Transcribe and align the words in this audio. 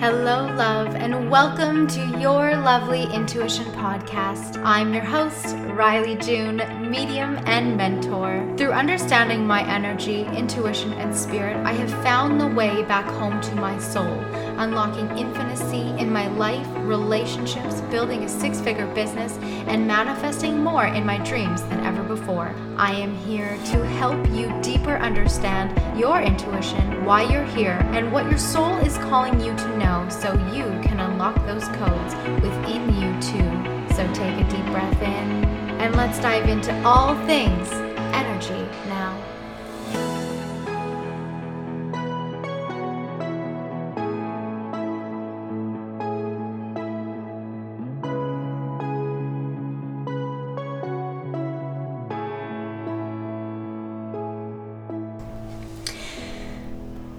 Hello, 0.00 0.46
love, 0.54 0.94
and 0.94 1.28
welcome 1.28 1.88
to 1.88 2.06
your 2.20 2.56
lovely 2.56 3.12
intuition 3.12 3.64
podcast. 3.72 4.62
I'm 4.64 4.94
your 4.94 5.02
host, 5.02 5.46
Rylee 5.74 6.24
June, 6.24 6.58
medium 6.88 7.38
and 7.46 7.76
mentor. 7.76 8.46
Through 8.56 8.72
understanding 8.72 9.46
my 9.46 9.68
energy, 9.68 10.24
intuition, 10.36 10.92
and 10.94 11.14
spirit, 11.14 11.56
I 11.66 11.72
have 11.72 11.90
found 12.02 12.40
the 12.40 12.46
way 12.46 12.82
back 12.84 13.06
home 13.06 13.40
to 13.40 13.54
my 13.56 13.78
soul, 13.78 14.18
unlocking 14.58 15.18
infinity 15.18 15.90
in 16.00 16.12
my 16.12 16.28
life, 16.28 16.66
relationships, 16.76 17.80
building 17.90 18.24
a 18.24 18.28
six 18.28 18.60
figure 18.60 18.86
business, 18.94 19.36
and 19.66 19.86
manifesting 19.86 20.62
more 20.62 20.86
in 20.86 21.04
my 21.04 21.18
dreams 21.18 21.62
than 21.64 21.84
ever 21.84 22.02
before. 22.02 22.54
I 22.76 22.92
am 22.92 23.14
here 23.16 23.58
to 23.72 23.84
help 23.84 24.18
you 24.30 24.52
deeper 24.62 24.96
understand 24.96 25.98
your 25.98 26.20
intuition, 26.20 27.04
why 27.04 27.22
you're 27.22 27.44
here, 27.44 27.78
and 27.92 28.12
what 28.12 28.24
your 28.30 28.38
soul 28.38 28.76
is 28.78 28.96
calling 28.98 29.40
you 29.40 29.54
to 29.56 29.76
know 29.76 29.88
know 29.88 30.08
so 30.08 30.32
you 30.52 30.64
can 30.82 31.00
unlock 31.00 31.34
those 31.46 31.66
codes 31.68 32.14
within 32.42 32.82
you 33.00 33.10
too. 33.20 33.94
So 33.94 34.06
take 34.12 34.38
a 34.38 34.48
deep 34.50 34.66
breath 34.66 35.02
in 35.02 35.47
and 35.78 35.94
let's 35.94 36.18
dive 36.18 36.48
into 36.48 36.74
all 36.84 37.14
things 37.24 37.70
energy 38.12 38.68
now. 38.88 39.14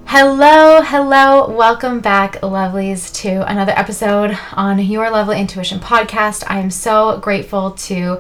Hello, 0.06 0.82
hello, 0.82 1.50
welcome 1.50 2.02
back, 2.02 2.42
lovelies, 2.42 3.14
to 3.22 3.50
another 3.50 3.72
episode 3.78 4.38
on 4.52 4.80
Your 4.80 5.10
Lovely 5.10 5.40
Intuition 5.40 5.80
podcast. 5.80 6.44
I 6.50 6.60
am 6.60 6.70
so 6.72 7.20
grateful 7.20 7.72
to 7.72 8.20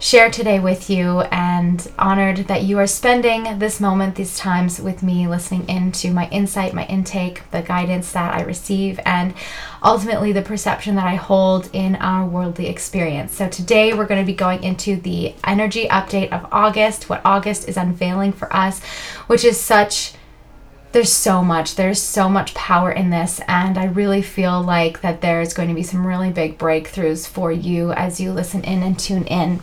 share 0.00 0.30
today 0.30 0.60
with 0.60 0.88
you 0.88 1.20
and 1.22 1.90
honored 1.98 2.36
that 2.46 2.62
you 2.62 2.78
are 2.78 2.86
spending 2.86 3.58
this 3.58 3.80
moment, 3.80 4.14
these 4.14 4.38
times 4.38 4.80
with 4.80 5.02
me, 5.02 5.26
listening 5.26 5.68
into 5.68 6.12
my 6.12 6.28
insight, 6.28 6.72
my 6.72 6.86
intake, 6.86 7.42
the 7.50 7.62
guidance 7.62 8.12
that 8.12 8.32
I 8.32 8.42
receive, 8.42 9.00
and 9.04 9.34
ultimately 9.82 10.30
the 10.30 10.42
perception 10.42 10.94
that 10.94 11.06
I 11.06 11.16
hold 11.16 11.68
in 11.72 11.96
our 11.96 12.24
worldly 12.24 12.68
experience. 12.68 13.34
So, 13.34 13.48
today 13.48 13.92
we're 13.92 14.06
going 14.06 14.22
to 14.22 14.26
be 14.26 14.36
going 14.36 14.62
into 14.62 14.96
the 14.96 15.34
energy 15.42 15.88
update 15.88 16.32
of 16.32 16.46
August, 16.52 17.08
what 17.08 17.20
August 17.24 17.68
is 17.68 17.76
unveiling 17.76 18.32
for 18.32 18.54
us, 18.54 18.82
which 19.26 19.44
is 19.44 19.60
such 19.60 20.14
there's 20.90 21.12
so 21.12 21.44
much 21.44 21.74
there's 21.74 22.00
so 22.00 22.30
much 22.30 22.54
power 22.54 22.90
in 22.90 23.10
this 23.10 23.42
and 23.46 23.76
i 23.76 23.84
really 23.84 24.22
feel 24.22 24.62
like 24.62 25.02
that 25.02 25.20
there's 25.20 25.52
going 25.52 25.68
to 25.68 25.74
be 25.74 25.82
some 25.82 26.06
really 26.06 26.30
big 26.30 26.56
breakthroughs 26.56 27.28
for 27.28 27.52
you 27.52 27.92
as 27.92 28.18
you 28.18 28.32
listen 28.32 28.64
in 28.64 28.82
and 28.82 28.98
tune 28.98 29.26
in 29.26 29.60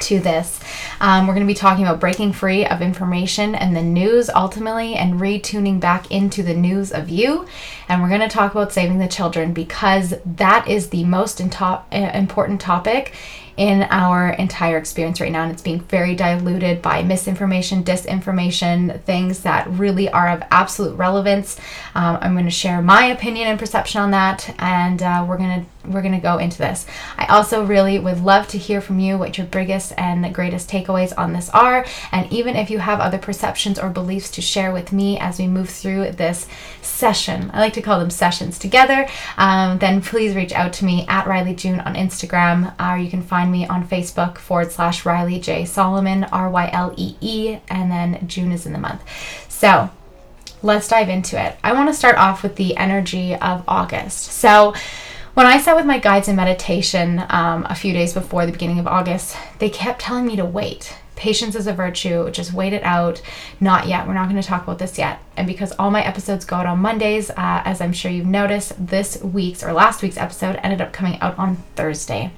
to 0.00 0.20
this. 0.20 0.60
Um, 1.00 1.26
we're 1.26 1.34
going 1.34 1.46
to 1.46 1.52
be 1.52 1.54
talking 1.54 1.84
about 1.84 2.00
breaking 2.00 2.32
free 2.32 2.66
of 2.66 2.82
information 2.82 3.54
and 3.54 3.76
the 3.76 3.82
news 3.82 4.30
ultimately 4.30 4.94
and 4.94 5.20
retuning 5.20 5.80
back 5.80 6.10
into 6.10 6.42
the 6.42 6.54
news 6.54 6.92
of 6.92 7.08
you. 7.08 7.46
And 7.88 8.02
we're 8.02 8.08
going 8.08 8.20
to 8.20 8.28
talk 8.28 8.52
about 8.52 8.72
saving 8.72 8.98
the 8.98 9.08
children 9.08 9.52
because 9.52 10.14
that 10.24 10.68
is 10.68 10.90
the 10.90 11.04
most 11.04 11.40
uh, 11.40 11.82
important 11.92 12.60
topic 12.60 13.14
in 13.60 13.82
our 13.90 14.30
entire 14.30 14.78
experience 14.78 15.20
right 15.20 15.30
now. 15.30 15.42
And 15.42 15.52
it's 15.52 15.60
being 15.60 15.80
very 15.80 16.14
diluted 16.14 16.80
by 16.80 17.02
misinformation, 17.02 17.84
disinformation, 17.84 19.02
things 19.02 19.40
that 19.40 19.68
really 19.68 20.08
are 20.08 20.30
of 20.30 20.42
absolute 20.50 20.96
relevance. 20.96 21.58
Um, 21.94 22.16
I'm 22.22 22.32
going 22.32 22.46
to 22.46 22.50
share 22.50 22.80
my 22.80 23.04
opinion 23.06 23.48
and 23.48 23.58
perception 23.58 24.00
on 24.00 24.12
that, 24.12 24.54
and 24.58 25.02
uh, 25.02 25.26
we're 25.28 25.36
going 25.36 25.60
to 25.60 25.79
we're 25.84 26.02
going 26.02 26.14
to 26.14 26.20
go 26.20 26.38
into 26.38 26.58
this. 26.58 26.86
I 27.16 27.26
also 27.26 27.64
really 27.64 27.98
would 27.98 28.22
love 28.22 28.48
to 28.48 28.58
hear 28.58 28.80
from 28.80 29.00
you 29.00 29.16
what 29.16 29.38
your 29.38 29.46
biggest 29.46 29.92
and 29.96 30.34
greatest 30.34 30.68
takeaways 30.68 31.12
on 31.16 31.32
this 31.32 31.48
are. 31.50 31.86
And 32.12 32.30
even 32.32 32.56
if 32.56 32.70
you 32.70 32.78
have 32.78 33.00
other 33.00 33.18
perceptions 33.18 33.78
or 33.78 33.88
beliefs 33.88 34.30
to 34.32 34.42
share 34.42 34.72
with 34.72 34.92
me 34.92 35.18
as 35.18 35.38
we 35.38 35.46
move 35.46 35.70
through 35.70 36.12
this 36.12 36.46
session, 36.82 37.50
I 37.54 37.60
like 37.60 37.72
to 37.74 37.82
call 37.82 37.98
them 37.98 38.10
sessions 38.10 38.58
together, 38.58 39.08
um, 39.36 39.78
then 39.78 40.02
please 40.02 40.36
reach 40.36 40.52
out 40.52 40.72
to 40.74 40.84
me 40.84 41.06
at 41.08 41.24
Rylee 41.24 41.56
June 41.56 41.80
on 41.80 41.94
Instagram, 41.94 42.74
or 42.80 42.98
you 42.98 43.10
can 43.10 43.22
find 43.22 43.50
me 43.50 43.66
on 43.66 43.86
Facebook 43.86 44.38
forward 44.38 44.72
slash 44.72 45.04
Rylee 45.04 45.42
J 45.42 45.64
Solomon, 45.64 46.24
R 46.24 46.50
Y 46.50 46.70
L 46.72 46.94
E 46.96 47.16
E, 47.20 47.58
and 47.68 47.90
then 47.90 48.26
June 48.26 48.52
is 48.52 48.66
in 48.66 48.72
the 48.72 48.78
month. 48.78 49.02
So, 49.48 49.90
let's 50.62 50.88
dive 50.88 51.08
into 51.08 51.42
it. 51.42 51.56
I 51.64 51.72
want 51.72 51.88
to 51.88 51.94
start 51.94 52.16
off 52.16 52.42
with 52.42 52.56
the 52.56 52.76
energy 52.76 53.34
of 53.34 53.64
August. 53.66 54.24
So, 54.24 54.74
when 55.34 55.46
I 55.46 55.60
sat 55.60 55.76
with 55.76 55.86
my 55.86 55.98
guides 55.98 56.28
in 56.28 56.36
meditation 56.36 57.22
um, 57.28 57.66
a 57.68 57.74
few 57.74 57.92
days 57.92 58.12
before 58.12 58.46
the 58.46 58.52
beginning 58.52 58.78
of 58.78 58.86
August, 58.86 59.36
they 59.58 59.70
kept 59.70 60.00
telling 60.00 60.26
me 60.26 60.36
to 60.36 60.44
wait. 60.44 60.96
Patience 61.16 61.54
is 61.54 61.66
a 61.66 61.72
virtue. 61.72 62.30
Just 62.30 62.54
wait 62.54 62.72
it 62.72 62.82
out. 62.82 63.20
Not 63.60 63.86
yet. 63.86 64.06
We're 64.06 64.14
not 64.14 64.30
going 64.30 64.40
to 64.40 64.46
talk 64.46 64.62
about 64.62 64.78
this 64.78 64.96
yet. 64.96 65.20
And 65.36 65.46
because 65.46 65.72
all 65.78 65.90
my 65.90 66.02
episodes 66.02 66.46
go 66.46 66.56
out 66.56 66.66
on 66.66 66.78
Mondays, 66.78 67.28
uh, 67.30 67.62
as 67.64 67.80
I'm 67.80 67.92
sure 67.92 68.10
you've 68.10 68.26
noticed, 68.26 68.86
this 68.86 69.22
week's 69.22 69.62
or 69.62 69.72
last 69.74 70.02
week's 70.02 70.16
episode 70.16 70.58
ended 70.62 70.80
up 70.80 70.92
coming 70.92 71.20
out 71.20 71.38
on 71.38 71.56
Thursday. 71.76 72.32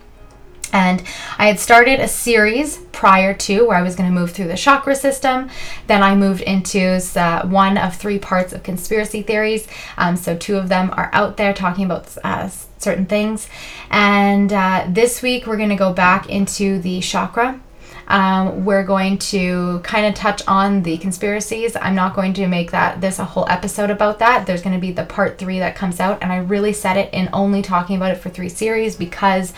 And 0.73 1.03
I 1.39 1.47
had 1.47 1.61
started 1.61 2.01
a 2.01 2.09
series 2.09 2.79
prior 2.93 3.35
to 3.35 3.67
where 3.67 3.77
I 3.77 3.83
was 3.83 3.95
going 3.95 4.09
to 4.09 4.15
move 4.15 4.31
through 4.31 4.49
the 4.49 4.57
chakra 4.57 4.95
system. 4.95 5.51
Then 5.87 6.03
I 6.03 6.15
moved 6.15 6.43
into 6.43 7.01
uh, 7.17 7.47
one 7.47 7.77
of 7.77 7.97
three 7.97 8.19
parts 8.19 8.53
of 8.53 8.63
conspiracy 8.63 9.23
theories. 9.23 9.67
Um, 9.97 10.17
so 10.17 10.37
two 10.37 10.57
of 10.57 10.69
them 10.69 10.91
are 10.97 11.11
out 11.13 11.37
there 11.37 11.53
talking 11.53 11.85
about 11.85 12.17
uh, 12.25 12.49
certain 12.79 13.07
things. 13.07 13.49
And 13.91 14.53
uh, 14.53 14.87
this 14.89 15.23
week 15.23 15.47
we're 15.47 15.57
going 15.57 15.69
to 15.69 15.77
go 15.77 15.93
back 15.93 16.29
into 16.29 16.79
the 16.81 17.01
chakra. 17.01 17.61
Um, 18.09 18.65
we're 18.65 18.85
going 18.85 19.19
to 19.19 19.81
kind 19.81 20.07
of 20.07 20.15
touch 20.15 20.43
on 20.47 20.83
the 20.83 20.99
conspiracies. 20.99 21.77
I'm 21.77 21.95
not 21.95 22.15
going 22.15 22.35
to 22.35 22.47
make 22.47 22.73
that 22.73 23.01
this 23.01 23.19
a 23.19 23.25
whole 23.25 23.49
episode 23.49 23.91
about 23.91 24.19
that. 24.19 24.47
There's 24.47 24.63
going 24.63 24.75
to 24.75 24.81
be 24.81 24.93
the 24.93 25.05
part 25.05 25.39
three 25.39 25.61
that 25.61 25.77
comes 25.77 26.01
out, 26.01 26.19
and 26.21 26.33
I 26.33 26.39
really 26.39 26.73
set 26.73 26.97
it 26.97 27.13
in 27.15 27.31
only 27.33 27.63
talking 27.63 27.97
about 27.97 28.11
it 28.11 28.19
for 28.19 28.29
three 28.29 28.49
series 28.49 28.97
because 28.97 29.55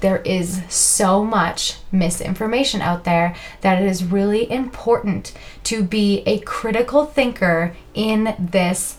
there 0.00 0.18
is 0.18 0.62
so 0.68 1.24
much 1.24 1.76
misinformation 1.92 2.80
out 2.80 3.04
there 3.04 3.34
that 3.60 3.82
it 3.82 3.86
is 3.86 4.04
really 4.04 4.50
important 4.50 5.32
to 5.64 5.82
be 5.82 6.22
a 6.26 6.38
critical 6.40 7.06
thinker 7.06 7.74
in 7.94 8.34
this 8.38 8.96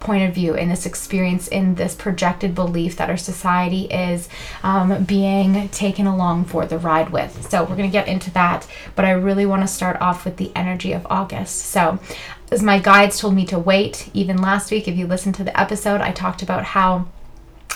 point 0.00 0.28
of 0.28 0.34
view 0.34 0.54
in 0.54 0.68
this 0.68 0.86
experience 0.86 1.48
in 1.48 1.74
this 1.74 1.94
projected 1.94 2.54
belief 2.54 2.96
that 2.96 3.10
our 3.10 3.16
society 3.16 3.82
is 3.86 4.28
um, 4.62 5.02
being 5.04 5.68
taken 5.70 6.06
along 6.06 6.44
for 6.44 6.66
the 6.66 6.78
ride 6.78 7.10
with. 7.10 7.50
So 7.50 7.62
we're 7.62 7.76
going 7.76 7.90
to 7.90 7.92
get 7.92 8.08
into 8.08 8.30
that 8.32 8.66
but 8.94 9.04
i 9.04 9.10
really 9.10 9.46
want 9.46 9.62
to 9.62 9.68
start 9.68 10.00
off 10.00 10.24
with 10.24 10.36
the 10.36 10.52
energy 10.54 10.92
of 10.92 11.06
august. 11.10 11.56
So 11.56 11.98
as 12.52 12.62
my 12.62 12.78
guides 12.78 13.18
told 13.18 13.34
me 13.34 13.44
to 13.46 13.58
wait 13.58 14.08
even 14.14 14.40
last 14.40 14.70
week 14.70 14.86
if 14.86 14.96
you 14.96 15.06
listened 15.06 15.34
to 15.36 15.44
the 15.44 15.58
episode 15.58 16.00
i 16.00 16.12
talked 16.12 16.42
about 16.42 16.64
how 16.64 17.08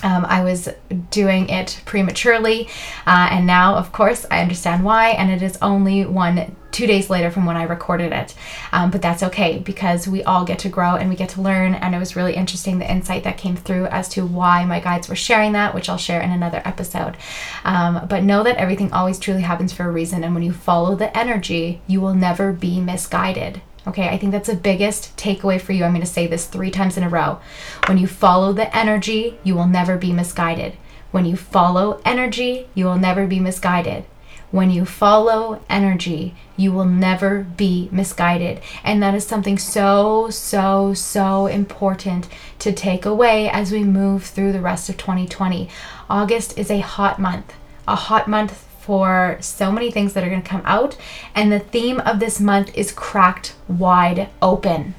um, 0.03 0.25
I 0.25 0.43
was 0.45 0.69
doing 1.11 1.49
it 1.49 1.81
prematurely, 1.85 2.69
uh, 3.07 3.29
and 3.31 3.47
now, 3.47 3.77
of 3.77 3.93
course, 3.93 4.27
I 4.31 4.41
understand 4.41 4.85
why, 4.85 5.11
and 5.11 5.31
it 5.31 5.43
is 5.43 5.59
only 5.63 6.05
one 6.05 6.57
two 6.73 6.87
days 6.87 7.11
later 7.11 7.31
from 7.31 7.45
when 7.47 7.57
I 7.57 7.65
recorded 7.65 8.13
it. 8.13 8.35
Um, 8.73 8.91
but 8.91 9.03
that's 9.03 9.23
okay 9.23 9.59
because 9.59 10.09
we 10.09 10.25
all 10.25 10.45
get 10.45 10.59
to 10.61 10.69
grow 10.69 10.97
and 10.97 11.09
we 11.09 11.17
get 11.17 11.29
to 11.31 11.43
learn. 11.43 11.75
And 11.75 11.95
it 11.95 11.99
was 11.99 12.17
really 12.17 12.35
interesting 12.35 12.79
the 12.79 12.91
insight 12.91 13.25
that 13.25 13.39
came 13.39 13.57
through 13.57 13.87
as 13.87 14.09
to 14.11 14.27
why 14.27 14.65
my 14.65 14.81
guides 14.81 15.09
were 15.09 15.15
sharing 15.15 15.53
that, 15.53 15.75
which 15.75 15.89
I'll 15.89 15.99
share 15.99 16.23
in 16.23 16.31
another 16.31 16.63
episode. 16.65 17.17
Um, 17.65 18.07
but 18.09 18.25
know 18.25 18.43
that 18.43 18.57
everything 18.57 18.93
always 18.93 19.19
truly 19.19 19.43
happens 19.43 19.73
for 19.73 19.85
a 19.85 19.93
reason. 19.93 20.25
And 20.25 20.35
when 20.35 20.43
you 20.43 20.53
follow 20.53 20.97
the 20.97 21.17
energy, 21.17 21.83
you 21.87 22.01
will 22.01 22.15
never 22.15 22.53
be 22.53 22.81
misguided. 22.81 23.61
Okay, 23.87 24.09
I 24.09 24.17
think 24.17 24.31
that's 24.31 24.49
the 24.49 24.55
biggest 24.55 25.17
takeaway 25.17 25.61
for 25.61 25.73
you. 25.73 25.85
I'm 25.85 25.93
going 25.93 26.03
to 26.03 26.07
say 26.07 26.29
this 26.29 26.47
three 26.47 26.71
times 26.71 26.97
in 26.97 27.03
a 27.03 27.09
row. 27.09 27.41
When 27.87 27.99
you 27.99 28.07
follow 28.07 28.53
the 28.53 28.75
energy, 28.77 29.39
you 29.43 29.57
will 29.57 29.67
never 29.67 29.97
be 29.97 30.13
misguided. 30.13 30.75
When 31.11 31.25
you 31.25 31.37
follow 31.37 32.01
energy, 32.05 32.69
you 32.75 32.85
will 32.85 32.99
never 32.99 33.27
be 33.27 33.41
misguided. 33.41 34.05
When 34.53 34.71
you 34.71 34.85
follow 34.85 35.65
energy, 35.69 36.35
you 36.57 36.73
will 36.73 36.85
never 36.85 37.43
be 37.57 37.89
misguided. 37.91 38.61
And 38.85 39.03
that 39.03 39.15
is 39.15 39.27
something 39.27 39.59
so, 39.59 40.31
so, 40.31 40.95
so 40.95 41.47
important 41.47 42.29
to 42.61 42.71
take 42.71 43.05
away 43.05 43.49
as 43.49 43.73
we 43.73 43.83
move 43.83 44.25
through 44.25 44.53
the 44.53 44.61
rest 44.61 44.89
of 44.89 44.97
2020. 44.97 45.69
August 46.09 46.57
is 46.59 46.71
a 46.71 46.81
hot 46.81 47.19
month, 47.19 47.53
a 47.89 47.97
hot 47.97 48.29
month 48.29 48.69
for 48.83 49.39
so 49.41 49.71
many 49.71 49.91
things 49.91 50.13
that 50.13 50.25
are 50.25 50.31
going 50.31 50.43
to 50.43 50.49
come 50.49 50.63
out. 50.65 50.97
And 51.35 51.51
the 51.51 51.61
theme 51.61 52.01
of 52.01 52.19
this 52.19 52.41
month 52.41 52.77
is 52.77 52.91
cracked 52.93 53.55
wide 53.69 54.29
open. 54.41 54.95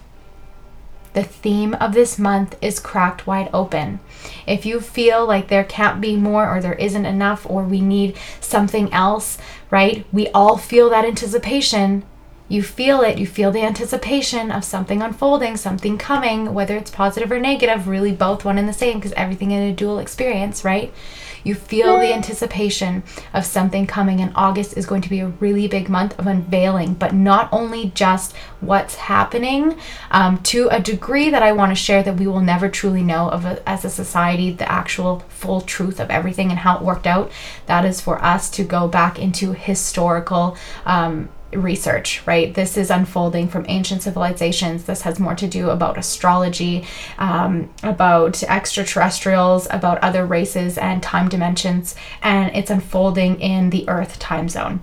The 1.14 1.24
theme 1.24 1.76
of 1.76 1.94
this 1.94 2.18
month 2.18 2.56
is 2.60 2.80
cracked 2.80 3.28
wide 3.28 3.50
open. 3.54 4.00
If 4.48 4.66
you 4.66 4.80
feel 4.80 5.28
like 5.28 5.48
there 5.48 5.64
can't 5.64 6.02
be 6.02 6.16
more, 6.16 6.50
or 6.50 6.60
there 6.60 6.74
isn't 6.74 7.06
enough, 7.06 7.46
or 7.48 7.64
we 7.64 7.82
need 7.82 8.18
something 8.40 8.92
else, 8.92 9.38
right? 9.70 10.08
We 10.12 10.30
all 10.30 10.58
feel 10.58 10.90
that 10.90 11.06
anticipation. 11.06 12.04
you 12.48 12.62
feel 12.62 13.02
it, 13.02 13.18
you 13.18 13.26
feel 13.26 13.52
the 13.52 13.64
anticipation 13.64 14.52
of 14.52 14.64
something 14.64 15.02
unfolding, 15.02 15.58
something 15.58 15.98
coming, 15.98 16.54
whether 16.54 16.78
it's 16.78 16.92
positive 16.92 17.32
or 17.32 17.40
negative, 17.40 17.88
really 17.88 18.12
both 18.12 18.46
one 18.46 18.58
and 18.58 18.68
the 18.68 18.74
same 18.74 18.98
because 18.98 19.14
everything 19.14 19.52
in 19.52 19.64
a 19.64 19.74
dual 19.74 19.98
experience, 20.00 20.64
right? 20.64 20.94
You 21.44 21.56
feel 21.56 22.00
the 22.00 22.14
anticipation 22.14 23.04
of 23.34 23.46
something 23.46 23.88
coming, 23.88 24.22
and 24.22 24.32
August 24.36 24.78
is 24.78 24.86
going 24.86 25.02
to 25.02 25.10
be 25.10 25.20
a 25.20 25.28
really 25.28 25.68
big 25.68 25.90
month 25.90 26.18
of 26.18 26.28
unveiling, 26.28 26.94
but 26.94 27.14
not 27.14 27.50
only 27.52 27.92
just 27.96 28.36
what's 28.62 28.96
happening 28.96 29.78
um, 30.12 30.38
to 30.44 30.68
a 30.70 30.80
degree 30.80 31.30
that 31.30 31.44
I 31.44 31.52
want 31.52 31.72
to 31.72 31.76
share 31.76 32.04
that 32.04 32.18
we 32.18 32.28
will 32.28 32.42
never 32.42 32.70
truly 32.70 33.04
know 33.04 33.30
of 33.30 33.46
a, 33.46 33.68
as 33.68 33.84
a 33.84 33.90
society 33.90 34.52
the 34.52 34.72
actual 34.72 35.20
full 35.30 35.62
truth 35.62 36.00
of 36.00 36.10
everything 36.10 36.50
and 36.50 36.60
how 36.60 36.78
it 36.78 36.84
worked 36.84 37.08
out. 37.08 37.32
That 37.66 37.86
is 37.86 38.00
for 38.00 38.24
us 38.24 38.50
to 38.52 38.64
go 38.64 38.88
back 38.88 39.20
into 39.20 39.54
historical. 39.54 40.58
Um, 40.86 41.30
research, 41.56 42.22
right? 42.26 42.54
This 42.54 42.78
is 42.78 42.90
unfolding 42.90 43.48
from 43.48 43.66
ancient 43.68 44.04
civilizations. 44.04 44.84
This 44.84 45.02
has 45.02 45.20
more 45.20 45.36
to 45.36 45.48
do 45.48 45.70
about 45.70 45.98
astrology, 45.98 46.86
um, 47.18 47.74
about 47.84 48.42
extraterrestrials, 48.44 49.68
about 49.70 49.98
other 50.00 50.26
races 50.26 50.78
and 50.78 51.02
time 51.02 51.30
dimensions, 51.30 51.96
and 52.22 52.56
it's 52.56 52.72
unfolding 52.72 53.40
in 53.40 53.70
the 53.70 53.88
Earth 53.88 54.20
time 54.20 54.50
zone. 54.50 54.82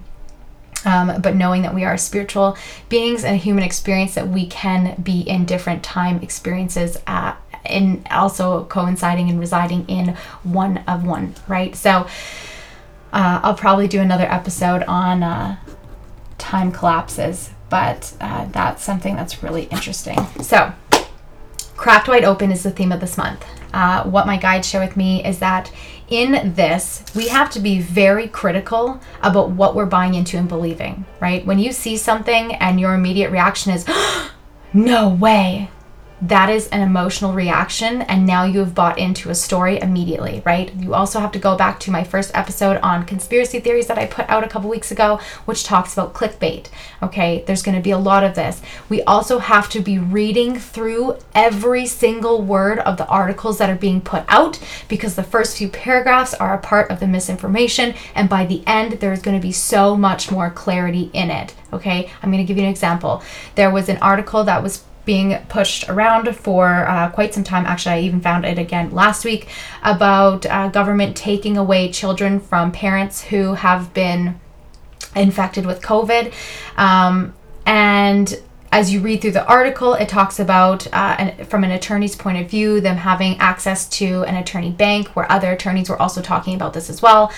Um, 0.84 1.20
but 1.20 1.37
knowing 1.37 1.62
that 1.62 1.75
we 1.75 1.84
are 1.84 1.96
spiritual 1.96 2.56
beings 2.88 3.25
and 3.25 3.34
a 3.34 3.38
human 3.38 3.64
experience, 3.64 4.14
that 4.14 4.28
we 4.28 4.46
can 4.46 5.00
be 5.02 5.20
in 5.20 5.44
different 5.44 5.82
time 5.82 6.22
experiences 6.22 6.96
at, 7.06 7.37
and 7.67 8.06
also 8.11 8.64
coinciding 8.64 9.28
and 9.28 9.38
residing 9.38 9.87
in 9.88 10.17
one 10.43 10.78
of 10.88 11.05
one, 11.05 11.34
right? 11.46 11.76
So, 11.76 12.06
uh, 13.12 13.40
I'll 13.43 13.55
probably 13.55 13.88
do 13.88 14.00
another 14.00 14.25
episode 14.25 14.84
on 14.84 15.22
uh, 15.22 15.56
time 16.40 16.72
collapses, 16.72 17.50
but 17.69 18.12
uh, 18.20 18.46
that's 18.46 18.82
something 18.82 19.14
that's 19.14 19.42
really 19.42 19.64
interesting. 19.64 20.19
So, 20.42 20.72
cracked 21.76 22.08
wide 22.08 22.25
open 22.25 22.50
is 22.50 22.62
the 22.62 22.70
theme 22.70 22.90
of 22.90 23.00
this 23.00 23.16
month. 23.16 23.44
Uh, 23.72 24.02
what 24.04 24.26
my 24.26 24.37
guides 24.37 24.69
share 24.69 24.81
with 24.81 24.96
me 24.96 25.25
is 25.25 25.38
that 25.38 25.70
in 26.08 26.54
this, 26.54 27.04
we 27.14 27.28
have 27.28 27.50
to 27.50 27.60
be 27.60 27.81
very 27.81 28.26
critical 28.26 29.00
about 29.22 29.50
what 29.50 29.76
we're 29.76 29.87
buying 29.87 30.14
into 30.14 30.37
and 30.37 30.48
believing, 30.48 31.04
right? 31.20 31.46
When 31.46 31.60
you 31.60 31.70
see 31.70 31.96
something 31.96 32.54
and 32.56 32.81
your 32.81 32.94
immediate 32.94 33.31
reaction 33.31 33.72
is, 33.72 33.86
no 34.72 35.08
way, 35.08 35.70
that 36.22 36.50
is 36.50 36.69
an 36.69 36.81
emotional 36.81 37.32
reaction 37.32 38.02
and 38.02 38.26
now 38.26 38.44
you 38.44 38.58
have 38.58 38.75
bought 38.75 38.99
into 38.99 39.31
a 39.31 39.34
story 39.34 39.81
immediately 39.81 40.43
right? 40.44 40.75
You 40.75 40.94
also 40.94 41.20
have 41.20 41.32
to 41.32 41.38
go 41.38 41.56
back 41.56 41.81
to 41.81 41.90
my 41.90 42.05
first 42.05 42.31
episode 42.34 42.78
on 42.82 43.06
conspiracy 43.06 43.61
theories 43.61 43.87
that 43.87 43.99
i 43.99 44.06
put 44.06 44.28
out 44.28 44.44
a 44.44 44.49
couple 44.49 44.69
weeks 44.69 44.90
ago 44.90 45.19
which 45.44 45.64
talks 45.64 45.93
about 45.93 46.12
clickbait 46.12 46.69
okay? 47.02 47.43
There's 47.46 47.62
going 47.62 47.76
to 47.76 47.82
be 47.82 47.90
a 47.90 47.99
lot 47.99 48.25
of 48.25 48.34
this. 48.34 48.61
We 48.88 49.02
also 49.02 49.38
have 49.38 49.69
to 49.70 49.81
be 49.81 49.99
reading 49.99 50.58
through 50.58 51.17
every 51.34 51.87
single 51.87 52.43
word 52.43 52.78
of 52.81 52.96
the 52.96 53.06
articles 53.06 53.58
that 53.58 53.70
are 53.70 53.76
being 53.76 54.00
put 54.00 54.25
out 54.28 54.58
because 54.88 55.17
the 55.17 55.22
first 55.22 55.56
few 55.56 55.69
paragraphs 55.69 56.34
are 56.34 56.55
a 56.55 56.58
part 56.58 56.90
of 56.90 57.00
the 57.00 57.06
misinformation 57.06 57.94
and 58.14 58.28
by 58.28 58.44
the 58.44 58.62
end 58.67 58.93
there's 58.93 59.22
going 59.22 59.38
to 59.38 59.43
be 59.43 59.52
so 59.52 59.96
much 59.96 60.31
more 60.31 60.50
clarity 60.50 61.11
in 61.12 61.31
it 61.31 61.55
okay? 61.72 62.11
I'm 62.22 62.31
going 62.31 62.44
to 62.44 62.49
give 62.49 62.56
you 62.56 62.64
an 62.64 62.70
example. 62.70 63.22
There 63.55 63.70
was 63.70 63.88
an 63.88 63.99
article 63.99 64.44
that 64.44 64.62
was 64.62 64.84
being 65.10 65.36
pushed 65.48 65.88
around 65.88 66.32
for 66.36 66.86
uh, 66.86 67.10
quite 67.10 67.34
some 67.34 67.42
time. 67.42 67.66
Actually, 67.66 67.96
I 67.96 68.00
even 68.02 68.20
found 68.20 68.44
it 68.44 68.60
again 68.60 68.92
last 68.92 69.24
week 69.24 69.48
about 69.82 70.46
uh, 70.46 70.68
government 70.68 71.16
taking 71.16 71.56
away 71.56 71.90
children 71.90 72.38
from 72.38 72.70
parents 72.70 73.20
who 73.20 73.54
have 73.54 73.92
been 73.92 74.38
infected 75.16 75.66
with 75.66 75.82
COVID. 75.82 76.32
Um, 76.76 77.34
and 77.66 78.40
as 78.72 78.93
you 78.93 79.00
read 79.00 79.20
through 79.20 79.32
the 79.32 79.46
article, 79.46 79.94
it 79.94 80.08
talks 80.08 80.38
about, 80.38 80.87
uh, 80.88 81.17
an, 81.19 81.44
from 81.46 81.64
an 81.64 81.72
attorney's 81.72 82.14
point 82.14 82.38
of 82.38 82.49
view, 82.49 82.81
them 82.81 82.96
having 82.96 83.37
access 83.38 83.88
to 83.88 84.22
an 84.25 84.37
attorney 84.37 84.70
bank, 84.70 85.08
where 85.17 85.31
other 85.31 85.52
attorneys 85.52 85.88
were 85.88 86.00
also 86.00 86.22
talking 86.22 86.55
about 86.55 86.72
this 86.72 86.88
as 86.88 87.02
well. 87.02 87.32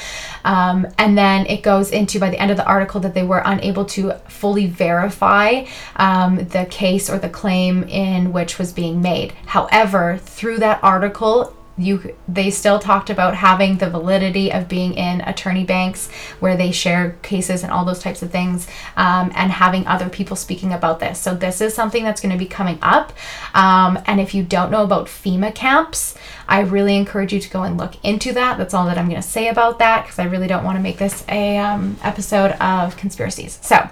Um, 0.44 0.86
and 0.98 1.16
then 1.16 1.46
it 1.46 1.62
goes 1.62 1.90
into, 1.90 2.20
by 2.20 2.28
the 2.28 2.38
end 2.38 2.50
of 2.50 2.58
the 2.58 2.66
article, 2.66 3.00
that 3.00 3.14
they 3.14 3.22
were 3.22 3.42
unable 3.44 3.86
to 3.86 4.12
fully 4.28 4.66
verify 4.66 5.64
um, 5.96 6.36
the 6.36 6.66
case 6.66 7.08
or 7.08 7.18
the 7.18 7.30
claim 7.30 7.84
in 7.84 8.32
which 8.32 8.58
was 8.58 8.72
being 8.72 9.00
made. 9.00 9.32
However, 9.46 10.18
through 10.18 10.58
that 10.58 10.80
article, 10.82 11.56
you 11.78 12.14
they 12.28 12.50
still 12.50 12.78
talked 12.78 13.08
about 13.08 13.34
having 13.34 13.78
the 13.78 13.88
validity 13.88 14.52
of 14.52 14.68
being 14.68 14.92
in 14.94 15.22
attorney 15.22 15.64
banks 15.64 16.10
where 16.40 16.56
they 16.56 16.70
share 16.70 17.16
cases 17.22 17.62
and 17.62 17.72
all 17.72 17.84
those 17.84 17.98
types 17.98 18.22
of 18.22 18.30
things 18.30 18.68
um, 18.96 19.32
and 19.34 19.50
having 19.50 19.86
other 19.86 20.08
people 20.08 20.36
speaking 20.36 20.72
about 20.72 21.00
this 21.00 21.18
so 21.18 21.34
this 21.34 21.60
is 21.60 21.74
something 21.74 22.04
that's 22.04 22.20
going 22.20 22.32
to 22.32 22.38
be 22.38 22.46
coming 22.46 22.78
up 22.82 23.12
um, 23.54 23.98
and 24.06 24.20
if 24.20 24.34
you 24.34 24.42
don't 24.42 24.70
know 24.70 24.82
about 24.82 25.06
fema 25.06 25.54
camps 25.54 26.14
i 26.46 26.60
really 26.60 26.96
encourage 26.96 27.32
you 27.32 27.40
to 27.40 27.48
go 27.48 27.62
and 27.62 27.78
look 27.78 27.94
into 28.04 28.32
that 28.32 28.58
that's 28.58 28.74
all 28.74 28.86
that 28.86 28.98
i'm 28.98 29.08
going 29.08 29.20
to 29.20 29.26
say 29.26 29.48
about 29.48 29.78
that 29.78 30.02
because 30.02 30.18
i 30.18 30.24
really 30.24 30.46
don't 30.46 30.64
want 30.64 30.76
to 30.76 30.82
make 30.82 30.98
this 30.98 31.24
a 31.28 31.56
um, 31.56 31.96
episode 32.02 32.52
of 32.60 32.96
conspiracies 32.96 33.58
so 33.62 33.88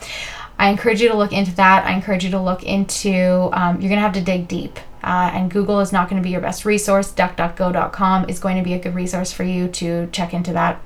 I 0.58 0.68
encourage 0.68 1.00
you 1.00 1.08
to 1.08 1.16
look 1.16 1.32
into 1.32 1.54
that. 1.54 1.86
I 1.86 1.94
encourage 1.94 2.22
you 2.22 2.30
to 2.32 2.38
look 2.38 2.64
into, 2.64 3.48
um, 3.54 3.80
you're 3.80 3.88
going 3.88 3.92
to 3.92 4.00
have 4.00 4.12
to 4.12 4.20
dig 4.20 4.46
deep. 4.46 4.78
Uh, 5.02 5.31
and 5.32 5.50
Google 5.50 5.81
is 5.81 5.93
not 5.93 6.08
going 6.08 6.20
to 6.20 6.25
be 6.25 6.31
your 6.31 6.41
best 6.41 6.64
resource. 6.64 7.12
DuckDuckGo.com 7.12 8.29
is 8.29 8.38
going 8.38 8.56
to 8.56 8.62
be 8.62 8.75
a 8.75 8.79
good 8.79 8.94
resource 8.94 9.32
for 9.32 9.44
you 9.44 9.69
to 9.69 10.08
check 10.12 10.35
into 10.35 10.52
that. 10.52 10.81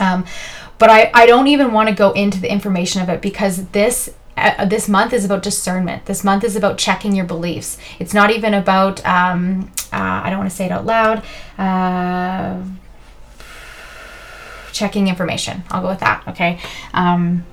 Um, 0.00 0.24
but 0.78 0.90
I, 0.90 1.10
I 1.14 1.26
don't 1.26 1.46
even 1.46 1.72
want 1.72 1.88
to 1.88 1.94
go 1.94 2.12
into 2.12 2.40
the 2.40 2.50
information 2.50 3.02
of 3.02 3.08
it 3.08 3.20
because 3.20 3.66
this 3.68 4.14
uh, 4.36 4.64
this 4.64 4.88
month 4.88 5.12
is 5.12 5.24
about 5.24 5.42
discernment. 5.42 6.06
This 6.06 6.24
month 6.24 6.44
is 6.44 6.56
about 6.56 6.78
checking 6.78 7.14
your 7.14 7.26
beliefs. 7.26 7.76
It's 7.98 8.14
not 8.14 8.30
even 8.30 8.54
about 8.54 9.04
um, 9.04 9.70
uh, 9.92 10.22
I 10.24 10.30
don't 10.30 10.38
want 10.38 10.50
to 10.50 10.56
say 10.56 10.66
it 10.66 10.72
out 10.72 10.86
loud. 10.86 11.22
Uh, 11.58 12.62
checking 14.72 15.08
information. 15.08 15.62
I'll 15.70 15.82
go 15.82 15.88
with 15.88 16.00
that. 16.00 16.22
Okay. 16.28 16.58
Um, 16.94 17.44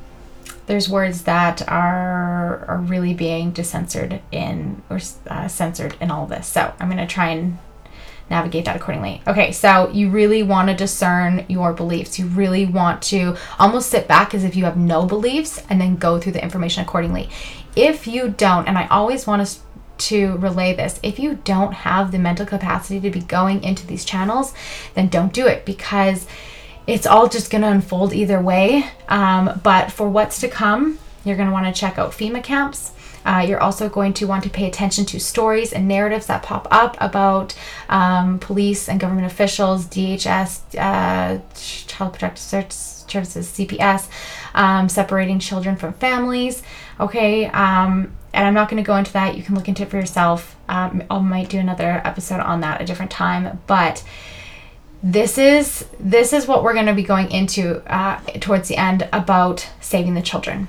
there's 0.67 0.87
words 0.87 1.23
that 1.23 1.67
are 1.67 2.65
are 2.67 2.77
really 2.77 3.13
being 3.13 3.51
decensored 3.51 4.21
in 4.31 4.81
or 4.89 4.99
uh, 5.27 5.47
censored 5.47 5.95
in 5.99 6.11
all 6.11 6.27
this. 6.27 6.47
So 6.47 6.73
I'm 6.79 6.95
to 6.95 7.07
try 7.07 7.29
and 7.29 7.57
navigate 8.29 8.65
that 8.65 8.75
accordingly. 8.75 9.21
Okay, 9.25 9.53
so 9.53 9.89
you 9.89 10.09
really 10.09 10.43
want 10.43 10.67
to 10.67 10.75
discern 10.75 11.45
your 11.47 11.73
beliefs. 11.73 12.19
You 12.19 12.27
really 12.27 12.65
want 12.65 13.01
to 13.03 13.37
almost 13.57 13.89
sit 13.89 14.07
back 14.07 14.33
as 14.35 14.43
if 14.43 14.55
you 14.55 14.65
have 14.65 14.77
no 14.77 15.05
beliefs 15.05 15.63
and 15.69 15.79
then 15.79 15.95
go 15.95 16.19
through 16.19 16.33
the 16.33 16.43
information 16.43 16.83
accordingly. 16.83 17.29
If 17.75 18.05
you 18.05 18.29
don't, 18.29 18.67
and 18.67 18.77
I 18.77 18.87
always 18.87 19.25
want 19.25 19.47
to 19.47 19.59
to 19.97 20.37
relay 20.37 20.75
this. 20.75 20.99
If 21.01 21.17
you 21.17 21.39
don't 21.43 21.73
have 21.73 22.11
the 22.11 22.19
mental 22.19 22.45
capacity 22.45 22.99
to 22.99 23.09
be 23.09 23.21
going 23.21 23.63
into 23.63 23.87
these 23.87 24.05
channels, 24.05 24.53
then 24.93 25.07
don't 25.07 25.33
do 25.33 25.47
it 25.47 25.65
because 25.65 26.27
it's 26.87 27.05
all 27.05 27.27
just 27.27 27.51
going 27.51 27.61
to 27.61 27.69
unfold 27.69 28.13
either 28.13 28.41
way. 28.41 28.89
Um, 29.09 29.59
but 29.61 29.91
for 29.91 30.09
what's 30.09 30.39
to 30.39 30.47
come, 30.47 30.97
you're 31.25 31.35
going 31.35 31.49
to 31.49 31.53
want 31.53 31.73
to 31.73 31.77
check 31.77 31.97
out 31.99 32.11
FEMA 32.11 32.41
camps. 32.41 32.93
Uh, 33.25 33.45
you're 33.45 33.59
also 33.59 33.89
going 33.89 34.13
to 34.13 34.25
want 34.25 34.41
to 34.41 34.49
pay 34.49 34.67
attention 34.67 35.03
to 35.03 35.19
stories 35.19 35.73
and 35.73 35.85
narratives 35.85 36.27
that 36.27 36.41
pop 36.43 36.65
up 36.71 36.95
about 37.01 37.53
um, 37.89 38.39
police 38.39 38.87
and 38.87 39.01
government 39.01 39.27
officials, 39.27 39.85
DHS, 39.87 40.61
uh, 40.79 41.41
Child 41.53 42.13
Protective 42.13 42.71
Services, 42.71 43.47
CPS, 43.49 44.07
um, 44.53 44.87
separating 44.87 45.39
children 45.39 45.75
from 45.75 45.91
families. 45.93 46.63
Okay, 47.01 47.47
um, 47.47 48.15
and 48.33 48.47
I'm 48.47 48.53
not 48.53 48.69
going 48.69 48.81
to 48.81 48.87
go 48.87 48.95
into 48.95 49.11
that. 49.11 49.35
You 49.35 49.43
can 49.43 49.55
look 49.55 49.67
into 49.67 49.83
it 49.83 49.89
for 49.89 49.97
yourself. 49.97 50.55
Um, 50.69 51.03
I 51.09 51.19
might 51.19 51.49
do 51.49 51.59
another 51.59 52.01
episode 52.05 52.39
on 52.39 52.61
that 52.61 52.81
a 52.81 52.85
different 52.85 53.11
time, 53.11 53.59
but 53.67 54.05
this 55.03 55.37
is 55.37 55.85
this 55.99 56.33
is 56.33 56.47
what 56.47 56.63
we're 56.63 56.73
going 56.73 56.87
to 56.87 56.93
be 56.93 57.03
going 57.03 57.31
into 57.31 57.81
uh, 57.91 58.19
towards 58.39 58.67
the 58.67 58.77
end 58.77 59.07
about 59.13 59.67
saving 59.79 60.13
the 60.13 60.21
children. 60.21 60.67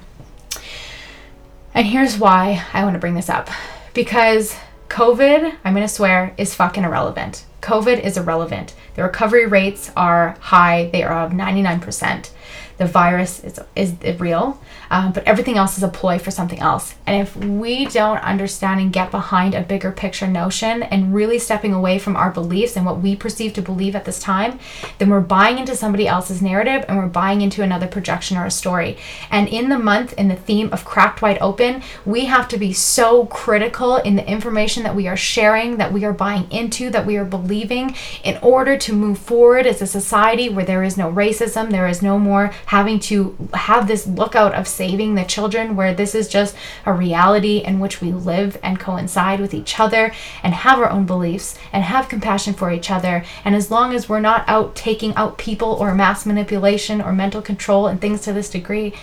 And 1.74 1.86
here's 1.86 2.18
why 2.18 2.64
i 2.72 2.82
want 2.82 2.94
to 2.94 3.00
bring 3.00 3.14
this 3.14 3.30
up. 3.30 3.48
Because 3.94 4.56
covid 4.88 5.54
i'm 5.64 5.74
going 5.74 5.86
to 5.86 5.92
swear 5.92 6.34
is 6.36 6.54
fucking 6.54 6.84
irrelevant. 6.84 7.44
Covid 7.60 8.00
is 8.00 8.16
irrelevant. 8.16 8.74
The 8.94 9.02
recovery 9.02 9.46
rates 9.46 9.90
are 9.96 10.36
high. 10.40 10.90
They 10.92 11.02
are 11.02 11.24
of 11.24 11.32
99% 11.32 12.30
the 12.78 12.86
virus 12.86 13.40
is, 13.40 13.60
is 13.76 14.20
real, 14.20 14.58
um, 14.90 15.12
but 15.12 15.24
everything 15.24 15.56
else 15.56 15.76
is 15.76 15.82
a 15.82 15.88
ploy 15.88 16.18
for 16.18 16.30
something 16.30 16.58
else. 16.58 16.94
And 17.06 17.20
if 17.20 17.36
we 17.36 17.86
don't 17.86 18.18
understand 18.18 18.80
and 18.80 18.92
get 18.92 19.10
behind 19.10 19.54
a 19.54 19.62
bigger 19.62 19.92
picture 19.92 20.26
notion 20.26 20.82
and 20.82 21.14
really 21.14 21.38
stepping 21.38 21.72
away 21.72 21.98
from 21.98 22.16
our 22.16 22.30
beliefs 22.30 22.76
and 22.76 22.84
what 22.84 23.00
we 23.00 23.16
perceive 23.16 23.52
to 23.54 23.62
believe 23.62 23.94
at 23.94 24.04
this 24.04 24.20
time, 24.20 24.58
then 24.98 25.10
we're 25.10 25.20
buying 25.20 25.58
into 25.58 25.76
somebody 25.76 26.06
else's 26.06 26.42
narrative 26.42 26.84
and 26.88 26.98
we're 26.98 27.06
buying 27.06 27.40
into 27.40 27.62
another 27.62 27.86
projection 27.86 28.36
or 28.36 28.46
a 28.46 28.50
story. 28.50 28.96
And 29.30 29.48
in 29.48 29.68
the 29.68 29.78
month, 29.78 30.12
in 30.14 30.28
the 30.28 30.36
theme 30.36 30.70
of 30.72 30.84
cracked 30.84 31.22
wide 31.22 31.38
open, 31.40 31.82
we 32.04 32.26
have 32.26 32.48
to 32.48 32.58
be 32.58 32.72
so 32.72 33.26
critical 33.26 33.96
in 33.96 34.16
the 34.16 34.28
information 34.28 34.82
that 34.82 34.94
we 34.94 35.06
are 35.08 35.16
sharing, 35.16 35.76
that 35.76 35.92
we 35.92 36.04
are 36.04 36.12
buying 36.12 36.50
into, 36.50 36.90
that 36.90 37.06
we 37.06 37.16
are 37.16 37.24
believing 37.24 37.94
in 38.24 38.38
order 38.42 38.76
to 38.76 38.92
move 38.92 39.18
forward 39.18 39.66
as 39.66 39.82
a 39.82 39.86
society 39.86 40.48
where 40.48 40.64
there 40.64 40.82
is 40.82 40.96
no 40.96 41.10
racism, 41.12 41.70
there 41.70 41.88
is 41.88 42.02
no 42.02 42.18
more 42.18 42.52
having 42.66 42.98
to 42.98 43.36
have 43.54 43.88
this 43.88 44.06
lookout 44.06 44.54
of 44.54 44.66
saving 44.78 45.14
the 45.14 45.24
children 45.24 45.76
where 45.76 45.92
this 45.92 46.14
is 46.14 46.28
just 46.28 46.56
a 46.86 46.92
reality 46.92 47.58
in 47.58 47.80
which 47.80 48.00
we 48.00 48.12
live 48.12 48.56
and 48.62 48.80
coincide 48.80 49.40
with 49.40 49.52
each 49.52 49.78
other 49.78 50.12
and 50.42 50.54
have 50.54 50.78
our 50.78 50.88
own 50.88 51.04
beliefs 51.04 51.58
and 51.72 51.82
have 51.82 52.08
compassion 52.08 52.54
for 52.54 52.70
each 52.70 52.90
other. 52.90 53.24
And 53.44 53.54
as 53.54 53.70
long 53.70 53.92
as 53.92 54.08
we're 54.08 54.20
not 54.20 54.48
out 54.48 54.74
taking 54.76 55.14
out 55.16 55.36
people 55.36 55.72
or 55.72 55.94
mass 55.94 56.24
manipulation 56.24 57.02
or 57.02 57.12
mental 57.12 57.42
control 57.42 57.88
and 57.88 58.00
things 58.00 58.22
to 58.22 58.32
this 58.32 58.48
degree, 58.48 58.94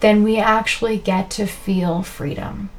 then 0.00 0.22
we 0.22 0.38
actually 0.38 0.98
get 0.98 1.30
to 1.30 1.46
feel 1.46 2.02
freedom 2.02 2.70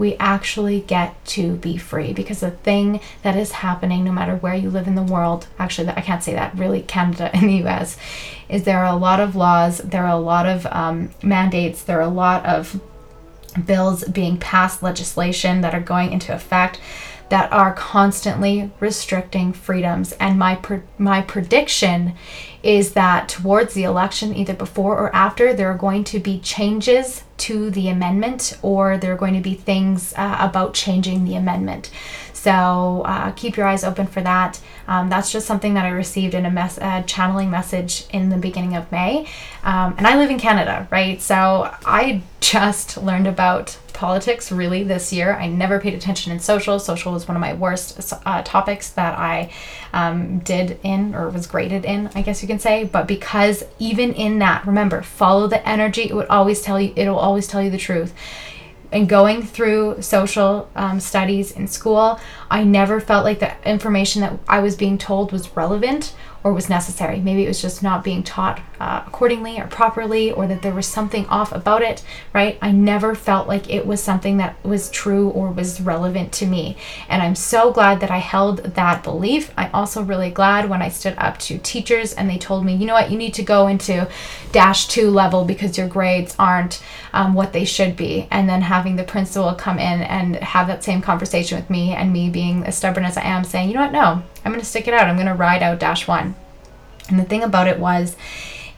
we 0.00 0.16
actually 0.16 0.80
get 0.80 1.24
to 1.26 1.54
be 1.56 1.76
free. 1.76 2.12
Because 2.12 2.40
the 2.40 2.50
thing 2.50 3.00
that 3.22 3.36
is 3.36 3.52
happening 3.52 4.02
no 4.02 4.10
matter 4.10 4.34
where 4.34 4.54
you 4.54 4.70
live 4.70 4.88
in 4.88 4.94
the 4.94 5.02
world 5.02 5.46
actually 5.58 5.88
i 5.88 6.00
can't 6.00 6.22
say 6.22 6.32
that 6.32 6.56
really 6.56 6.82
canada 6.82 7.30
and 7.34 7.48
the 7.48 7.62
us 7.62 7.96
is 8.48 8.64
there 8.64 8.78
are 8.78 8.92
a 8.92 8.96
lot 8.96 9.20
of 9.20 9.36
laws 9.36 9.78
there 9.78 10.04
are 10.04 10.16
a 10.16 10.16
lot 10.16 10.46
of 10.46 10.66
um, 10.66 11.10
mandates 11.22 11.82
there 11.82 11.98
are 11.98 12.02
a 12.02 12.08
lot 12.08 12.44
of 12.46 12.80
bills 13.66 14.04
being 14.04 14.38
passed 14.38 14.82
legislation 14.82 15.60
that 15.60 15.74
are 15.74 15.80
going 15.80 16.12
into 16.12 16.34
effect 16.34 16.80
that 17.30 17.50
are 17.52 17.72
constantly 17.72 18.70
restricting 18.80 19.52
freedoms. 19.52 20.12
And 20.14 20.38
my 20.38 20.58
my 20.98 21.22
prediction 21.22 22.14
is 22.62 22.92
that 22.92 23.28
towards 23.28 23.74
the 23.74 23.84
election 23.84 24.34
either 24.36 24.54
before 24.54 24.98
or 24.98 25.14
after 25.14 25.52
there 25.52 25.70
are 25.70 25.78
going 25.78 26.04
to 26.04 26.18
be 26.18 26.38
changes 26.40 27.24
to 27.38 27.70
the 27.70 27.88
amendment 27.88 28.58
or 28.62 28.98
there 28.98 29.12
are 29.12 29.16
going 29.16 29.34
to 29.34 29.40
be 29.40 29.54
things 29.54 30.12
uh, 30.16 30.36
about 30.40 30.74
changing 30.74 31.24
the 31.24 31.36
amendment. 31.36 31.90
So 32.40 33.02
uh, 33.04 33.32
keep 33.32 33.58
your 33.58 33.66
eyes 33.66 33.84
open 33.84 34.06
for 34.06 34.22
that. 34.22 34.58
Um, 34.88 35.10
that's 35.10 35.30
just 35.30 35.46
something 35.46 35.74
that 35.74 35.84
I 35.84 35.90
received 35.90 36.32
in 36.32 36.46
a 36.46 36.50
mess, 36.50 36.78
uh, 36.78 37.02
channeling 37.02 37.50
message 37.50 38.06
in 38.14 38.30
the 38.30 38.38
beginning 38.38 38.76
of 38.76 38.90
May. 38.90 39.28
Um, 39.62 39.94
and 39.98 40.06
I 40.06 40.16
live 40.16 40.30
in 40.30 40.38
Canada, 40.38 40.88
right? 40.90 41.20
So 41.20 41.70
I 41.84 42.22
just 42.40 42.96
learned 42.96 43.26
about 43.26 43.76
politics 43.92 44.50
really 44.50 44.82
this 44.84 45.12
year. 45.12 45.34
I 45.34 45.48
never 45.48 45.78
paid 45.78 45.92
attention 45.92 46.32
in 46.32 46.40
social. 46.40 46.78
Social 46.78 47.12
was 47.12 47.28
one 47.28 47.36
of 47.36 47.42
my 47.42 47.52
worst 47.52 48.10
uh, 48.24 48.40
topics 48.42 48.88
that 48.92 49.18
I 49.18 49.52
um, 49.92 50.38
did 50.38 50.80
in 50.82 51.14
or 51.14 51.28
was 51.28 51.46
graded 51.46 51.84
in, 51.84 52.08
I 52.14 52.22
guess 52.22 52.40
you 52.40 52.48
can 52.48 52.58
say. 52.58 52.84
But 52.84 53.06
because 53.06 53.64
even 53.78 54.14
in 54.14 54.38
that, 54.38 54.66
remember, 54.66 55.02
follow 55.02 55.46
the 55.46 55.68
energy. 55.68 56.04
It 56.04 56.14
would 56.14 56.28
always 56.28 56.62
tell 56.62 56.80
you. 56.80 56.94
It'll 56.96 57.18
always 57.18 57.46
tell 57.46 57.62
you 57.62 57.68
the 57.68 57.76
truth 57.76 58.14
and 58.92 59.08
going 59.08 59.42
through 59.42 60.02
social 60.02 60.68
um, 60.74 61.00
studies 61.00 61.52
in 61.52 61.66
school, 61.68 62.18
I 62.50 62.64
never 62.64 63.00
felt 63.00 63.24
like 63.24 63.38
the 63.40 63.52
information 63.68 64.22
that 64.22 64.38
I 64.48 64.60
was 64.60 64.76
being 64.76 64.98
told 64.98 65.32
was 65.32 65.56
relevant 65.56 66.14
or 66.42 66.52
was 66.52 66.70
necessary. 66.70 67.20
Maybe 67.20 67.44
it 67.44 67.48
was 67.48 67.60
just 67.60 67.82
not 67.82 68.02
being 68.02 68.22
taught 68.22 68.60
uh, 68.80 69.04
accordingly 69.06 69.60
or 69.60 69.66
properly, 69.66 70.32
or 70.32 70.46
that 70.46 70.62
there 70.62 70.72
was 70.72 70.86
something 70.86 71.26
off 71.26 71.52
about 71.52 71.82
it, 71.82 72.02
right? 72.32 72.58
I 72.62 72.72
never 72.72 73.14
felt 73.14 73.46
like 73.46 73.68
it 73.68 73.86
was 73.86 74.02
something 74.02 74.38
that 74.38 74.62
was 74.64 74.90
true 74.90 75.28
or 75.30 75.50
was 75.50 75.82
relevant 75.82 76.32
to 76.34 76.46
me. 76.46 76.78
And 77.08 77.22
I'm 77.22 77.34
so 77.34 77.72
glad 77.72 78.00
that 78.00 78.10
I 78.10 78.18
held 78.18 78.58
that 78.58 79.02
belief. 79.02 79.52
I'm 79.58 79.70
also 79.74 80.02
really 80.02 80.30
glad 80.30 80.70
when 80.70 80.80
I 80.80 80.88
stood 80.88 81.14
up 81.18 81.38
to 81.40 81.58
teachers 81.58 82.14
and 82.14 82.30
they 82.30 82.38
told 82.38 82.64
me, 82.64 82.74
you 82.74 82.86
know 82.86 82.94
what, 82.94 83.10
you 83.10 83.18
need 83.18 83.34
to 83.34 83.42
go 83.42 83.66
into 83.66 84.08
dash 84.52 84.88
two 84.88 85.10
level 85.10 85.44
because 85.44 85.76
your 85.76 85.88
grades 85.88 86.34
aren't 86.38 86.82
um, 87.12 87.34
what 87.34 87.52
they 87.52 87.66
should 87.66 87.96
be. 87.96 88.28
And 88.30 88.48
then 88.48 88.62
having 88.62 88.96
the 88.96 89.04
principal 89.04 89.52
come 89.54 89.78
in 89.78 90.00
and 90.02 90.36
have 90.36 90.68
that 90.68 90.82
same 90.82 91.02
conversation 91.02 91.58
with 91.58 91.68
me, 91.68 91.92
and 91.92 92.12
me 92.12 92.30
being 92.30 92.64
as 92.64 92.78
stubborn 92.78 93.04
as 93.04 93.16
I 93.18 93.22
am, 93.22 93.44
saying, 93.44 93.68
you 93.68 93.74
know 93.74 93.82
what, 93.82 93.92
no, 93.92 94.22
I'm 94.44 94.52
going 94.52 94.60
to 94.60 94.66
stick 94.66 94.88
it 94.88 94.94
out. 94.94 95.06
I'm 95.06 95.16
going 95.16 95.26
to 95.26 95.34
ride 95.34 95.62
out 95.62 95.78
dash 95.78 96.08
one. 96.08 96.34
And 97.08 97.18
the 97.18 97.24
thing 97.24 97.42
about 97.42 97.66
it 97.66 97.78
was, 97.78 98.16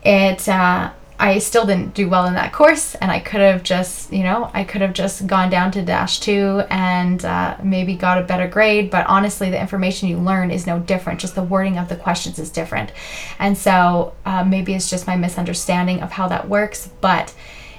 it, 0.05 0.49
uh, 0.49 0.93
I 1.19 1.39
still 1.39 1.65
didn't 1.65 1.95
do 1.95 2.09
well 2.09 2.27
in 2.27 2.35
that 2.35 2.53
course, 2.53 2.97
and 2.97 3.13
I 3.13 3.21
could 3.21 3.41
have 3.41 3.63
just, 3.63 4.13
you 4.13 4.25
know, 4.25 4.51
I 4.53 4.65
could 4.65 4.81
have 4.81 4.93
just 4.93 5.25
gone 5.29 5.51
down 5.51 5.71
to 5.73 5.83
dash 5.83 6.19
two 6.19 6.65
and 6.69 7.25
uh, 7.25 7.57
maybe 7.63 7.95
got 7.95 8.19
a 8.19 8.23
better 8.23 8.49
grade. 8.49 8.91
But 8.91 9.07
honestly, 9.07 9.49
the 9.49 9.61
information 9.61 10.09
you 10.09 10.19
learn 10.19 10.51
is 10.51 10.67
no 10.67 10.81
different. 10.81 11.21
Just 11.21 11.37
the 11.37 11.43
wording 11.45 11.79
of 11.79 11.89
the 11.89 11.95
questions 11.95 12.41
is 12.41 12.51
different. 12.51 12.91
And 13.39 13.57
so 13.57 14.15
uh, 14.25 14.43
maybe 14.43 14.75
it's 14.75 14.91
just 14.91 15.07
my 15.07 15.15
misunderstanding 15.15 16.01
of 16.01 16.11
how 16.11 16.27
that 16.27 16.49
works. 16.49 16.91
But 17.01 17.33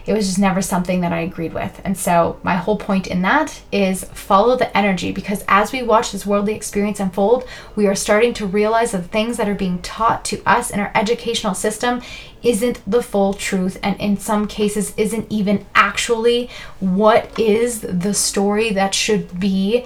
it 0.05 0.13
was 0.13 0.27
just 0.27 0.39
never 0.39 0.61
something 0.61 1.01
that 1.01 1.13
I 1.13 1.19
agreed 1.19 1.53
with. 1.53 1.79
And 1.83 1.97
so, 1.97 2.39
my 2.43 2.55
whole 2.55 2.77
point 2.77 3.07
in 3.07 3.21
that 3.21 3.61
is 3.71 4.03
follow 4.05 4.55
the 4.55 4.75
energy 4.75 5.11
because 5.11 5.43
as 5.47 5.71
we 5.71 5.81
watch 5.81 6.11
this 6.11 6.25
worldly 6.25 6.55
experience 6.55 6.99
unfold, 6.99 7.47
we 7.75 7.87
are 7.87 7.95
starting 7.95 8.33
to 8.35 8.45
realize 8.45 8.91
that 8.91 9.03
the 9.03 9.07
things 9.07 9.37
that 9.37 9.47
are 9.47 9.55
being 9.55 9.81
taught 9.81 10.25
to 10.25 10.41
us 10.45 10.69
in 10.69 10.79
our 10.79 10.91
educational 10.93 11.53
system 11.53 12.01
isn't 12.41 12.81
the 12.85 13.01
full 13.01 13.33
truth, 13.33 13.79
and 13.81 13.99
in 14.01 14.17
some 14.17 14.47
cases, 14.47 14.93
isn't 14.97 15.31
even 15.31 15.65
actually 15.73 16.49
what 16.81 17.39
is 17.39 17.81
the 17.81 18.13
story 18.13 18.71
that 18.71 18.93
should 18.93 19.39
be 19.39 19.85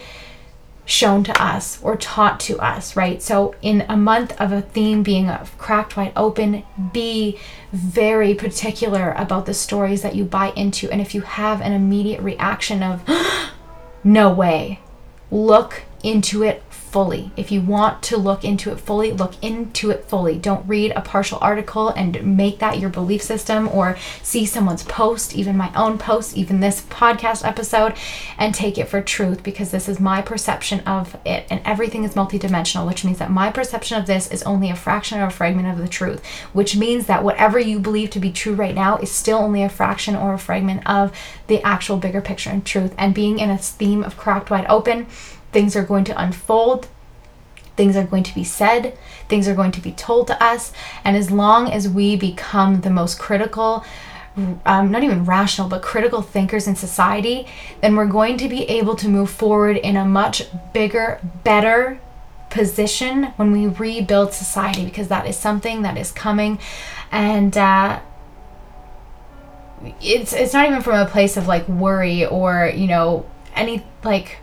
shown 0.88 1.22
to 1.22 1.44
us 1.44 1.80
or 1.84 1.98
taught 1.98 2.40
to 2.40 2.58
us, 2.60 2.96
right? 2.96 3.22
So, 3.22 3.54
in 3.62 3.86
a 3.90 3.98
month 3.98 4.32
of 4.40 4.52
a 4.52 4.62
theme 4.62 5.04
being 5.04 5.30
cracked 5.58 5.98
wide 5.98 6.14
open, 6.16 6.64
be 6.94 7.38
very 7.74 8.34
particular 8.34 9.12
about 9.12 9.46
the 9.46 9.54
stories 9.54 10.02
that 10.02 10.16
you 10.16 10.24
buy 10.24 10.54
into. 10.56 10.90
And 10.90 11.02
if 11.02 11.14
you 11.14 11.22
have 11.22 11.62
an 11.62 11.74
immediate 11.74 12.22
reaction 12.22 12.82
of, 12.82 13.04
no 14.04 14.34
way, 14.34 14.80
look 15.30 15.84
into 16.04 16.42
it 16.42 16.64
fully. 16.88 17.32
If 17.36 17.52
you 17.52 17.62
want 17.62 18.02
to 18.04 18.18
look 18.18 18.44
into 18.44 18.72
it 18.72 18.80
fully, 18.80 19.12
look 19.12 19.34
into 19.44 19.92
it 19.92 20.06
fully. 20.06 20.38
Don't 20.38 20.68
read 20.68 20.94
a 20.96 21.02
partial 21.02 21.38
article 21.42 21.90
and 21.90 22.38
make 22.38 22.60
that 22.60 22.80
your 22.80 22.90
belief 22.90 23.22
system 23.22 23.68
or 23.68 23.98
see 24.24 24.46
someone's 24.46 24.84
post, 24.84 25.36
even 25.36 25.58
my 25.58 25.72
own 25.76 25.98
post, 25.98 26.38
even 26.38 26.60
this 26.60 26.82
podcast 26.84 27.46
episode, 27.46 27.94
and 28.38 28.56
take 28.56 28.78
it 28.78 28.88
for 28.88 29.02
truth 29.02 29.44
because 29.44 29.72
this 29.72 29.90
is 29.90 30.00
my 30.00 30.22
perception 30.22 30.80
of 30.82 31.18
it. 31.26 31.46
And 31.50 31.62
everything 31.66 32.04
is 32.04 32.14
multidimensional, 32.14 32.88
which 32.88 33.04
means 33.04 33.20
that 33.20 33.32
my 33.32 33.52
perception 33.52 33.98
of 33.98 34.08
this 34.08 34.32
is 34.32 34.44
only 34.44 34.70
a 34.70 34.76
fraction 34.76 35.20
or 35.20 35.26
a 35.26 35.32
fragment 35.32 35.68
of 35.68 35.78
the 35.78 35.88
truth, 35.88 36.26
which 36.54 36.76
means 36.76 37.06
that 37.08 37.24
whatever 37.24 37.60
you 37.60 37.80
believe 37.80 38.12
to 38.12 38.20
be 38.20 38.32
true 38.32 38.56
right 38.56 38.76
now 38.76 38.98
is 38.98 39.12
still 39.12 39.40
only 39.40 39.62
a 39.62 39.70
fraction 39.70 40.16
or 40.16 40.34
a 40.34 40.40
fragment 40.40 40.88
of 40.90 41.12
the 41.48 41.62
actual 41.64 41.98
bigger 41.98 42.22
picture 42.22 42.50
and 42.50 42.66
truth. 42.66 42.96
And 42.98 43.14
being 43.14 43.40
in 43.40 43.50
a 43.50 43.58
theme 43.58 44.04
of 44.04 44.18
cracked 44.18 44.50
wide 44.50 44.66
open, 44.70 45.08
Things 45.58 45.76
are 45.76 45.82
going 45.82 46.04
to 46.04 46.22
unfold. 46.22 46.88
Things 47.76 47.96
are 47.96 48.04
going 48.04 48.22
to 48.22 48.36
be 48.36 48.44
said. 48.44 48.96
Things 49.28 49.48
are 49.48 49.56
going 49.56 49.72
to 49.72 49.82
be 49.82 49.92
told 49.92 50.28
to 50.28 50.44
us. 50.44 50.72
And 51.04 51.18
as 51.18 51.32
long 51.32 51.72
as 51.72 51.90
we 51.90 52.16
become 52.16 52.82
the 52.82 52.92
most 52.92 53.18
critical, 53.18 53.84
um, 54.36 54.92
not 54.92 55.02
even 55.02 55.26
rational, 55.26 55.68
but 55.68 55.82
critical 55.82 56.22
thinkers 56.22 56.68
in 56.68 56.76
society, 56.76 57.48
then 57.82 57.96
we're 57.96 58.06
going 58.06 58.38
to 58.38 58.48
be 58.48 58.66
able 58.66 58.96
to 58.98 59.10
move 59.10 59.32
forward 59.32 59.78
in 59.78 59.98
a 59.98 60.06
much 60.06 60.44
bigger, 60.74 61.20
better 61.44 62.00
position 62.52 63.34
when 63.38 63.52
we 63.52 63.66
rebuild 63.66 64.34
society 64.34 64.86
because 64.86 65.08
that 65.08 65.26
is 65.26 65.36
something 65.36 65.82
that 65.82 65.98
is 65.98 66.12
coming. 66.12 66.60
And, 67.12 67.58
uh, 67.58 68.00
it's 70.02 70.34
it's 70.34 70.54
not 70.54 70.68
even 70.68 70.84
from 70.84 71.00
a 71.00 71.10
place 71.10 71.36
of 71.36 71.48
like 71.48 71.68
worry 71.68 72.26
or 72.28 72.72
you 72.76 72.88
know 72.88 73.26
any 73.56 73.84
like 74.04 74.38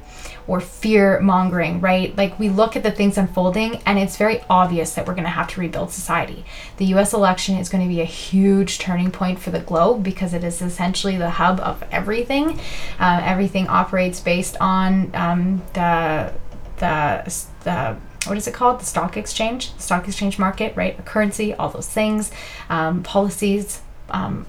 or 0.47 0.61
fear 0.61 1.21
mongering, 1.21 1.81
right? 1.81 2.17
Like 2.17 2.39
we 2.39 2.49
look 2.49 2.77
at 2.77 2.83
the 2.83 2.91
things 2.91 3.17
unfolding 3.17 3.77
and 3.87 3.99
it's 3.99 4.17
very 4.17 4.43
obvious 4.51 4.95
that 4.95 5.07
we're 5.07 5.15
going 5.15 5.25
to 5.25 5.31
have 5.31 5.49
to 5.49 5.61
rebuild 5.61 5.91
society. 5.91 6.45
The 6.77 6.87
US 6.87 7.15
election 7.15 7.57
is 7.57 7.69
going 7.69 7.83
to 7.83 7.89
be 7.89 8.01
a 8.01 8.07
huge 8.07 8.79
turning 8.79 9.11
point 9.11 9.39
for 9.39 9.51
the 9.51 9.61
globe 9.61 10.03
because 10.03 10.35
it 10.35 10.45
is 10.45 10.61
essentially 10.61 11.17
the 11.17 11.31
hub 11.31 11.61
of 11.61 11.83
everything. 11.91 12.61
Uh, 13.01 13.21
everything 13.25 13.69
operates 13.69 14.21
based 14.21 14.57
on 14.61 15.11
um, 15.15 15.63
the, 15.73 16.33
the, 16.77 17.45
the, 17.65 17.97
what 18.27 18.37
is 18.37 18.47
it 18.47 18.55
called? 18.55 18.81
The 18.81 18.85
stock 18.85 19.17
exchange, 19.17 19.73
stock 19.79 20.07
exchange 20.07 20.39
market, 20.39 20.77
right? 20.77 20.99
A 20.99 21.03
currency, 21.03 21.55
all 21.55 21.71
those 21.71 21.89
things, 21.89 22.31
um, 22.69 23.03
policies, 23.03 23.81
um, 24.11 24.47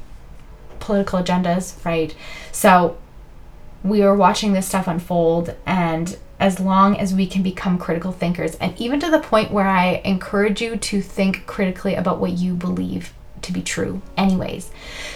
political 0.79 1.21
agendas, 1.21 1.83
right? 1.85 2.13
So 2.51 2.97
we 3.85 4.01
are 4.01 4.15
watching 4.15 4.53
this 4.53 4.67
stuff 4.67 4.87
unfold 4.87 5.55
and 5.65 6.17
as 6.39 6.59
long 6.59 6.97
as 6.97 7.13
we 7.13 7.27
can 7.27 7.43
become 7.43 7.77
critical 7.77 8.11
thinkers 8.11 8.55
and 8.55 8.77
even 8.79 8.99
to 8.99 9.09
the 9.09 9.19
point 9.19 9.51
where 9.51 9.67
I 9.67 10.01
encourage 10.03 10.61
you 10.61 10.75
to 10.75 11.01
think 11.01 11.45
critically 11.45 11.95
about 11.95 12.19
what 12.19 12.31
you 12.31 12.55
believe 12.55 13.13
to 13.43 13.53
be 13.53 13.61
true 13.61 14.01
anyways. 14.17 14.71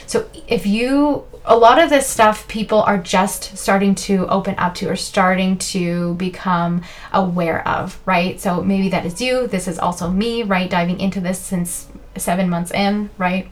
So 0.06 0.30
if 0.48 0.66
you 0.66 1.26
a 1.46 1.58
lot 1.58 1.80
of 1.80 1.90
this 1.90 2.06
stuff 2.06 2.48
people 2.48 2.82
are 2.84 3.00
just 3.00 3.58
starting 3.58 3.96
to 3.96 4.28
open 4.28 4.54
up 4.60 4.76
to 4.76 4.90
or 4.90 4.96
starting 4.96 5.58
to 5.58 6.14
become 6.16 6.84
aware 7.12 7.68
of, 7.68 8.00
right? 8.06 8.40
So 8.40 8.62
maybe 8.62 8.90
that 8.90 9.06
is 9.06 9.20
you, 9.20 9.48
this 9.48 9.68
is 9.68 9.80
also 9.80 10.10
me, 10.10 10.44
right? 10.44 10.70
Diving 10.70 11.00
into 11.00 11.20
this 11.20 11.40
since 11.40 11.88
7 12.16 12.50
months 12.50 12.72
in, 12.72 13.10
right? 13.18 13.52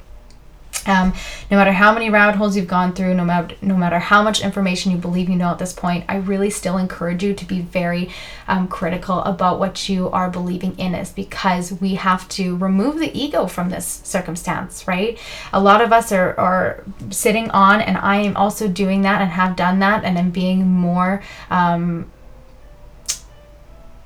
Um, 0.88 1.14
no 1.52 1.58
matter 1.58 1.72
how 1.72 1.94
many 1.94 2.10
rabbit 2.10 2.38
holes 2.38 2.56
you've 2.56 2.68
gone 2.68 2.94
through, 2.94 3.14
no 3.14 3.26
matter 3.26 3.56
no 3.62 3.76
matter 3.76 4.00
how 4.00 4.24
much 4.24 4.42
information 4.42 4.92
you 4.92 4.98
believe 4.98 5.30
you 5.30 5.36
know 5.36 5.52
at 5.52 5.60
this 5.60 5.74
point, 5.74 6.06
I 6.08 6.18
really 6.18 6.50
still 6.50 6.78
encourage 6.78 7.24
you 7.24 7.34
to 7.34 7.46
be 7.46 7.62
very 7.62 8.10
um, 8.48 8.68
critical 8.68 9.20
about 9.22 9.60
what 9.60 9.90
you 9.90 10.10
are 10.10 10.30
believing 10.30 10.78
in 10.80 10.96
is 10.96 11.12
because 11.12 11.72
we 11.74 11.96
have 11.96 12.28
to 12.30 12.58
remove 12.58 13.00
the 13.00 13.16
ego 13.18 13.48
from 13.48 13.70
this 13.70 14.02
circumstance, 14.04 14.88
right? 14.88 15.20
A 15.54 15.62
lot 15.62 15.82
of 15.82 15.92
us 15.92 16.12
are, 16.12 16.40
are 16.40 16.84
sitting 17.10 17.52
on, 17.52 17.82
and 17.82 17.98
I 17.98 18.18
am 18.18 18.38
also 18.38 18.68
doing 18.68 19.02
that 19.02 19.22
and 19.22 19.32
have 19.32 19.56
done 19.56 19.80
that, 19.80 20.04
and 20.04 20.18
am 20.18 20.32
being 20.32 20.68
more 20.68 21.22
um, 21.50 22.10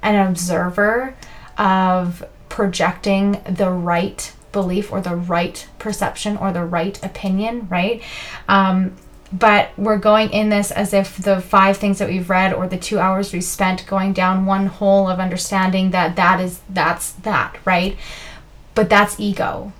an 0.01 0.27
observer 0.27 1.15
of 1.57 2.23
projecting 2.49 3.41
the 3.49 3.69
right 3.69 4.33
belief 4.51 4.91
or 4.91 5.01
the 5.01 5.15
right 5.15 5.67
perception 5.79 6.37
or 6.37 6.51
the 6.51 6.65
right 6.65 7.03
opinion, 7.03 7.67
right? 7.69 8.01
Um, 8.47 8.95
but 9.31 9.69
we're 9.77 9.97
going 9.97 10.29
in 10.31 10.49
this 10.49 10.71
as 10.71 10.93
if 10.93 11.17
the 11.17 11.39
five 11.39 11.77
things 11.77 11.99
that 11.99 12.09
we've 12.09 12.29
read 12.29 12.53
or 12.53 12.67
the 12.67 12.77
two 12.77 12.99
hours 12.99 13.31
we 13.31 13.41
spent 13.41 13.87
going 13.87 14.13
down 14.13 14.45
one 14.45 14.65
hole 14.65 15.07
of 15.07 15.19
understanding 15.19 15.91
that 15.91 16.15
that 16.17 16.41
is 16.41 16.59
that's 16.69 17.13
that 17.13 17.57
right 17.63 17.97
but 18.75 18.89
that's 18.89 19.19
ego 19.19 19.71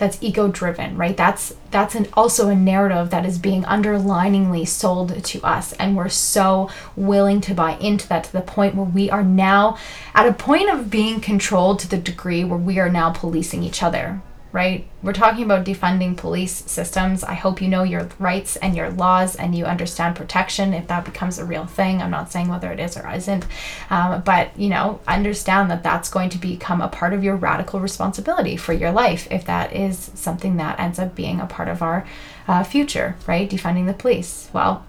that's 0.00 0.20
ego 0.20 0.48
driven 0.48 0.96
right? 0.96 1.16
That's 1.16 1.54
that's 1.70 1.94
an, 1.94 2.08
also 2.14 2.48
a 2.48 2.56
narrative 2.56 3.10
that 3.10 3.24
is 3.24 3.38
being 3.38 3.62
underliningly 3.62 4.66
sold 4.66 5.22
to 5.22 5.40
us 5.42 5.72
and 5.74 5.96
we're 5.96 6.08
so 6.08 6.68
willing 6.96 7.40
to 7.42 7.54
buy 7.54 7.76
into 7.76 8.08
that 8.08 8.24
to 8.24 8.32
the 8.32 8.40
point 8.40 8.74
where 8.74 8.86
we 8.86 9.08
are 9.10 9.22
now 9.22 9.78
at 10.14 10.26
a 10.26 10.32
point 10.32 10.68
of 10.70 10.90
being 10.90 11.20
controlled 11.20 11.78
to 11.80 11.88
the 11.88 11.98
degree 11.98 12.42
where 12.42 12.58
we 12.58 12.80
are 12.80 12.88
now 12.88 13.10
policing 13.10 13.62
each 13.62 13.82
other 13.82 14.20
right? 14.52 14.86
We're 15.02 15.12
talking 15.12 15.44
about 15.44 15.64
defunding 15.64 16.16
police 16.16 16.64
systems. 16.70 17.22
I 17.22 17.34
hope 17.34 17.62
you 17.62 17.68
know 17.68 17.84
your 17.84 18.08
rights 18.18 18.56
and 18.56 18.74
your 18.74 18.90
laws 18.90 19.36
and 19.36 19.54
you 19.54 19.64
understand 19.64 20.16
protection 20.16 20.74
if 20.74 20.88
that 20.88 21.04
becomes 21.04 21.38
a 21.38 21.44
real 21.44 21.66
thing. 21.66 22.02
I'm 22.02 22.10
not 22.10 22.32
saying 22.32 22.48
whether 22.48 22.72
it 22.72 22.80
is 22.80 22.96
or 22.96 23.08
isn't, 23.10 23.46
um, 23.90 24.22
but 24.22 24.56
you 24.58 24.68
know, 24.68 25.00
understand 25.06 25.70
that 25.70 25.82
that's 25.82 26.10
going 26.10 26.30
to 26.30 26.38
become 26.38 26.80
a 26.80 26.88
part 26.88 27.12
of 27.12 27.22
your 27.22 27.36
radical 27.36 27.80
responsibility 27.80 28.56
for 28.56 28.72
your 28.72 28.90
life 28.90 29.28
if 29.30 29.44
that 29.44 29.74
is 29.74 30.10
something 30.14 30.56
that 30.56 30.80
ends 30.80 30.98
up 30.98 31.14
being 31.14 31.40
a 31.40 31.46
part 31.46 31.68
of 31.68 31.82
our 31.82 32.06
uh, 32.48 32.64
future, 32.64 33.16
right? 33.26 33.48
Defunding 33.48 33.86
the 33.86 33.94
police. 33.94 34.50
Well, 34.52 34.84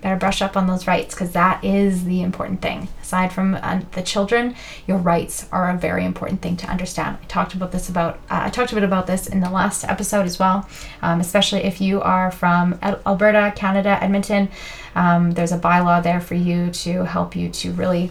better 0.00 0.16
brush 0.16 0.42
up 0.42 0.56
on 0.56 0.66
those 0.66 0.86
rights 0.86 1.14
because 1.14 1.32
that 1.32 1.62
is 1.64 2.04
the 2.04 2.22
important 2.22 2.60
thing. 2.62 2.88
Aside 3.02 3.32
from 3.32 3.54
uh, 3.54 3.82
the 3.92 4.02
children, 4.02 4.54
your 4.86 4.98
rights 4.98 5.46
are 5.52 5.70
a 5.70 5.76
very 5.76 6.04
important 6.04 6.42
thing 6.42 6.56
to 6.58 6.66
understand. 6.66 7.18
I 7.22 7.24
talked 7.26 7.54
about 7.54 7.72
this 7.72 7.88
about 7.88 8.16
uh, 8.30 8.42
I 8.44 8.50
talked 8.50 8.72
a 8.72 8.74
bit 8.74 8.84
about 8.84 9.06
this 9.06 9.26
in 9.26 9.40
the 9.40 9.50
last 9.50 9.84
episode 9.84 10.26
as 10.26 10.38
well, 10.38 10.68
um, 11.02 11.20
especially 11.20 11.64
if 11.64 11.80
you 11.80 12.00
are 12.00 12.30
from 12.30 12.78
Alberta, 12.82 13.52
Canada, 13.56 13.98
Edmonton. 14.02 14.48
Um, 14.94 15.32
there's 15.32 15.52
a 15.52 15.58
bylaw 15.58 16.02
there 16.02 16.20
for 16.20 16.34
you 16.34 16.70
to 16.70 17.04
help 17.04 17.36
you 17.36 17.48
to 17.50 17.72
really 17.72 18.10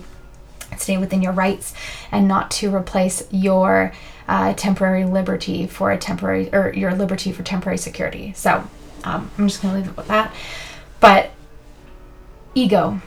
stay 0.77 0.97
within 0.97 1.21
your 1.21 1.33
rights 1.33 1.73
and 2.11 2.27
not 2.27 2.51
to 2.51 2.73
replace 2.73 3.23
your 3.31 3.91
uh, 4.27 4.53
temporary 4.53 5.05
liberty 5.05 5.65
for 5.65 5.91
a 5.91 5.97
temporary 5.97 6.53
or 6.53 6.71
your 6.73 6.93
liberty 6.93 7.31
for 7.31 7.43
temporary 7.43 7.77
security. 7.77 8.31
So 8.35 8.63
um, 9.03 9.31
I'm 9.37 9.47
just 9.47 9.61
going 9.61 9.73
to 9.73 9.79
leave 9.79 9.89
it 9.89 9.97
with 9.97 10.07
that. 10.07 10.33
But 10.99 11.31
ego. 12.55 12.99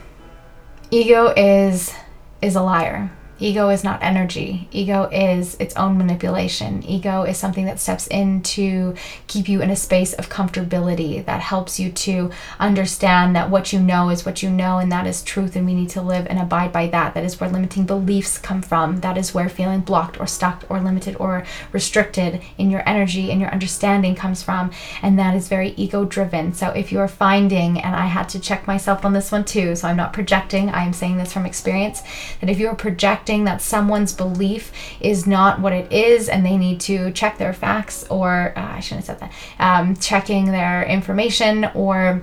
Ego 0.91 1.33
is 1.35 1.93
is 2.41 2.55
a 2.55 2.61
liar. 2.61 3.11
Ego 3.39 3.69
is 3.69 3.83
not 3.83 4.01
energy. 4.01 4.67
Ego 4.71 5.09
is 5.11 5.55
its 5.55 5.75
own 5.75 5.97
manipulation. 5.97 6.83
Ego 6.83 7.23
is 7.23 7.37
something 7.37 7.65
that 7.65 7.79
steps 7.79 8.07
in 8.07 8.41
to 8.43 8.95
keep 9.27 9.49
you 9.49 9.61
in 9.61 9.69
a 9.69 9.75
space 9.75 10.13
of 10.13 10.29
comfortability 10.29 11.25
that 11.25 11.41
helps 11.41 11.79
you 11.79 11.91
to 11.91 12.31
understand 12.59 13.35
that 13.35 13.49
what 13.49 13.73
you 13.73 13.79
know 13.79 14.09
is 14.09 14.25
what 14.25 14.43
you 14.43 14.49
know 14.49 14.77
and 14.77 14.91
that 14.91 15.07
is 15.07 15.23
truth 15.23 15.55
and 15.55 15.65
we 15.65 15.73
need 15.73 15.89
to 15.89 16.01
live 16.01 16.27
and 16.27 16.39
abide 16.39 16.71
by 16.71 16.87
that. 16.87 17.13
That 17.13 17.23
is 17.23 17.39
where 17.39 17.49
limiting 17.49 17.85
beliefs 17.85 18.37
come 18.37 18.61
from. 18.61 19.01
That 19.01 19.17
is 19.17 19.33
where 19.33 19.49
feeling 19.49 19.81
blocked 19.81 20.19
or 20.19 20.27
stuck 20.27 20.63
or 20.69 20.79
limited 20.79 21.15
or 21.19 21.43
restricted 21.71 22.41
in 22.57 22.69
your 22.69 22.87
energy 22.87 23.31
and 23.31 23.41
your 23.41 23.51
understanding 23.51 24.15
comes 24.15 24.43
from. 24.43 24.71
And 25.01 25.17
that 25.17 25.35
is 25.35 25.47
very 25.47 25.69
ego 25.71 26.05
driven. 26.05 26.53
So 26.53 26.69
if 26.69 26.91
you 26.91 26.99
are 26.99 27.07
finding, 27.07 27.81
and 27.81 27.95
I 27.95 28.05
had 28.05 28.29
to 28.29 28.39
check 28.39 28.67
myself 28.67 29.03
on 29.03 29.13
this 29.13 29.31
one 29.31 29.43
too, 29.43 29.75
so 29.75 29.87
I'm 29.87 29.97
not 29.97 30.13
projecting, 30.13 30.69
I 30.69 30.83
am 30.83 30.93
saying 30.93 31.17
this 31.17 31.33
from 31.33 31.45
experience, 31.45 32.01
that 32.39 32.49
if 32.49 32.59
you 32.59 32.67
are 32.67 32.75
projecting 33.23 33.45
that 33.45 33.61
someone's 33.61 34.11
belief 34.13 34.71
is 34.99 35.25
not 35.25 35.61
what 35.61 35.71
it 35.71 35.91
is 35.91 36.27
and 36.27 36.45
they 36.45 36.57
need 36.57 36.79
to 36.81 37.09
check 37.11 37.37
their 37.37 37.53
facts 37.53 38.05
or 38.09 38.53
uh, 38.57 38.75
I 38.75 38.79
shouldn't 38.81 39.07
have 39.07 39.17
said 39.17 39.29
that, 39.29 39.33
um, 39.59 39.95
checking 39.95 40.51
their 40.51 40.83
information 40.83 41.65
or 41.73 42.21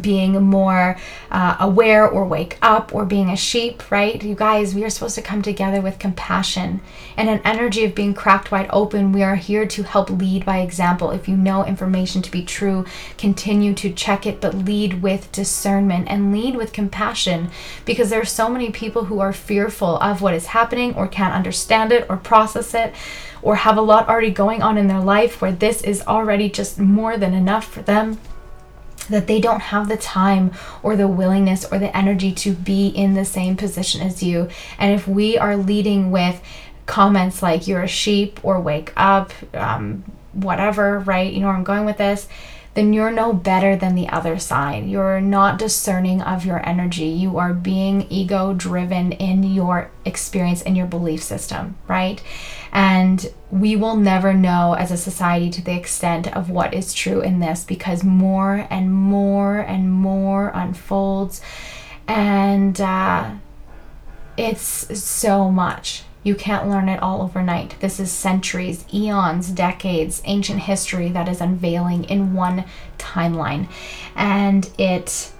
being 0.00 0.40
more 0.42 0.96
uh, 1.30 1.56
aware 1.60 2.08
or 2.08 2.24
wake 2.24 2.58
up 2.62 2.94
or 2.94 3.04
being 3.04 3.30
a 3.30 3.36
sheep, 3.36 3.90
right? 3.90 4.22
You 4.22 4.34
guys, 4.34 4.74
we 4.74 4.84
are 4.84 4.90
supposed 4.90 5.14
to 5.16 5.22
come 5.22 5.42
together 5.42 5.80
with 5.80 5.98
compassion 5.98 6.80
and 7.16 7.28
an 7.28 7.40
energy 7.44 7.84
of 7.84 7.94
being 7.94 8.14
cracked 8.14 8.50
wide 8.50 8.68
open. 8.70 9.12
We 9.12 9.22
are 9.22 9.36
here 9.36 9.66
to 9.66 9.82
help 9.82 10.10
lead 10.10 10.44
by 10.44 10.58
example. 10.58 11.10
If 11.10 11.28
you 11.28 11.36
know 11.36 11.64
information 11.64 12.22
to 12.22 12.30
be 12.30 12.44
true, 12.44 12.84
continue 13.18 13.74
to 13.74 13.92
check 13.92 14.26
it, 14.26 14.40
but 14.40 14.54
lead 14.54 15.02
with 15.02 15.30
discernment 15.32 16.08
and 16.08 16.32
lead 16.32 16.56
with 16.56 16.72
compassion 16.72 17.50
because 17.84 18.10
there 18.10 18.20
are 18.20 18.24
so 18.24 18.48
many 18.48 18.70
people 18.70 19.04
who 19.04 19.20
are 19.20 19.32
fearful 19.32 19.96
of 19.98 20.20
what 20.20 20.34
is 20.34 20.46
happening 20.46 20.94
or 20.94 21.06
can't 21.06 21.34
understand 21.34 21.92
it 21.92 22.06
or 22.08 22.16
process 22.16 22.74
it 22.74 22.94
or 23.42 23.56
have 23.56 23.76
a 23.76 23.82
lot 23.82 24.08
already 24.08 24.30
going 24.30 24.62
on 24.62 24.78
in 24.78 24.88
their 24.88 25.00
life 25.00 25.40
where 25.40 25.52
this 25.52 25.82
is 25.82 26.02
already 26.02 26.48
just 26.48 26.78
more 26.78 27.16
than 27.16 27.34
enough 27.34 27.66
for 27.66 27.82
them 27.82 28.18
that 29.06 29.26
they 29.26 29.40
don't 29.40 29.60
have 29.60 29.88
the 29.88 29.96
time 29.96 30.52
or 30.82 30.96
the 30.96 31.08
willingness 31.08 31.64
or 31.70 31.78
the 31.78 31.96
energy 31.96 32.32
to 32.32 32.52
be 32.52 32.88
in 32.88 33.14
the 33.14 33.24
same 33.24 33.56
position 33.56 34.00
as 34.00 34.22
you. 34.22 34.48
And 34.78 34.94
if 34.94 35.06
we 35.06 35.38
are 35.38 35.56
leading 35.56 36.10
with 36.10 36.42
comments 36.86 37.42
like 37.42 37.66
you're 37.66 37.82
a 37.82 37.88
sheep 37.88 38.40
or 38.44 38.60
wake 38.60 38.92
up, 38.96 39.32
um, 39.54 40.04
whatever, 40.32 40.98
right? 41.00 41.32
You 41.32 41.40
know 41.40 41.46
where 41.46 41.56
I'm 41.56 41.64
going 41.64 41.84
with 41.84 41.98
this 41.98 42.28
then 42.74 42.92
you're 42.92 43.12
no 43.12 43.32
better 43.32 43.76
than 43.76 43.94
the 43.94 44.08
other 44.08 44.38
side. 44.38 44.84
You're 44.86 45.20
not 45.20 45.58
discerning 45.58 46.20
of 46.20 46.44
your 46.44 46.66
energy. 46.68 47.06
You 47.06 47.38
are 47.38 47.54
being 47.54 48.06
ego 48.10 48.52
driven 48.52 49.12
in 49.12 49.44
your 49.44 49.90
experience 50.04 50.60
and 50.62 50.76
your 50.76 50.86
belief 50.86 51.22
system, 51.22 51.76
right? 51.86 52.20
And 52.72 53.32
we 53.54 53.76
will 53.76 53.94
never 53.94 54.34
know 54.34 54.74
as 54.74 54.90
a 54.90 54.96
society 54.96 55.48
to 55.48 55.62
the 55.62 55.74
extent 55.74 56.26
of 56.36 56.50
what 56.50 56.74
is 56.74 56.92
true 56.92 57.20
in 57.20 57.38
this 57.38 57.62
because 57.62 58.02
more 58.02 58.66
and 58.68 58.92
more 58.92 59.60
and 59.60 59.92
more 59.92 60.50
unfolds. 60.52 61.40
And 62.08 62.80
uh, 62.80 63.30
it's 64.36 65.00
so 65.00 65.52
much 65.52 66.02
you 66.24 66.34
can't 66.34 66.68
learn 66.68 66.88
it 66.88 67.02
all 67.02 67.20
overnight. 67.20 67.78
This 67.80 68.00
is 68.00 68.10
centuries, 68.10 68.86
eons, 68.92 69.50
decades, 69.50 70.22
ancient 70.24 70.60
history 70.60 71.10
that 71.10 71.28
is 71.28 71.40
unveiling 71.40 72.04
in 72.04 72.32
one 72.32 72.64
timeline. 72.98 73.68
And 74.16 74.68
it 74.78 75.33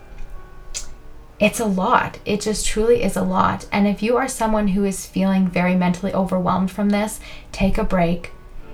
it's 1.44 1.60
a 1.60 1.66
lot. 1.66 2.18
It 2.24 2.40
just 2.40 2.64
truly 2.64 3.02
is 3.02 3.16
a 3.16 3.22
lot. 3.22 3.66
And 3.70 3.86
if 3.86 4.02
you 4.02 4.16
are 4.16 4.28
someone 4.28 4.68
who 4.68 4.86
is 4.86 5.04
feeling 5.04 5.46
very 5.46 5.74
mentally 5.74 6.10
overwhelmed 6.14 6.70
from 6.70 6.88
this, 6.88 7.20
take 7.52 7.76
a 7.76 7.84
break. 7.84 8.32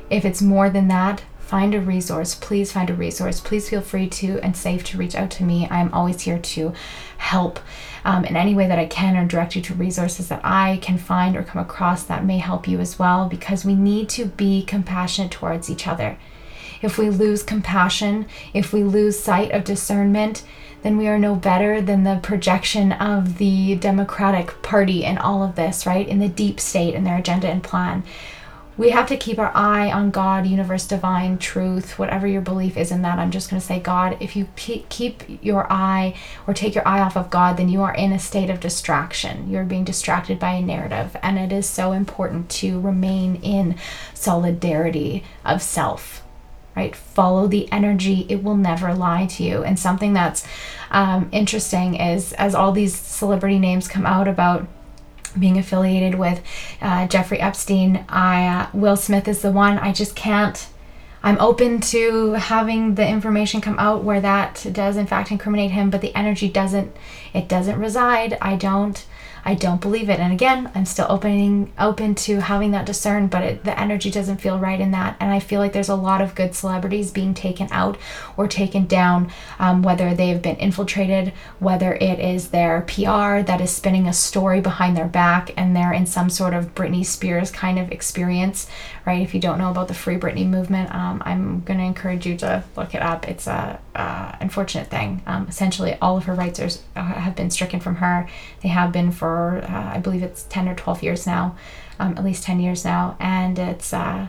If 0.08 0.24
it's 0.24 0.40
more 0.40 0.70
than 0.70 0.86
that, 0.86 1.24
find 1.40 1.74
a 1.74 1.80
resource. 1.80 2.36
Please 2.36 2.70
find 2.70 2.88
a 2.88 2.94
resource. 2.94 3.40
Please 3.40 3.68
feel 3.68 3.80
free 3.80 4.08
to 4.10 4.38
and 4.38 4.56
safe 4.56 4.84
to 4.84 4.98
reach 4.98 5.16
out 5.16 5.32
to 5.32 5.42
me. 5.42 5.66
I'm 5.68 5.92
always 5.92 6.20
here 6.20 6.38
to 6.38 6.72
help 7.18 7.58
um, 8.04 8.24
in 8.24 8.36
any 8.36 8.54
way 8.54 8.68
that 8.68 8.78
I 8.78 8.86
can 8.86 9.16
or 9.16 9.26
direct 9.26 9.56
you 9.56 9.62
to 9.62 9.74
resources 9.74 10.28
that 10.28 10.40
I 10.44 10.78
can 10.80 10.96
find 10.96 11.36
or 11.36 11.42
come 11.42 11.60
across 11.60 12.04
that 12.04 12.24
may 12.24 12.38
help 12.38 12.68
you 12.68 12.78
as 12.78 13.00
well 13.00 13.28
because 13.28 13.64
we 13.64 13.74
need 13.74 14.08
to 14.10 14.26
be 14.26 14.62
compassionate 14.62 15.32
towards 15.32 15.70
each 15.70 15.88
other. 15.88 16.16
If 16.82 16.98
we 16.98 17.10
lose 17.10 17.42
compassion, 17.42 18.26
if 18.54 18.72
we 18.72 18.84
lose 18.84 19.18
sight 19.18 19.50
of 19.50 19.64
discernment, 19.64 20.44
then 20.82 20.96
we 20.96 21.08
are 21.08 21.18
no 21.18 21.34
better 21.34 21.80
than 21.80 22.04
the 22.04 22.20
projection 22.22 22.92
of 22.92 23.38
the 23.38 23.76
Democratic 23.76 24.62
Party 24.62 25.04
in 25.04 25.18
all 25.18 25.42
of 25.42 25.56
this, 25.56 25.86
right? 25.86 26.06
In 26.06 26.18
the 26.18 26.28
deep 26.28 26.58
state 26.60 26.94
and 26.94 27.06
their 27.06 27.18
agenda 27.18 27.48
and 27.48 27.62
plan 27.62 28.04
we 28.80 28.88
have 28.88 29.08
to 29.08 29.16
keep 29.18 29.38
our 29.38 29.52
eye 29.54 29.92
on 29.92 30.10
God, 30.10 30.46
universe, 30.46 30.86
divine, 30.86 31.36
truth, 31.36 31.98
whatever 31.98 32.26
your 32.26 32.40
belief 32.40 32.78
is 32.78 32.90
in 32.90 33.02
that. 33.02 33.18
I'm 33.18 33.30
just 33.30 33.50
going 33.50 33.60
to 33.60 33.66
say, 33.66 33.78
God, 33.78 34.16
if 34.20 34.34
you 34.34 34.48
keep 34.56 35.22
your 35.44 35.70
eye 35.70 36.14
or 36.46 36.54
take 36.54 36.74
your 36.74 36.88
eye 36.88 37.00
off 37.00 37.14
of 37.14 37.28
God, 37.28 37.58
then 37.58 37.68
you 37.68 37.82
are 37.82 37.94
in 37.94 38.10
a 38.10 38.18
state 38.18 38.48
of 38.48 38.58
distraction. 38.58 39.50
You're 39.50 39.64
being 39.64 39.84
distracted 39.84 40.38
by 40.38 40.52
a 40.52 40.62
narrative. 40.62 41.14
And 41.22 41.38
it 41.38 41.52
is 41.52 41.68
so 41.68 41.92
important 41.92 42.48
to 42.52 42.80
remain 42.80 43.36
in 43.42 43.76
solidarity 44.14 45.24
of 45.44 45.60
self, 45.60 46.22
right? 46.76 46.94
Follow 46.94 47.46
the 47.46 47.70
energy, 47.72 48.26
it 48.28 48.42
will 48.42 48.56
never 48.56 48.94
lie 48.94 49.26
to 49.26 49.42
you. 49.42 49.62
And 49.62 49.78
something 49.78 50.12
that's 50.12 50.46
um, 50.90 51.28
interesting 51.32 51.94
is 51.96 52.32
as 52.34 52.54
all 52.54 52.72
these 52.72 52.94
celebrity 52.94 53.58
names 53.58 53.88
come 53.88 54.06
out 54.06 54.28
about 54.28 54.66
being 55.38 55.58
affiliated 55.58 56.18
with 56.18 56.42
uh, 56.80 57.06
Jeffrey 57.06 57.40
Epstein. 57.40 58.04
I 58.08 58.46
uh, 58.46 58.68
Will 58.72 58.96
Smith 58.96 59.28
is 59.28 59.42
the 59.42 59.52
one. 59.52 59.78
I 59.78 59.92
just 59.92 60.16
can't. 60.16 60.68
I'm 61.22 61.38
open 61.38 61.80
to 61.82 62.32
having 62.32 62.94
the 62.94 63.06
information 63.06 63.60
come 63.60 63.78
out 63.78 64.04
where 64.04 64.22
that 64.22 64.66
does 64.72 64.96
in 64.96 65.06
fact 65.06 65.30
incriminate 65.30 65.70
him, 65.70 65.90
but 65.90 66.00
the 66.00 66.14
energy 66.14 66.48
doesn't 66.48 66.96
it 67.34 67.46
doesn't 67.46 67.78
reside. 67.78 68.38
I 68.40 68.56
don't 68.56 69.04
I 69.44 69.54
don't 69.54 69.80
believe 69.80 70.08
it. 70.08 70.20
And 70.20 70.32
again, 70.32 70.70
I'm 70.74 70.84
still 70.84 71.06
opening 71.08 71.72
open 71.78 72.14
to 72.16 72.40
having 72.40 72.72
that 72.72 72.86
discern, 72.86 73.28
but 73.28 73.42
it, 73.42 73.64
the 73.64 73.78
energy 73.78 74.10
doesn't 74.10 74.38
feel 74.38 74.58
right 74.58 74.80
in 74.80 74.90
that. 74.92 75.16
And 75.20 75.32
I 75.32 75.40
feel 75.40 75.60
like 75.60 75.72
there's 75.72 75.88
a 75.88 75.94
lot 75.94 76.20
of 76.20 76.34
good 76.34 76.54
celebrities 76.54 77.10
being 77.10 77.34
taken 77.34 77.68
out 77.70 77.98
or 78.36 78.46
taken 78.46 78.86
down, 78.86 79.30
um, 79.58 79.82
whether 79.82 80.14
they've 80.14 80.40
been 80.40 80.56
infiltrated, 80.56 81.32
whether 81.58 81.94
it 81.94 82.18
is 82.18 82.48
their 82.48 82.82
PR 82.82 83.42
that 83.42 83.60
is 83.60 83.70
spinning 83.70 84.06
a 84.06 84.12
story 84.12 84.60
behind 84.60 84.96
their 84.96 85.08
back, 85.08 85.52
and 85.56 85.74
they're 85.74 85.92
in 85.92 86.06
some 86.06 86.30
sort 86.30 86.54
of 86.54 86.74
Britney 86.74 87.04
Spears 87.04 87.50
kind 87.50 87.78
of 87.78 87.90
experience, 87.90 88.66
right? 89.06 89.22
If 89.22 89.34
you 89.34 89.40
don't 89.40 89.58
know 89.58 89.70
about 89.70 89.88
the 89.88 89.94
Free 89.94 90.16
Britney 90.16 90.46
movement, 90.46 90.94
um, 90.94 91.22
I'm 91.24 91.60
going 91.60 91.78
to 91.78 91.84
encourage 91.84 92.26
you 92.26 92.36
to 92.38 92.64
look 92.76 92.94
it 92.94 93.02
up. 93.02 93.28
It's 93.28 93.46
a 93.46 93.80
uh, 93.94 94.36
unfortunate 94.40 94.88
thing. 94.88 95.22
Um, 95.26 95.46
essentially, 95.48 95.96
all 96.00 96.16
of 96.16 96.24
her 96.24 96.34
rights 96.34 96.60
are, 96.60 96.70
uh, 96.96 97.14
have 97.14 97.34
been 97.34 97.50
stricken 97.50 97.80
from 97.80 97.96
her. 97.96 98.28
They 98.62 98.68
have 98.68 98.92
been 98.92 99.10
for, 99.10 99.64
uh, 99.68 99.94
I 99.94 99.98
believe 99.98 100.22
it's 100.22 100.44
10 100.44 100.68
or 100.68 100.74
12 100.74 101.02
years 101.02 101.26
now, 101.26 101.56
um, 101.98 102.16
at 102.16 102.24
least 102.24 102.42
10 102.44 102.60
years 102.60 102.84
now. 102.84 103.16
And 103.18 103.58
it's, 103.58 103.92
uh, 103.92 104.28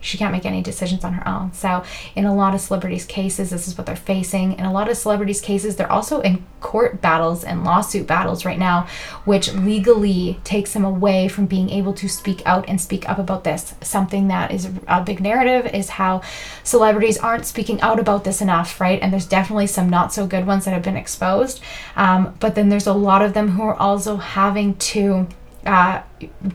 she 0.00 0.18
can't 0.18 0.32
make 0.32 0.46
any 0.46 0.62
decisions 0.62 1.04
on 1.04 1.12
her 1.12 1.28
own. 1.28 1.52
So, 1.52 1.84
in 2.16 2.24
a 2.24 2.34
lot 2.34 2.54
of 2.54 2.60
celebrities' 2.60 3.04
cases, 3.04 3.50
this 3.50 3.68
is 3.68 3.76
what 3.76 3.86
they're 3.86 3.96
facing. 3.96 4.58
In 4.58 4.64
a 4.64 4.72
lot 4.72 4.88
of 4.88 4.96
celebrities' 4.96 5.40
cases, 5.40 5.76
they're 5.76 5.90
also 5.90 6.20
in 6.20 6.44
court 6.60 7.00
battles 7.00 7.44
and 7.44 7.64
lawsuit 7.64 8.06
battles 8.06 8.44
right 8.44 8.58
now, 8.58 8.86
which 9.24 9.52
legally 9.54 10.38
takes 10.44 10.72
them 10.72 10.84
away 10.84 11.28
from 11.28 11.46
being 11.46 11.70
able 11.70 11.92
to 11.94 12.08
speak 12.08 12.42
out 12.46 12.68
and 12.68 12.80
speak 12.80 13.08
up 13.08 13.18
about 13.18 13.44
this. 13.44 13.74
Something 13.82 14.28
that 14.28 14.50
is 14.50 14.68
a 14.86 15.02
big 15.02 15.20
narrative 15.20 15.66
is 15.74 15.90
how 15.90 16.22
celebrities 16.62 17.18
aren't 17.18 17.46
speaking 17.46 17.80
out 17.80 17.98
about 17.98 18.24
this 18.24 18.40
enough, 18.40 18.80
right? 18.80 19.00
And 19.02 19.12
there's 19.12 19.26
definitely 19.26 19.66
some 19.66 19.88
not 19.88 20.12
so 20.12 20.26
good 20.26 20.46
ones 20.46 20.64
that 20.64 20.72
have 20.72 20.82
been 20.82 20.96
exposed. 20.96 21.60
Um, 21.96 22.34
but 22.40 22.54
then 22.54 22.68
there's 22.68 22.86
a 22.86 22.92
lot 22.94 23.22
of 23.22 23.34
them 23.34 23.50
who 23.50 23.62
are 23.62 23.76
also 23.76 24.16
having 24.16 24.76
to 24.76 25.26
uh, 25.66 26.02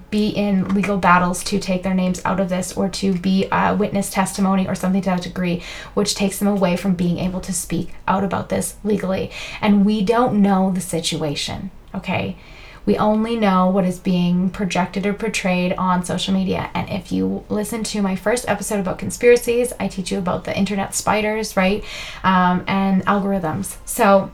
be 0.10 0.30
in 0.30 0.68
legal 0.74 0.98
battles 0.98 1.44
to 1.46 1.60
take 1.60 1.84
their 1.84 1.94
names 1.94 2.22
out 2.26 2.39
of 2.39 2.50
this 2.50 2.76
or 2.76 2.89
to 2.89 3.13
be 3.13 3.48
a 3.52 3.76
witness 3.76 4.10
testimony 4.10 4.68
or 4.68 4.76
something 4.76 5.02
to 5.02 5.10
that 5.10 5.22
degree, 5.22 5.62
which 5.94 6.15
takes 6.15 6.39
them 6.39 6.48
away 6.48 6.76
from 6.76 6.96
being 6.96 7.20
able 7.20 7.41
to 7.41 7.54
speak 7.54 7.94
out 8.08 8.24
about 8.24 8.50
this 8.50 8.76
legally. 8.84 9.32
And 9.62 9.86
we 9.86 10.04
don't 10.04 10.41
know 10.41 10.72
the 10.72 10.82
situation, 10.82 11.72
okay? 11.94 12.38
We 12.86 12.98
only 12.98 13.36
know 13.36 13.68
what 13.68 13.86
is 13.86 14.00
being 14.00 14.50
projected 14.52 15.06
or 15.06 15.13
portrayed 15.13 15.74
on 15.74 16.06
social 16.06 16.34
media. 16.34 16.70
And 16.74 16.89
if 16.89 17.12
you 17.12 17.44
listen 17.50 17.84
to 17.86 18.02
my 18.02 18.15
first 18.15 18.48
episode 18.48 18.80
about 18.80 19.00
conspiracies, 19.00 19.74
I 19.80 19.88
teach 19.88 20.12
you 20.12 20.20
about 20.20 20.44
the 20.44 20.56
internet 20.56 20.94
spiders, 20.94 21.58
right? 21.58 21.84
Um, 22.24 22.63
and 22.68 23.04
algorithms. 23.06 23.78
So, 23.86 24.32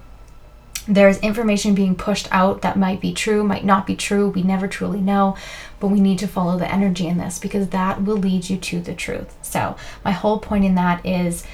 there's 0.87 1.19
information 1.19 1.75
being 1.75 1.95
pushed 1.95 2.27
out 2.31 2.61
that 2.61 2.77
might 2.77 2.99
be 2.99 3.13
true, 3.13 3.43
might 3.43 3.65
not 3.65 3.85
be 3.85 3.95
true. 3.95 4.29
We 4.29 4.43
never 4.43 4.67
truly 4.67 5.01
know, 5.01 5.37
but 5.79 5.87
we 5.87 5.99
need 5.99 6.19
to 6.19 6.27
follow 6.27 6.57
the 6.57 6.71
energy 6.71 7.07
in 7.07 7.17
this 7.17 7.39
because 7.39 7.69
that 7.69 8.03
will 8.03 8.17
lead 8.17 8.49
you 8.49 8.57
to 8.57 8.81
the 8.81 8.93
truth. 8.93 9.35
So, 9.41 9.75
my 10.03 10.11
whole 10.11 10.39
point 10.39 10.65
in 10.65 10.75
that 10.75 11.05
is 11.05 11.45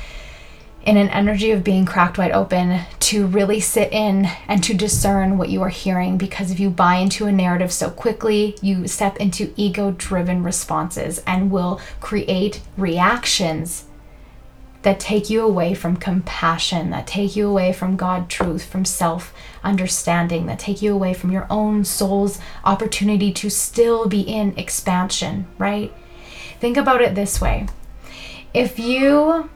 in 0.86 0.96
an 0.96 1.10
energy 1.10 1.52
of 1.52 1.66
being 1.66 1.86
cracked 1.86 2.18
wide 2.18 2.32
open 2.32 2.80
to 3.00 3.28
really 3.28 3.60
sit 3.60 3.92
in 3.92 4.26
and 4.48 4.64
to 4.64 4.74
discern 4.74 5.38
what 5.38 5.50
you 5.50 5.62
are 5.62 5.70
hearing 5.70 6.18
because 6.18 6.50
if 6.50 6.62
you 6.62 6.70
buy 6.70 6.96
into 6.96 7.26
a 7.26 7.32
narrative 7.32 7.74
so 7.74 7.90
quickly, 7.90 8.56
you 8.62 8.88
step 8.88 9.18
into 9.18 9.54
ego 9.58 9.92
driven 9.92 10.44
responses 10.44 11.22
and 11.28 11.52
will 11.52 11.82
create 12.00 12.62
reactions 12.78 13.87
that 14.88 15.02
take 15.02 15.30
you 15.30 15.42
away 15.42 15.74
from 15.74 15.98
compassion, 15.98 16.92
that 16.92 17.06
take 17.06 17.36
you 17.36 17.46
away 17.46 17.74
from 17.74 17.98
God 17.98 18.30
truth, 18.30 18.64
from 18.64 18.86
self 18.86 19.34
understanding, 19.62 20.46
that 20.46 20.60
take 20.60 20.82
you 20.82 20.94
away 20.94 21.14
from 21.14 21.30
your 21.30 21.46
own 21.50 21.84
soul's 21.84 22.40
opportunity 22.64 23.34
to 23.34 23.50
still 23.50 24.08
be 24.08 24.22
in 24.22 24.58
expansion, 24.58 25.46
right? 25.58 25.94
Think 26.62 26.78
about 26.78 27.02
it 27.02 27.16
this 27.16 27.42
way. 27.42 27.68
If 28.54 28.80
you 28.80 29.50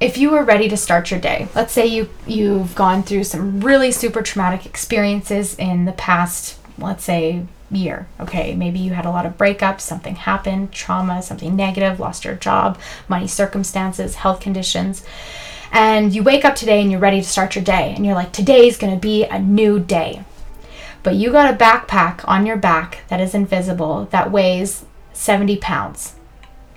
if 0.00 0.18
you 0.18 0.30
were 0.30 0.42
ready 0.42 0.68
to 0.70 0.76
start 0.76 1.12
your 1.12 1.20
day, 1.20 1.46
let's 1.54 1.72
say 1.72 1.86
you 1.86 2.08
you've 2.26 2.74
gone 2.74 3.04
through 3.04 3.22
some 3.22 3.60
really 3.60 3.92
super 3.92 4.22
traumatic 4.22 4.66
experiences 4.66 5.54
in 5.54 5.84
the 5.84 5.92
past, 5.92 6.58
let's 6.78 7.04
say 7.04 7.46
year. 7.70 8.06
Okay, 8.20 8.54
maybe 8.54 8.78
you 8.78 8.92
had 8.92 9.06
a 9.06 9.10
lot 9.10 9.26
of 9.26 9.36
breakups, 9.36 9.82
something 9.82 10.16
happened, 10.16 10.72
trauma, 10.72 11.22
something 11.22 11.54
negative, 11.54 12.00
lost 12.00 12.24
your 12.24 12.34
job, 12.34 12.78
money 13.08 13.26
circumstances, 13.26 14.16
health 14.16 14.40
conditions. 14.40 15.04
And 15.70 16.14
you 16.14 16.22
wake 16.22 16.44
up 16.44 16.54
today 16.54 16.80
and 16.80 16.90
you're 16.90 17.00
ready 17.00 17.20
to 17.20 17.28
start 17.28 17.54
your 17.54 17.64
day. 17.64 17.92
And 17.94 18.06
you're 18.06 18.14
like, 18.14 18.32
today's 18.32 18.78
going 18.78 18.94
to 18.94 19.00
be 19.00 19.24
a 19.24 19.38
new 19.38 19.78
day. 19.78 20.24
But 21.02 21.14
you 21.14 21.30
got 21.30 21.52
a 21.52 21.56
backpack 21.56 22.26
on 22.26 22.46
your 22.46 22.56
back 22.56 23.02
that 23.08 23.20
is 23.20 23.34
invisible 23.34 24.06
that 24.10 24.32
weighs 24.32 24.84
70 25.12 25.56
pounds. 25.56 26.14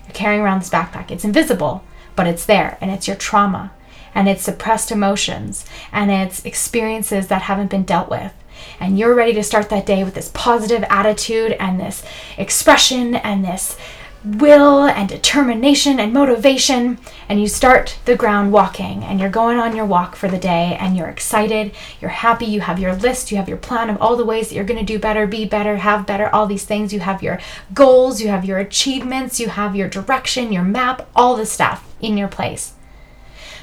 You're 0.04 0.14
carrying 0.14 0.42
around 0.42 0.60
this 0.60 0.70
backpack. 0.70 1.10
It's 1.10 1.24
invisible, 1.24 1.84
but 2.16 2.26
it's 2.26 2.44
there 2.44 2.78
and 2.80 2.90
it's 2.90 3.06
your 3.06 3.16
trauma 3.16 3.72
and 4.14 4.28
it's 4.28 4.42
suppressed 4.42 4.90
emotions 4.90 5.64
and 5.90 6.10
it's 6.10 6.44
experiences 6.44 7.28
that 7.28 7.42
haven't 7.42 7.70
been 7.70 7.84
dealt 7.84 8.10
with 8.10 8.32
and 8.80 8.98
you're 8.98 9.14
ready 9.14 9.32
to 9.34 9.42
start 9.42 9.70
that 9.70 9.86
day 9.86 10.04
with 10.04 10.14
this 10.14 10.30
positive 10.34 10.84
attitude 10.90 11.52
and 11.52 11.78
this 11.78 12.04
expression 12.36 13.14
and 13.16 13.44
this 13.44 13.76
will 14.24 14.84
and 14.84 15.08
determination 15.08 15.98
and 15.98 16.12
motivation 16.12 16.96
and 17.28 17.40
you 17.40 17.48
start 17.48 17.98
the 18.04 18.14
ground 18.14 18.52
walking 18.52 19.02
and 19.02 19.18
you're 19.18 19.28
going 19.28 19.58
on 19.58 19.74
your 19.74 19.84
walk 19.84 20.14
for 20.14 20.28
the 20.28 20.38
day 20.38 20.76
and 20.78 20.96
you're 20.96 21.08
excited, 21.08 21.74
you're 22.00 22.10
happy, 22.10 22.46
you 22.46 22.60
have 22.60 22.78
your 22.78 22.94
list, 22.94 23.32
you 23.32 23.36
have 23.36 23.48
your 23.48 23.58
plan 23.58 23.90
of 23.90 24.00
all 24.00 24.16
the 24.16 24.24
ways 24.24 24.48
that 24.48 24.54
you're 24.54 24.64
going 24.64 24.78
to 24.78 24.92
do 24.92 24.98
better, 24.98 25.26
be 25.26 25.44
better, 25.44 25.76
have 25.78 26.06
better, 26.06 26.28
all 26.28 26.46
these 26.46 26.64
things. 26.64 26.92
You 26.92 27.00
have 27.00 27.22
your 27.22 27.40
goals, 27.74 28.20
you 28.20 28.28
have 28.28 28.44
your 28.44 28.58
achievements, 28.58 29.40
you 29.40 29.48
have 29.48 29.74
your 29.74 29.88
direction, 29.88 30.52
your 30.52 30.62
map, 30.62 31.08
all 31.16 31.36
the 31.36 31.46
stuff 31.46 31.92
in 32.00 32.16
your 32.16 32.28
place. 32.28 32.74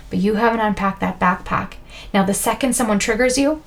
But 0.09 0.19
you 0.19 0.35
haven't 0.35 0.59
unpacked 0.59 0.99
that 0.99 1.19
backpack. 1.19 1.75
Now, 2.13 2.23
the 2.23 2.33
second 2.33 2.73
someone 2.73 2.99
triggers 2.99 3.37
you, 3.37 3.63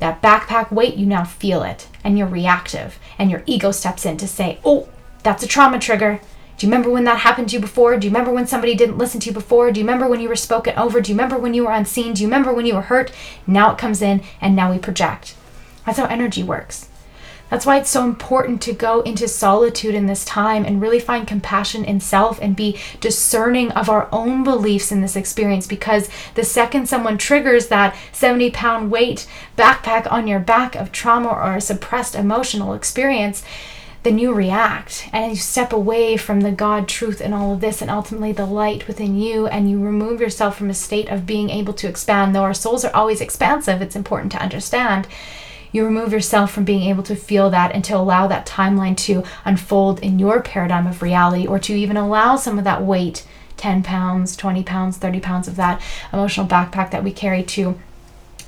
that 0.00 0.22
backpack 0.22 0.70
weight, 0.70 0.96
you 0.96 1.06
now 1.06 1.24
feel 1.24 1.62
it 1.62 1.88
and 2.02 2.18
you're 2.18 2.26
reactive 2.26 2.98
and 3.18 3.30
your 3.30 3.42
ego 3.46 3.70
steps 3.70 4.04
in 4.04 4.16
to 4.18 4.28
say, 4.28 4.58
oh, 4.64 4.88
that's 5.22 5.42
a 5.42 5.48
trauma 5.48 5.78
trigger. 5.78 6.20
Do 6.56 6.66
you 6.66 6.70
remember 6.70 6.90
when 6.90 7.04
that 7.04 7.18
happened 7.18 7.48
to 7.48 7.56
you 7.56 7.60
before? 7.60 7.96
Do 7.96 8.06
you 8.06 8.10
remember 8.12 8.32
when 8.32 8.46
somebody 8.46 8.74
didn't 8.74 8.98
listen 8.98 9.20
to 9.20 9.30
you 9.30 9.34
before? 9.34 9.72
Do 9.72 9.80
you 9.80 9.86
remember 9.86 10.06
when 10.06 10.20
you 10.20 10.28
were 10.28 10.36
spoken 10.36 10.76
over? 10.76 11.00
Do 11.00 11.10
you 11.10 11.16
remember 11.16 11.36
when 11.36 11.54
you 11.54 11.64
were 11.64 11.72
unseen? 11.72 12.14
Do 12.14 12.22
you 12.22 12.28
remember 12.28 12.52
when 12.52 12.66
you 12.66 12.74
were 12.74 12.82
hurt? 12.82 13.10
Now 13.46 13.72
it 13.72 13.78
comes 13.78 14.02
in 14.02 14.22
and 14.40 14.54
now 14.54 14.70
we 14.70 14.78
project. 14.78 15.34
That's 15.84 15.98
how 15.98 16.06
energy 16.06 16.42
works. 16.42 16.88
That's 17.54 17.66
why 17.66 17.78
it's 17.78 17.88
so 17.88 18.02
important 18.02 18.60
to 18.62 18.72
go 18.72 19.02
into 19.02 19.28
solitude 19.28 19.94
in 19.94 20.06
this 20.06 20.24
time 20.24 20.64
and 20.64 20.82
really 20.82 20.98
find 20.98 21.24
compassion 21.24 21.84
in 21.84 22.00
self 22.00 22.40
and 22.42 22.56
be 22.56 22.80
discerning 22.98 23.70
of 23.70 23.88
our 23.88 24.08
own 24.10 24.42
beliefs 24.42 24.90
in 24.90 25.02
this 25.02 25.14
experience. 25.14 25.68
Because 25.68 26.10
the 26.34 26.42
second 26.42 26.88
someone 26.88 27.16
triggers 27.16 27.68
that 27.68 27.94
70 28.10 28.50
pound 28.50 28.90
weight 28.90 29.28
backpack 29.56 30.10
on 30.10 30.26
your 30.26 30.40
back 30.40 30.74
of 30.74 30.90
trauma 30.90 31.28
or 31.28 31.54
a 31.54 31.60
suppressed 31.60 32.16
emotional 32.16 32.74
experience, 32.74 33.44
then 34.02 34.18
you 34.18 34.34
react 34.34 35.08
and 35.12 35.30
you 35.30 35.36
step 35.36 35.72
away 35.72 36.16
from 36.16 36.40
the 36.40 36.50
God 36.50 36.88
truth 36.88 37.20
and 37.20 37.32
all 37.32 37.52
of 37.52 37.60
this, 37.60 37.80
and 37.80 37.88
ultimately 37.88 38.32
the 38.32 38.46
light 38.46 38.88
within 38.88 39.16
you, 39.16 39.46
and 39.46 39.70
you 39.70 39.78
remove 39.78 40.20
yourself 40.20 40.58
from 40.58 40.70
a 40.70 40.74
state 40.74 41.08
of 41.08 41.24
being 41.24 41.50
able 41.50 41.74
to 41.74 41.86
expand. 41.86 42.34
Though 42.34 42.42
our 42.42 42.52
souls 42.52 42.84
are 42.84 42.96
always 42.96 43.20
expansive, 43.20 43.80
it's 43.80 43.94
important 43.94 44.32
to 44.32 44.42
understand 44.42 45.06
you 45.74 45.84
remove 45.84 46.12
yourself 46.12 46.52
from 46.52 46.64
being 46.64 46.88
able 46.88 47.02
to 47.02 47.16
feel 47.16 47.50
that 47.50 47.72
and 47.72 47.84
to 47.84 47.96
allow 47.96 48.28
that 48.28 48.46
timeline 48.46 48.96
to 48.96 49.24
unfold 49.44 49.98
in 49.98 50.20
your 50.20 50.40
paradigm 50.40 50.86
of 50.86 51.02
reality 51.02 51.48
or 51.48 51.58
to 51.58 51.74
even 51.74 51.96
allow 51.96 52.36
some 52.36 52.58
of 52.58 52.64
that 52.64 52.82
weight 52.82 53.26
10 53.56 53.82
pounds, 53.82 54.36
20 54.36 54.62
pounds, 54.62 54.96
30 54.98 55.18
pounds 55.18 55.48
of 55.48 55.56
that 55.56 55.82
emotional 56.12 56.46
backpack 56.46 56.92
that 56.92 57.02
we 57.02 57.10
carry 57.10 57.42
to 57.42 57.76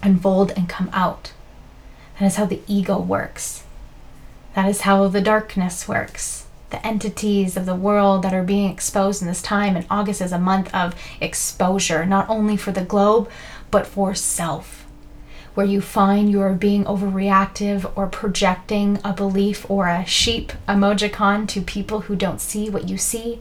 unfold 0.04 0.52
and 0.56 0.68
come 0.68 0.88
out. 0.92 1.32
That 2.20 2.26
is 2.26 2.36
how 2.36 2.44
the 2.44 2.62
ego 2.68 2.96
works. 3.00 3.64
That 4.54 4.68
is 4.68 4.82
how 4.82 5.08
the 5.08 5.20
darkness 5.20 5.88
works. 5.88 6.46
The 6.70 6.84
entities 6.86 7.56
of 7.56 7.66
the 7.66 7.74
world 7.74 8.22
that 8.22 8.34
are 8.34 8.44
being 8.44 8.70
exposed 8.70 9.20
in 9.20 9.26
this 9.26 9.42
time, 9.42 9.74
and 9.74 9.86
August 9.90 10.20
is 10.20 10.32
a 10.32 10.38
month 10.38 10.72
of 10.72 10.94
exposure, 11.20 12.06
not 12.06 12.28
only 12.28 12.56
for 12.56 12.70
the 12.70 12.84
globe, 12.84 13.28
but 13.72 13.86
for 13.86 14.14
self 14.14 14.85
where 15.56 15.66
you 15.66 15.80
find 15.80 16.30
you 16.30 16.40
are 16.42 16.52
being 16.52 16.84
overreactive 16.84 17.90
or 17.96 18.06
projecting 18.06 18.98
a 19.02 19.12
belief 19.12 19.68
or 19.70 19.88
a 19.88 20.04
sheep 20.04 20.52
emojicon 20.68 21.48
to 21.48 21.62
people 21.62 22.00
who 22.02 22.14
don't 22.14 22.42
see 22.42 22.68
what 22.68 22.90
you 22.90 22.98
see, 22.98 23.40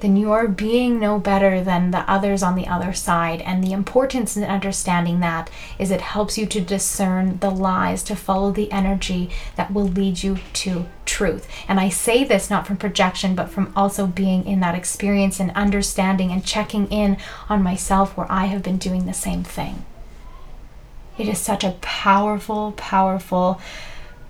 then 0.00 0.18
you're 0.18 0.46
being 0.46 1.00
no 1.00 1.18
better 1.18 1.64
than 1.64 1.92
the 1.92 2.08
others 2.10 2.42
on 2.42 2.54
the 2.54 2.66
other 2.66 2.92
side. 2.92 3.40
And 3.40 3.64
the 3.64 3.72
importance 3.72 4.36
in 4.36 4.44
understanding 4.44 5.20
that 5.20 5.48
is 5.78 5.90
it 5.90 6.02
helps 6.02 6.36
you 6.36 6.44
to 6.44 6.60
discern 6.60 7.38
the 7.38 7.50
lies, 7.50 8.02
to 8.04 8.14
follow 8.14 8.52
the 8.52 8.70
energy 8.70 9.30
that 9.56 9.72
will 9.72 9.88
lead 9.88 10.22
you 10.22 10.38
to 10.52 10.86
truth. 11.06 11.48
And 11.66 11.80
I 11.80 11.88
say 11.88 12.22
this 12.22 12.50
not 12.50 12.66
from 12.66 12.76
projection, 12.76 13.34
but 13.34 13.48
from 13.48 13.72
also 13.74 14.06
being 14.06 14.46
in 14.46 14.60
that 14.60 14.74
experience 14.74 15.40
and 15.40 15.50
understanding 15.52 16.30
and 16.30 16.44
checking 16.44 16.86
in 16.88 17.16
on 17.48 17.62
myself 17.62 18.14
where 18.14 18.30
I 18.30 18.44
have 18.44 18.62
been 18.62 18.76
doing 18.76 19.06
the 19.06 19.14
same 19.14 19.42
thing. 19.42 19.86
It 21.18 21.28
is 21.28 21.38
such 21.38 21.64
a 21.64 21.76
powerful, 21.80 22.72
powerful, 22.76 23.60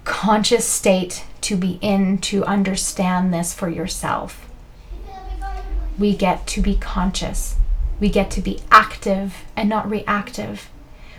conscious 0.04 0.66
state 0.66 1.24
to 1.42 1.56
be 1.56 1.78
in 1.82 2.18
to 2.18 2.44
understand 2.44 3.32
this 3.32 3.52
for 3.52 3.68
yourself 3.68 4.48
we 5.98 6.14
get 6.14 6.46
to 6.46 6.62
be 6.62 6.76
conscious. 6.76 7.56
We 8.00 8.08
get 8.08 8.30
to 8.32 8.40
be 8.40 8.60
active 8.70 9.44
and 9.56 9.68
not 9.68 9.90
reactive. 9.90 10.70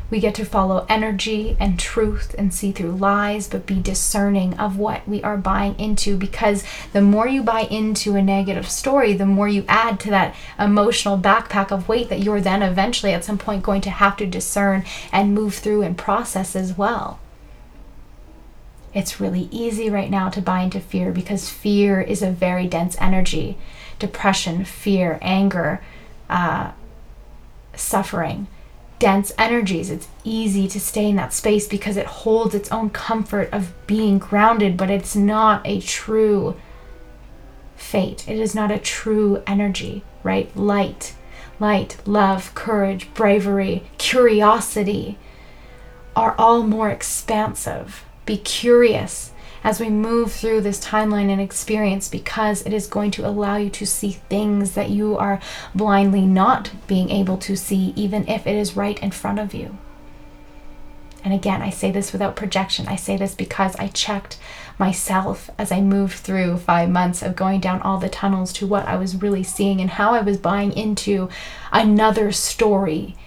We 0.10 0.19
get 0.19 0.34
to 0.36 0.45
follow 0.45 0.86
energy 0.89 1.56
and 1.60 1.78
truth 1.78 2.34
and 2.38 2.54
see 2.54 2.72
through 2.72 2.93
lies, 2.93 3.48
but 3.48 3.67
be 3.67 3.80
discerning 3.80 4.58
of 4.58 4.78
what 4.78 5.08
we 5.08 5.22
are 5.22 5.38
buying 5.38 5.80
into 5.80 6.17
because 6.17 6.63
the 6.93 7.02
more 7.02 7.28
you 7.28 7.43
buy 7.43 7.62
into 7.62 8.15
a 8.15 8.22
negative 8.22 8.69
story, 8.69 9.13
the 9.13 9.28
more 9.28 9.48
you 9.48 9.65
add 9.67 10.00
to 10.02 10.10
that 10.10 10.36
emotional 10.58 11.17
backpack 11.17 11.72
of 11.72 11.88
weight 11.88 12.10
that 12.10 12.22
you're 12.22 12.41
then 12.41 12.63
eventually 12.63 13.13
at 13.13 13.24
some 13.24 13.38
point 13.38 13.62
going 13.62 13.82
to 13.82 13.91
have 13.91 14.17
to 14.17 14.26
discern 14.26 14.84
and 15.12 15.36
move 15.36 15.56
through 15.56 15.84
and 15.84 15.98
process 15.98 16.56
as 16.56 16.76
well. 16.76 17.19
It's 18.93 19.19
really 19.19 19.48
easy 19.52 19.89
right 19.89 20.10
now 20.10 20.30
to 20.30 20.41
buy 20.41 20.62
into 20.62 20.80
fear 20.80 21.12
because 21.12 21.50
fear 21.50 22.02
is 22.02 22.24
a 22.24 22.32
very 22.32 22.67
dense 22.67 22.98
energy 23.00 23.58
depression, 24.00 24.63
fear, 24.63 25.19
anger, 25.22 25.82
uh, 26.30 26.72
suffering, 27.76 28.48
dense 29.00 29.32
energies. 29.38 29.90
It's 29.90 30.08
easy 30.24 30.68
to 30.68 30.80
stay 30.80 31.10
in 31.10 31.16
that 31.16 31.34
space 31.34 31.68
because 31.68 31.98
it 31.98 32.06
holds 32.06 32.54
its 32.54 32.72
own 32.72 32.90
comfort 32.90 33.50
of 33.52 33.74
being 33.88 34.20
grounded, 34.20 34.78
but 34.78 34.90
it's 34.90 35.16
not 35.16 35.66
a 35.66 35.80
true 35.80 36.56
fate. 37.76 38.28
It 38.28 38.38
is 38.40 38.54
not 38.54 38.72
a 38.72 38.78
true 38.78 39.42
energy, 39.48 40.04
right? 40.22 40.56
Light, 40.56 41.16
light, 41.60 41.98
love, 42.06 42.54
courage, 42.54 43.12
bravery, 43.14 43.84
curiosity 43.98 45.18
are 46.16 46.36
all 46.38 46.64
more 46.64 46.90
expansive. 46.90 48.04
Be 48.26 48.38
curious 48.38 49.32
as 49.63 49.80
we 49.80 49.89
move 49.89 50.32
through 50.32 50.62
this 50.62 50.84
timeline 50.84 51.30
and 51.30 51.41
experience 51.41 52.08
because 52.10 52.65
it 52.65 52.74
is 52.74 52.88
going 52.88 53.12
to 53.12 53.28
allow 53.28 53.58
you 53.58 53.69
to 53.69 53.86
see 53.86 54.12
things 54.12 54.74
that 54.74 54.89
you 54.89 55.17
are 55.17 55.39
blindly 55.76 56.26
not 56.26 56.72
being 56.88 57.10
able 57.10 57.38
to 57.38 57.56
see, 57.56 57.93
even 57.95 58.28
if 58.28 58.48
it 58.48 58.56
is 58.56 58.76
right 58.76 59.02
in 59.02 59.12
front 59.12 59.39
of 59.39 59.54
you. 59.54 59.78
And 61.24 61.34
again, 61.34 61.62
I 61.62 61.69
say 61.69 61.91
this 61.91 62.13
without 62.13 62.36
projection. 62.36 62.88
I 62.88 62.95
say 62.95 63.17
this 63.17 63.36
because 63.36 63.76
I 63.76 63.88
checked 63.88 64.38
myself 64.78 65.50
as 65.58 65.72
I 65.72 65.82
moved 65.82 66.19
through 66.19 66.58
five 66.58 66.89
months 66.89 67.22
of 67.22 67.36
going 67.36 67.60
down 67.60 67.82
all 67.82 67.98
the 67.98 68.08
tunnels 68.08 68.54
to 68.54 68.67
what 68.67 68.86
I 68.86 68.95
was 68.95 69.22
really 69.22 69.43
seeing 69.43 69.82
and 69.82 69.89
how 69.89 70.13
I 70.13 70.22
was 70.22 70.38
buying 70.38 70.72
into 70.72 71.30
another 71.72 72.32
story. 72.32 73.17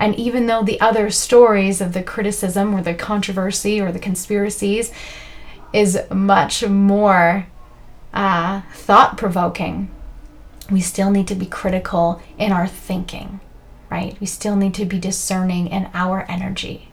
And 0.00 0.16
even 0.16 0.46
though 0.46 0.64
the 0.64 0.80
other 0.80 1.10
stories 1.10 1.80
of 1.80 1.92
the 1.92 2.02
criticism 2.02 2.74
or 2.74 2.82
the 2.82 2.94
controversy 2.94 3.80
or 3.80 3.92
the 3.92 3.98
conspiracies 3.98 4.92
is 5.72 5.98
much 6.10 6.66
more 6.66 7.46
uh, 8.12 8.62
thought 8.72 9.16
provoking, 9.16 9.90
we 10.70 10.80
still 10.80 11.10
need 11.10 11.28
to 11.28 11.34
be 11.34 11.46
critical 11.46 12.20
in 12.38 12.52
our 12.52 12.66
thinking, 12.66 13.40
right? 13.90 14.16
We 14.20 14.26
still 14.26 14.56
need 14.56 14.74
to 14.74 14.84
be 14.84 14.98
discerning 14.98 15.68
in 15.68 15.90
our 15.94 16.24
energy. 16.28 16.90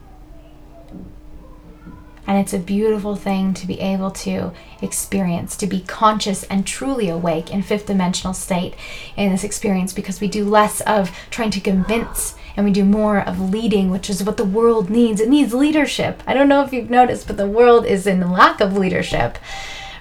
And 2.26 2.38
it's 2.38 2.52
a 2.52 2.58
beautiful 2.58 3.16
thing 3.16 3.54
to 3.54 3.66
be 3.66 3.80
able 3.80 4.10
to 4.10 4.52
experience, 4.82 5.56
to 5.56 5.66
be 5.66 5.80
conscious 5.80 6.42
and 6.44 6.66
truly 6.66 7.08
awake 7.08 7.50
in 7.50 7.62
fifth 7.62 7.86
dimensional 7.86 8.34
state 8.34 8.74
in 9.16 9.32
this 9.32 9.44
experience 9.44 9.94
because 9.94 10.20
we 10.20 10.28
do 10.28 10.44
less 10.44 10.82
of 10.82 11.10
trying 11.30 11.50
to 11.52 11.60
convince 11.60 12.34
and 12.58 12.64
we 12.64 12.72
do 12.72 12.84
more 12.84 13.20
of 13.20 13.52
leading, 13.52 13.88
which 13.88 14.10
is 14.10 14.24
what 14.24 14.36
the 14.36 14.44
world 14.44 14.90
needs. 14.90 15.20
It 15.20 15.28
needs 15.28 15.54
leadership. 15.54 16.24
I 16.26 16.34
don't 16.34 16.48
know 16.48 16.64
if 16.64 16.72
you've 16.72 16.90
noticed, 16.90 17.28
but 17.28 17.36
the 17.36 17.46
world 17.46 17.86
is 17.86 18.04
in 18.04 18.32
lack 18.32 18.60
of 18.60 18.76
leadership, 18.76 19.38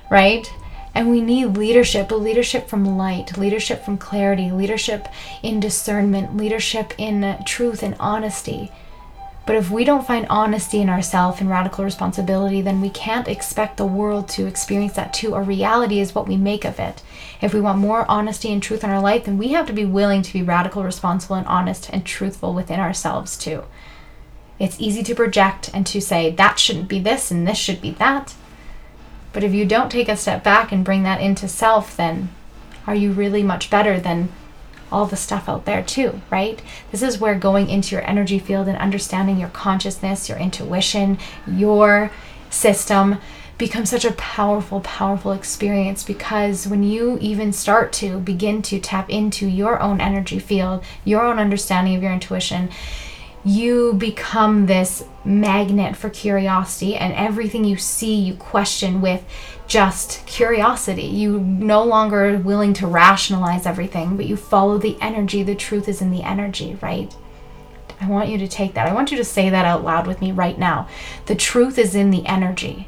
right? 0.10 0.52
And 0.96 1.08
we 1.08 1.22
need 1.22 1.56
leadership, 1.56 2.10
leadership 2.10 2.67
from 2.67 2.98
light, 2.98 3.38
leadership 3.38 3.86
from 3.86 4.00
clarity, 4.00 4.50
leadership 4.50 5.08
in 5.43 5.60
discernment, 5.60 6.36
leadership 6.36 6.96
in 6.98 7.38
truth 7.46 7.84
and 7.84 7.96
honesty. 8.00 8.72
But 9.46 9.56
if 9.56 9.70
we 9.70 9.84
don't 9.84 10.08
find 10.08 10.26
honesty 10.28 10.82
in 10.82 10.89
ourselves 10.89 11.39
and 11.39 11.52
radical 11.52 11.86
responsibility, 11.86 12.63
then 12.63 12.82
we 12.82 12.89
can't 12.89 13.28
expect 13.28 13.78
the 13.78 13.86
world 13.86 14.30
to 14.30 14.48
experience 14.48 14.93
that 14.93 15.13
too. 15.13 15.36
Our 15.36 15.43
reality 15.43 16.00
is 16.00 16.15
what 16.15 16.28
we 16.28 16.38
make 16.38 16.65
of 16.65 16.80
it. 16.80 17.04
If 17.41 17.54
we 17.54 17.62
want 17.62 17.80
more 17.80 18.10
honesty 18.10 18.52
and 18.52 18.62
truth 18.62 18.84
in 18.84 18.89
our 18.89 19.02
life, 19.02 19.26
then 19.26 19.38
we 19.38 19.50
have 19.50 19.67
to 19.67 19.73
be 19.73 19.86
willing 19.86 20.21
to 20.23 20.34
be 20.34 20.41
radical, 20.41 20.84
responsible, 20.84 21.36
and 21.36 21.47
honest 21.47 21.89
and 21.91 22.06
truthful 22.06 22.54
within 22.54 22.80
ourselves 22.80 23.38
too. 23.38 23.63
It's 24.60 24.80
easy 24.80 25.04
to 25.04 25.15
project 25.15 25.69
and 25.73 25.86
to 25.88 26.02
say 26.02 26.32
that 26.32 26.58
shouldn't 26.58 26.88
be 26.88 27.00
this 27.00 27.30
and 27.30 27.47
this 27.47 27.58
should 27.58 27.82
be 27.82 27.91
that. 27.91 28.34
But 29.34 29.43
if 29.43 29.54
you 29.54 29.65
don't 29.65 29.91
take 29.91 30.10
a 30.10 30.17
step 30.17 30.43
back 30.43 30.71
and 30.71 30.84
bring 30.84 31.04
that 31.04 31.21
into 31.21 31.47
self, 31.47 31.95
then 31.95 32.30
are 32.88 32.95
you 32.95 33.12
really 33.12 33.43
much 33.43 33.69
better 33.69 34.00
than 34.00 34.30
all 34.91 35.06
the 35.06 35.17
stuff 35.17 35.47
out 35.50 35.65
there 35.65 35.84
too, 35.84 36.21
right? 36.32 36.62
This 36.91 37.04
is 37.04 37.19
where 37.19 37.36
going 37.36 37.69
into 37.69 37.95
your 37.95 38.10
energy 38.10 38.39
field 38.39 38.67
and 38.67 38.78
understanding 38.78 39.38
your 39.38 39.50
consciousness, 39.50 40.30
your 40.30 40.38
intuition, 40.38 41.19
your 41.45 42.10
system 42.50 43.17
becomes 43.58 43.89
such 43.89 44.06
a 44.06 44.12
powerful, 44.13 44.82
powerful 44.82 45.32
experience 45.32 46.04
because 46.04 46.67
when 46.67 46.84
you 46.84 47.17
even 47.20 47.52
start 47.52 47.91
to 47.91 48.20
begin 48.20 48.62
to 48.62 48.80
tap 48.80 49.10
into 49.10 49.48
your 49.48 49.82
own 49.82 50.00
energy 50.00 50.39
field, 50.39 50.84
your 51.04 51.24
own 51.24 51.39
understanding 51.39 51.96
of 51.96 52.04
your 52.04 52.13
intuition, 52.13 52.70
you 53.43 53.93
become 53.93 54.65
this 54.65 55.06
magnet 55.24 55.96
for 55.96 56.10
curiosity, 56.10 56.96
and 56.96 57.13
everything 57.13 57.63
you 57.63 57.78
see, 57.78 58.15
you 58.15 58.36
question 58.36 59.00
with 59.00 59.24
just 59.67 60.26
curiosity. 60.26 61.04
You 61.04 61.39
no 61.39 61.84
longer 61.84 62.30
are 62.30 62.38
willing 62.38 62.74
to 62.74 62.88
rationalize 62.88 63.65
everything, 63.65 64.17
but 64.17 64.26
you 64.26 64.36
follow 64.36 64.78
the 64.78 64.98
energy. 65.02 65.43
The 65.43 65.56
truth 65.56 65.88
is 65.88 66.02
in 66.02 66.12
the 66.12 66.24
energy, 66.24 66.78
right? 66.82 67.15
I 68.02 68.08
want 68.10 68.30
you 68.30 68.38
to 68.39 68.48
take 68.48 68.74
that. 68.74 68.88
I 68.88 68.93
want 68.93 69.12
you 69.12 69.17
to 69.17 69.24
say 69.24 69.50
that 69.50 69.65
out 69.65 69.84
loud 69.84 70.08
with 70.08 70.22
me 70.22 70.32
right 70.32 70.58
now. 70.58 70.88
The 71.26 71.36
truth 71.36 71.78
is 71.78 71.96
in 71.96 72.12
the 72.12 72.26
energy. 72.26 72.88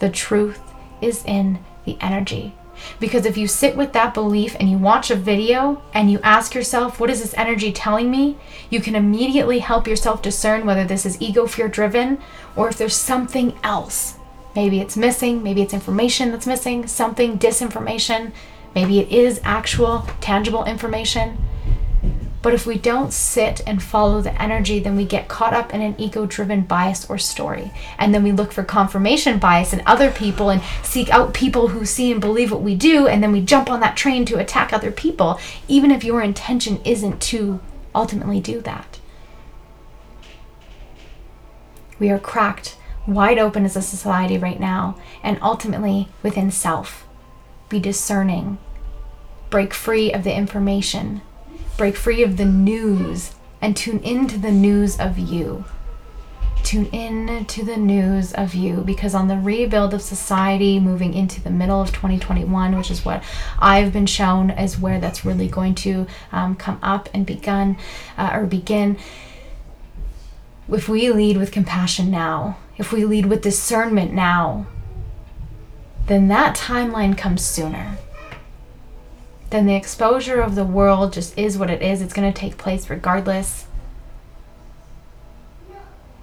The 0.00 0.10
truth 0.10 0.60
is 1.00 1.24
in 1.24 1.60
the 1.84 1.96
energy. 2.00 2.54
Because 2.98 3.26
if 3.26 3.36
you 3.36 3.46
sit 3.46 3.76
with 3.76 3.92
that 3.92 4.14
belief 4.14 4.56
and 4.58 4.70
you 4.70 4.78
watch 4.78 5.10
a 5.10 5.14
video 5.14 5.82
and 5.92 6.10
you 6.10 6.18
ask 6.22 6.54
yourself, 6.54 6.98
what 6.98 7.10
is 7.10 7.20
this 7.20 7.34
energy 7.34 7.72
telling 7.72 8.10
me? 8.10 8.36
You 8.70 8.80
can 8.80 8.94
immediately 8.94 9.58
help 9.58 9.86
yourself 9.86 10.22
discern 10.22 10.66
whether 10.66 10.84
this 10.84 11.04
is 11.04 11.20
ego 11.20 11.46
fear 11.46 11.68
driven 11.68 12.18
or 12.56 12.68
if 12.68 12.78
there's 12.78 12.96
something 12.96 13.56
else. 13.62 14.16
Maybe 14.56 14.80
it's 14.80 14.96
missing, 14.96 15.42
maybe 15.42 15.62
it's 15.62 15.74
information 15.74 16.32
that's 16.32 16.46
missing, 16.46 16.86
something 16.86 17.38
disinformation, 17.38 18.32
maybe 18.74 18.98
it 18.98 19.08
is 19.10 19.40
actual 19.44 20.06
tangible 20.20 20.64
information. 20.64 21.38
But 22.42 22.54
if 22.54 22.64
we 22.64 22.78
don't 22.78 23.12
sit 23.12 23.60
and 23.66 23.82
follow 23.82 24.22
the 24.22 24.40
energy, 24.40 24.78
then 24.78 24.96
we 24.96 25.04
get 25.04 25.28
caught 25.28 25.52
up 25.52 25.74
in 25.74 25.82
an 25.82 25.94
ego 25.98 26.24
driven 26.24 26.62
bias 26.62 27.08
or 27.10 27.18
story. 27.18 27.70
And 27.98 28.14
then 28.14 28.22
we 28.22 28.32
look 28.32 28.50
for 28.52 28.64
confirmation 28.64 29.38
bias 29.38 29.74
in 29.74 29.82
other 29.84 30.10
people 30.10 30.48
and 30.48 30.62
seek 30.82 31.10
out 31.10 31.34
people 31.34 31.68
who 31.68 31.84
see 31.84 32.10
and 32.10 32.20
believe 32.20 32.50
what 32.50 32.62
we 32.62 32.74
do. 32.74 33.06
And 33.06 33.22
then 33.22 33.32
we 33.32 33.42
jump 33.42 33.70
on 33.70 33.80
that 33.80 33.96
train 33.96 34.24
to 34.26 34.38
attack 34.38 34.72
other 34.72 34.90
people, 34.90 35.38
even 35.68 35.90
if 35.90 36.02
your 36.02 36.22
intention 36.22 36.80
isn't 36.84 37.20
to 37.22 37.60
ultimately 37.94 38.40
do 38.40 38.60
that. 38.62 38.98
We 41.98 42.08
are 42.08 42.18
cracked 42.18 42.78
wide 43.06 43.38
open 43.38 43.66
as 43.66 43.76
a 43.76 43.82
society 43.82 44.38
right 44.38 44.60
now, 44.60 44.96
and 45.22 45.38
ultimately 45.42 46.08
within 46.22 46.50
self. 46.50 47.06
Be 47.68 47.78
discerning. 47.80 48.56
Break 49.50 49.74
free 49.74 50.12
of 50.12 50.24
the 50.24 50.34
information 50.34 51.20
break 51.80 51.96
free 51.96 52.22
of 52.22 52.36
the 52.36 52.44
news 52.44 53.32
and 53.62 53.74
tune 53.74 54.00
into 54.00 54.36
the 54.36 54.50
news 54.50 55.00
of 55.00 55.18
you. 55.18 55.64
Tune 56.62 56.84
in 56.92 57.46
to 57.46 57.64
the 57.64 57.78
news 57.78 58.34
of 58.34 58.54
you 58.54 58.82
because 58.82 59.14
on 59.14 59.28
the 59.28 59.38
rebuild 59.38 59.94
of 59.94 60.02
society 60.02 60.78
moving 60.78 61.14
into 61.14 61.40
the 61.40 61.48
middle 61.48 61.80
of 61.80 61.88
2021, 61.88 62.76
which 62.76 62.90
is 62.90 63.02
what 63.02 63.24
I've 63.58 63.94
been 63.94 64.04
shown 64.04 64.50
as 64.50 64.78
where 64.78 65.00
that's 65.00 65.24
really 65.24 65.48
going 65.48 65.74
to 65.76 66.06
um, 66.32 66.54
come 66.54 66.78
up 66.82 67.08
and 67.14 67.24
begun 67.24 67.78
uh, 68.18 68.28
or 68.34 68.44
begin. 68.44 68.98
If 70.68 70.86
we 70.86 71.08
lead 71.10 71.38
with 71.38 71.50
compassion 71.50 72.10
now, 72.10 72.58
if 72.76 72.92
we 72.92 73.06
lead 73.06 73.24
with 73.24 73.40
discernment 73.40 74.12
now, 74.12 74.66
then 76.08 76.28
that 76.28 76.54
timeline 76.54 77.16
comes 77.16 77.40
sooner 77.40 77.96
then 79.50 79.66
the 79.66 79.74
exposure 79.74 80.40
of 80.40 80.54
the 80.54 80.64
world 80.64 81.12
just 81.12 81.36
is 81.36 81.58
what 81.58 81.70
it 81.70 81.82
is. 81.82 82.00
It's 82.00 82.14
going 82.14 82.32
to 82.32 82.38
take 82.38 82.56
place 82.56 82.88
regardless. 82.88 83.66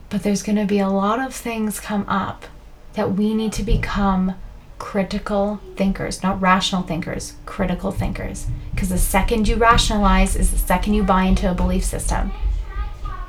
But 0.09 0.23
there's 0.23 0.43
going 0.43 0.55
to 0.55 0.65
be 0.65 0.79
a 0.79 0.89
lot 0.89 1.19
of 1.19 1.35
things 1.35 1.79
come 1.79 2.05
up 2.07 2.45
that 2.93 3.13
we 3.13 3.33
need 3.33 3.51
to 3.53 3.63
become 3.63 4.35
critical 4.79 5.59
thinkers, 5.75 6.23
not 6.23 6.41
rational 6.41 6.83
thinkers, 6.83 7.33
critical 7.45 7.91
thinkers. 7.91 8.47
Because 8.73 8.89
the 8.89 8.97
second 8.97 9.47
you 9.47 9.55
rationalize 9.57 10.35
is 10.35 10.51
the 10.51 10.57
second 10.57 10.93
you 10.93 11.03
buy 11.03 11.23
into 11.23 11.51
a 11.51 11.53
belief 11.53 11.83
system. 11.83 12.31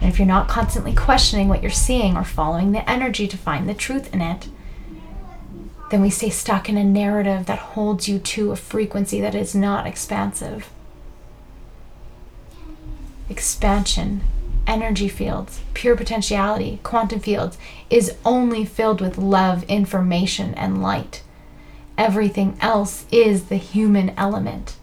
And 0.00 0.08
if 0.08 0.18
you're 0.18 0.28
not 0.28 0.48
constantly 0.48 0.94
questioning 0.94 1.48
what 1.48 1.60
you're 1.60 1.70
seeing 1.70 2.16
or 2.16 2.22
following 2.22 2.70
the 2.70 2.88
energy 2.88 3.26
to 3.26 3.36
find 3.36 3.68
the 3.68 3.74
truth 3.74 4.14
in 4.14 4.20
it, 4.20 4.48
then 5.90 6.02
we 6.02 6.10
stay 6.10 6.30
stuck 6.30 6.68
in 6.68 6.76
a 6.76 6.84
narrative 6.84 7.46
that 7.46 7.58
holds 7.58 8.08
you 8.08 8.18
to 8.18 8.52
a 8.52 8.56
frequency 8.56 9.20
that 9.20 9.34
is 9.34 9.54
not 9.54 9.86
expansive. 9.86 10.68
Expansion, 13.30 14.22
energy 14.66 15.08
fields, 15.08 15.60
pure 15.72 15.96
potentiality, 15.96 16.78
quantum 16.82 17.20
fields 17.20 17.56
is 17.88 18.14
only 18.24 18.64
filled 18.64 19.00
with 19.00 19.16
love, 19.16 19.64
information, 19.64 20.54
and 20.54 20.82
light. 20.82 21.22
Everything 21.96 22.56
else 22.60 23.06
is 23.10 23.44
the 23.44 23.56
human 23.56 24.10
element, 24.10 24.76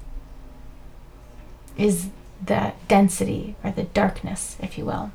is 1.78 2.10
the 2.44 2.74
density 2.88 3.56
or 3.64 3.72
the 3.72 3.84
darkness, 3.84 4.58
if 4.62 4.78
you 4.78 4.86
will. 4.86 5.12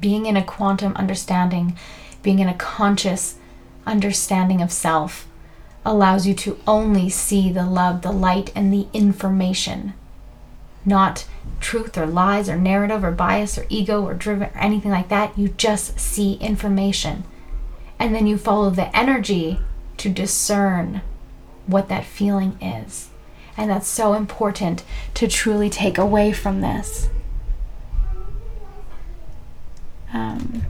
Being 0.00 0.26
in 0.26 0.36
a 0.36 0.44
quantum 0.44 0.94
understanding, 0.94 1.76
being 2.22 2.38
in 2.38 2.48
a 2.48 2.54
conscious 2.54 3.37
understanding 3.88 4.62
of 4.62 4.70
self, 4.70 5.26
allows 5.84 6.26
you 6.26 6.34
to 6.34 6.58
only 6.66 7.08
see 7.08 7.50
the 7.50 7.64
love, 7.64 8.02
the 8.02 8.12
light, 8.12 8.52
and 8.54 8.72
the 8.72 8.86
information, 8.92 9.94
not 10.84 11.26
truth 11.60 11.96
or 11.96 12.06
lies 12.06 12.48
or 12.48 12.56
narrative 12.56 13.02
or 13.02 13.10
bias 13.10 13.58
or 13.58 13.66
ego 13.68 14.04
or 14.04 14.14
driven 14.14 14.48
or 14.48 14.58
anything 14.58 14.90
like 14.90 15.08
that. 15.08 15.36
You 15.38 15.48
just 15.48 15.98
see 15.98 16.34
information. 16.34 17.24
And 17.98 18.14
then 18.14 18.26
you 18.26 18.38
follow 18.38 18.70
the 18.70 18.94
energy 18.96 19.58
to 19.96 20.08
discern 20.08 21.00
what 21.66 21.88
that 21.88 22.04
feeling 22.04 22.56
is. 22.62 23.10
And 23.56 23.70
that's 23.70 23.88
so 23.88 24.14
important 24.14 24.84
to 25.14 25.26
truly 25.26 25.68
take 25.68 25.98
away 25.98 26.32
from 26.32 26.60
this. 26.60 27.08
Um, 30.12 30.62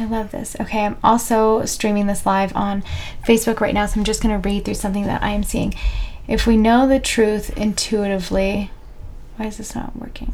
I 0.00 0.06
love 0.06 0.30
this. 0.30 0.56
Okay, 0.58 0.86
I'm 0.86 0.96
also 1.04 1.66
streaming 1.66 2.06
this 2.06 2.24
live 2.24 2.56
on 2.56 2.82
Facebook 3.22 3.60
right 3.60 3.74
now, 3.74 3.84
so 3.84 4.00
I'm 4.00 4.04
just 4.04 4.22
going 4.22 4.40
to 4.40 4.48
read 4.48 4.64
through 4.64 4.74
something 4.74 5.04
that 5.04 5.22
I 5.22 5.32
am 5.32 5.42
seeing. 5.42 5.74
If 6.26 6.46
we 6.46 6.56
know 6.56 6.88
the 6.88 6.98
truth 6.98 7.50
intuitively, 7.54 8.70
why 9.36 9.46
is 9.46 9.58
this 9.58 9.74
not 9.74 9.94
working? 9.94 10.32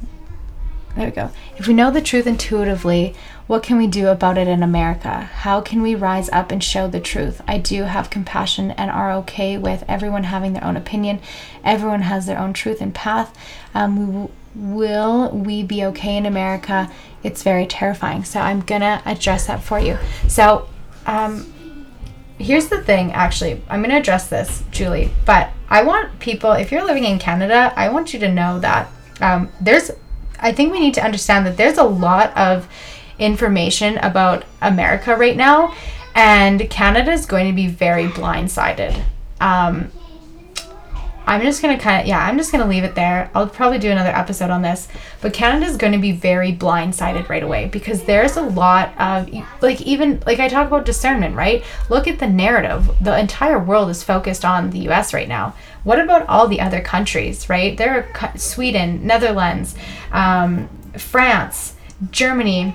There 0.94 1.07
we 1.07 1.11
go. 1.11 1.31
If 1.57 1.66
we 1.66 1.74
know 1.74 1.90
the 1.90 2.00
truth 2.00 2.29
intuitively, 2.29 3.16
what 3.48 3.64
can 3.64 3.76
we 3.76 3.88
do 3.88 4.07
about 4.07 4.38
it 4.38 4.46
in 4.46 4.62
America? 4.62 5.22
How 5.22 5.61
can 5.61 5.83
we 5.83 5.96
rise 5.96 6.31
up 6.31 6.52
and 6.52 6.62
show 6.62 6.87
the 6.87 7.00
truth? 7.00 7.42
I 7.48 7.59
do 7.59 7.83
have 7.83 8.09
compassion 8.09 8.70
and 8.70 8.88
are 8.88 9.12
okay 9.14 9.59
with 9.59 9.83
everyone 9.88 10.24
having 10.24 10.52
their 10.52 10.64
own 10.64 10.76
opinion. 10.76 11.20
Everyone 11.64 12.02
has 12.02 12.26
their 12.26 12.38
own 12.38 12.52
truth 12.52 12.81
and 12.81 12.94
path. 12.94 13.37
Um, 13.74 14.22
we 14.22 14.29
will 14.57 15.31
we 15.31 15.62
be 15.62 15.85
okay 15.85 16.16
in 16.16 16.24
America? 16.24 16.90
It's 17.27 17.43
very 17.43 17.67
terrifying. 17.67 18.25
So 18.25 18.41
I'm 18.41 18.61
gonna 18.61 19.03
address 19.05 19.47
that 19.49 19.62
for 19.62 19.79
you. 19.79 19.99
So, 20.29 20.69
um, 21.07 21.53
here's 22.39 22.69
the 22.69 22.83
thing 22.83 23.11
actually 23.12 23.62
i'm 23.71 23.81
going 23.81 23.89
to 23.89 23.97
address 23.97 24.29
this 24.29 24.62
julie 24.71 25.09
but 25.25 25.49
i 25.71 25.83
want 25.83 26.19
people 26.19 26.53
if 26.53 26.71
you're 26.71 26.85
living 26.85 27.05
in 27.05 27.19
canada 27.19 27.73
i 27.77 27.89
want 27.89 28.12
you 28.12 28.21
to 28.21 28.31
know 28.31 28.61
that 28.61 28.87
um, 29.23 29.51
there's 29.59 29.91
I 30.39 30.53
think 30.53 30.73
we 30.73 30.81
need 30.81 30.95
to 30.95 31.05
understand 31.05 31.47
that 31.47 31.57
there's 31.57 31.79
a 31.79 31.85
lot 31.85 32.37
of 32.37 32.69
information 33.19 33.99
about 33.99 34.45
America 34.61 35.17
right 35.17 35.37
now, 35.37 35.75
and 36.15 36.69
Canada 36.71 37.12
is 37.12 37.27
going 37.27 37.47
to 37.47 37.55
be 37.55 37.67
very 37.67 38.07
blindsided. 38.09 39.03
Um, 39.41 39.91
I'm 41.27 41.43
just 41.43 41.61
gonna 41.61 41.79
kind 41.79 42.01
of 42.01 42.07
yeah, 42.07 42.25
I'm 42.25 42.39
just 42.39 42.53
gonna 42.53 42.67
leave 42.67 42.85
it 42.85 42.95
there. 42.95 43.31
I'll 43.35 43.49
probably 43.49 43.79
do 43.79 43.91
another 43.91 44.11
episode 44.11 44.51
on 44.51 44.62
this, 44.62 44.89
but 45.21 45.33
Canada 45.33 45.67
is 45.67 45.77
going 45.77 45.93
to 45.93 45.99
be 45.99 46.12
very 46.12 46.53
blindsided 46.53 47.29
right 47.29 47.43
away 47.43 47.67
because 47.67 48.05
there's 48.05 48.37
a 48.37 48.43
lot 48.43 48.97
of 49.01 49.29
like 49.61 49.81
even 49.81 50.23
like 50.27 50.39
I 50.39 50.49
talk 50.49 50.69
about 50.69 50.87
discernment, 50.87 51.35
right? 51.35 51.65
Look 51.91 52.07
at 52.07 52.19
the 52.19 52.29
narrative. 52.29 52.89
The 53.01 53.19
entire 53.19 53.59
world 53.59 53.91
is 53.91 54.03
focused 54.03 54.45
on 54.45 54.71
the 54.71 54.79
U.S. 54.81 55.12
right 55.12 55.29
now. 55.29 55.55
What 55.85 56.01
about 56.01 56.27
all 56.29 56.49
the 56.49 56.61
other 56.61 56.81
countries, 56.81 57.49
right? 57.49 57.77
There 57.77 58.09
are 58.23 58.39
Sweden, 58.39 59.07
Netherlands, 59.07 59.75
um, 60.12 60.69
France, 60.97 61.75
Germany 62.11 62.75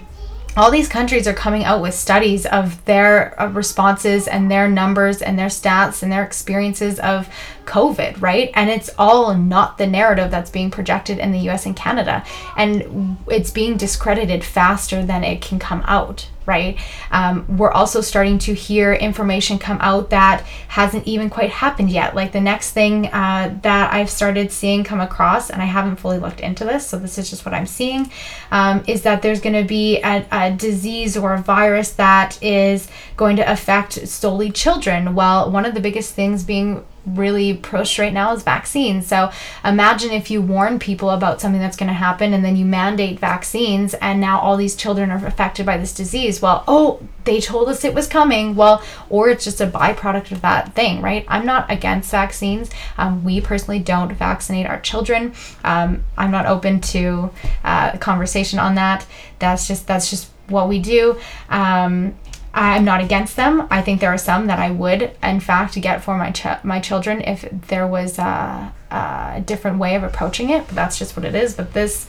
all 0.58 0.70
these 0.70 0.90
countries 0.90 1.28
are 1.28 1.34
coming 1.34 1.64
out 1.64 1.82
with 1.82 1.94
studies 1.94 2.46
of 2.46 2.84
their 2.86 3.40
uh, 3.42 3.48
responses 3.48 4.28
and 4.28 4.52
their 4.52 4.68
numbers 4.68 5.22
and 5.22 5.40
their 5.40 5.48
stats 5.48 6.04
and 6.04 6.12
their 6.12 6.24
experiences 6.24 7.00
of 7.00 7.30
COVID, 7.66 8.22
right? 8.22 8.52
And 8.54 8.70
it's 8.70 8.90
all 8.98 9.34
not 9.34 9.78
the 9.78 9.88
narrative 9.88 10.30
that's 10.30 10.50
being 10.50 10.70
projected 10.70 11.20
in 11.20 11.32
the 11.32 11.50
US 11.50 11.66
and 11.66 11.76
Canada. 11.76 12.26
And 12.58 13.18
it's 13.28 13.52
being 13.52 13.78
discredited 13.78 14.44
faster 14.44 15.06
than 15.06 15.24
it 15.24 15.42
can 15.42 15.58
come 15.58 15.84
out, 15.86 16.28
right? 16.52 16.74
Um, 17.12 17.34
we're 17.58 17.72
also 17.72 18.02
starting 18.02 18.38
to 18.40 18.54
hear 18.54 18.88
information 19.10 19.58
come 19.58 19.80
out 19.80 20.10
that 20.10 20.38
hasn't 20.68 21.08
even 21.08 21.30
quite 21.30 21.52
happened 21.64 21.90
yet. 21.90 22.10
Like 22.20 22.32
the 22.34 22.46
next 22.52 22.72
thing 22.72 23.08
uh, 23.08 23.58
that 23.62 23.94
I've 23.94 24.10
started 24.10 24.52
seeing 24.52 24.84
come 24.84 25.02
across, 25.10 25.50
and 25.50 25.62
I 25.62 25.66
haven't 25.78 25.98
fully 26.02 26.20
looked 26.20 26.42
into 26.42 26.64
this, 26.66 26.86
so 26.86 27.00
this 27.00 27.18
is 27.18 27.30
just 27.30 27.46
what 27.46 27.54
I'm 27.54 27.70
seeing, 27.80 28.12
um, 28.52 28.84
is 28.94 29.02
that 29.04 29.22
there's 29.22 29.42
going 29.46 29.60
to 29.64 29.68
be 29.80 30.02
a, 30.02 30.26
a 30.32 30.52
disease 30.52 31.16
or 31.22 31.34
a 31.34 31.42
virus 31.42 31.92
that 31.94 32.30
is 32.44 32.90
going 33.16 33.38
to 33.38 33.52
affect 33.52 33.94
solely 34.08 34.52
children. 34.52 35.16
Well, 35.16 35.50
one 35.50 35.66
of 35.66 35.74
the 35.74 35.82
biggest 35.88 36.14
things 36.14 36.44
being 36.44 36.86
really 37.06 37.56
pushed 37.56 37.98
right 37.98 38.14
now 38.14 38.34
is 38.34 38.44
vaccines. 38.44 39.08
So 39.08 39.32
imagine 39.66 40.12
if 40.12 40.30
you 40.30 40.42
warn 40.42 40.80
people 40.80 41.10
about 41.10 41.42
something 41.42 41.62
that's 41.62 41.78
going 41.78 41.88
to 41.88 41.94
happen 41.94 42.34
and 42.34 42.46
then 42.46 42.56
you 42.56 42.66
mandate 42.66 43.20
vaccines 43.20 43.94
and 43.96 44.22
now 44.22 44.40
all 44.40 44.58
these 44.58 44.76
children 44.76 45.12
are 45.12 45.26
affected 45.26 45.66
by 45.66 45.78
this 45.78 45.94
disease. 45.94 46.42
Well, 46.42 46.64
oh, 46.68 47.02
they 47.24 47.40
told 47.40 47.70
us 47.70 47.84
it 47.84 47.94
was 47.94 48.08
coming. 48.08 48.56
Well, 48.56 48.84
or 49.10 49.30
it's 49.30 49.44
just 49.44 49.62
a 49.62 49.68
byproduct 49.68 50.32
of 50.32 50.42
that 50.42 50.74
thing, 50.74 51.02
right? 51.02 51.26
I'm 51.28 51.46
not 51.46 51.70
against 51.72 52.12
vaccines. 52.12 52.70
Um, 52.98 53.24
we 53.24 53.42
personally 53.42 53.80
don't 53.80 54.12
vaccinate 54.14 54.68
our 54.68 54.80
children. 54.80 55.34
Um, 55.64 56.04
I'm 56.18 56.32
not 56.32 56.46
open 56.46 56.82
to 56.82 57.32
uh, 57.64 57.98
conversation 57.98 58.60
on 58.60 58.76
that. 58.76 59.06
That's 59.40 59.68
just 59.68 59.88
that's 59.88 60.10
just 60.10 60.30
what 60.48 60.68
we 60.68 60.80
do. 60.80 61.20
Um, 61.50 62.16
I'm 62.54 62.84
not 62.84 63.02
against 63.02 63.38
them. 63.38 63.66
I 63.70 63.82
think 63.82 64.02
there 64.02 64.14
are 64.14 64.18
some 64.18 64.48
that 64.48 64.60
I 64.60 64.72
would, 64.72 65.16
in 65.24 65.40
fact, 65.40 65.80
get 65.80 66.04
for 66.04 66.18
my 66.18 66.32
ch- 66.32 66.64
my 66.64 66.80
children 66.80 67.22
if 67.22 67.48
there 67.68 67.88
was 67.88 68.20
a, 68.20 68.74
a 68.90 69.42
different 69.46 69.80
way 69.80 69.96
of 69.96 70.04
approaching 70.04 70.50
it. 70.50 70.68
But 70.68 70.76
that's 70.76 71.00
just 71.00 71.16
what 71.16 71.26
it 71.26 71.34
is. 71.34 71.54
But 71.54 71.74
this, 71.74 72.08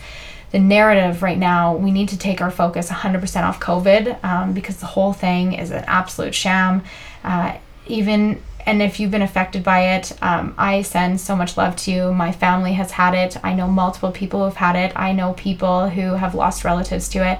the 0.50 0.58
narrative 0.58 1.22
right 1.22 1.38
now, 1.38 1.76
we 1.76 1.92
need 1.92 2.08
to 2.08 2.18
take 2.18 2.40
our 2.40 2.50
focus 2.50 2.90
100% 2.90 3.44
off 3.44 3.60
COVID 3.60 4.22
um, 4.24 4.52
because 4.52 4.78
the 4.78 4.86
whole 4.86 5.12
thing 5.12 5.52
is 5.52 5.70
an 5.70 5.84
absolute 5.86 6.34
sham. 6.34 6.82
Uh, 7.22 7.56
even 7.86 8.42
and 8.64 8.80
if 8.80 9.00
you've 9.00 9.10
been 9.10 9.22
affected 9.22 9.64
by 9.64 9.96
it, 9.96 10.12
um, 10.22 10.54
I 10.56 10.82
send 10.82 11.20
so 11.20 11.34
much 11.34 11.56
love 11.56 11.74
to 11.76 11.90
you. 11.90 12.12
My 12.12 12.30
family 12.30 12.74
has 12.74 12.92
had 12.92 13.14
it. 13.14 13.36
I 13.42 13.54
know 13.54 13.66
multiple 13.66 14.12
people 14.12 14.44
who've 14.44 14.56
had 14.56 14.76
it. 14.76 14.92
I 14.94 15.12
know 15.12 15.32
people 15.32 15.88
who 15.88 16.14
have 16.14 16.34
lost 16.34 16.64
relatives 16.64 17.08
to 17.10 17.26
it. 17.28 17.38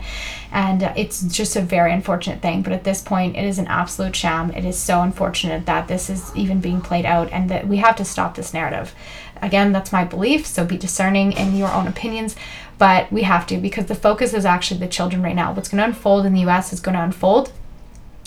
And 0.50 0.82
it's 0.96 1.22
just 1.22 1.54
a 1.54 1.60
very 1.60 1.92
unfortunate 1.92 2.42
thing. 2.42 2.62
But 2.62 2.72
at 2.72 2.84
this 2.84 3.00
point, 3.00 3.36
it 3.36 3.44
is 3.44 3.58
an 3.58 3.68
absolute 3.68 4.16
sham. 4.16 4.50
It 4.50 4.64
is 4.64 4.76
so 4.76 5.00
unfortunate 5.00 5.64
that 5.66 5.86
this 5.86 6.10
is 6.10 6.34
even 6.34 6.60
being 6.60 6.80
played 6.80 7.06
out 7.06 7.32
and 7.32 7.48
that 7.50 7.68
we 7.68 7.76
have 7.76 7.96
to 7.96 8.04
stop 8.04 8.34
this 8.34 8.52
narrative. 8.52 8.94
Again, 9.40 9.72
that's 9.72 9.92
my 9.92 10.04
belief. 10.04 10.46
So 10.46 10.64
be 10.64 10.76
discerning 10.76 11.32
in 11.32 11.56
your 11.56 11.70
own 11.72 11.86
opinions. 11.86 12.34
But 12.78 13.12
we 13.12 13.22
have 13.22 13.46
to 13.46 13.58
because 13.58 13.86
the 13.86 13.94
focus 13.94 14.34
is 14.34 14.44
actually 14.44 14.80
the 14.80 14.88
children 14.88 15.22
right 15.22 15.36
now. 15.36 15.52
What's 15.52 15.68
going 15.68 15.78
to 15.78 15.84
unfold 15.84 16.26
in 16.26 16.34
the 16.34 16.44
US 16.46 16.72
is 16.72 16.80
going 16.80 16.96
to 16.96 17.02
unfold 17.02 17.52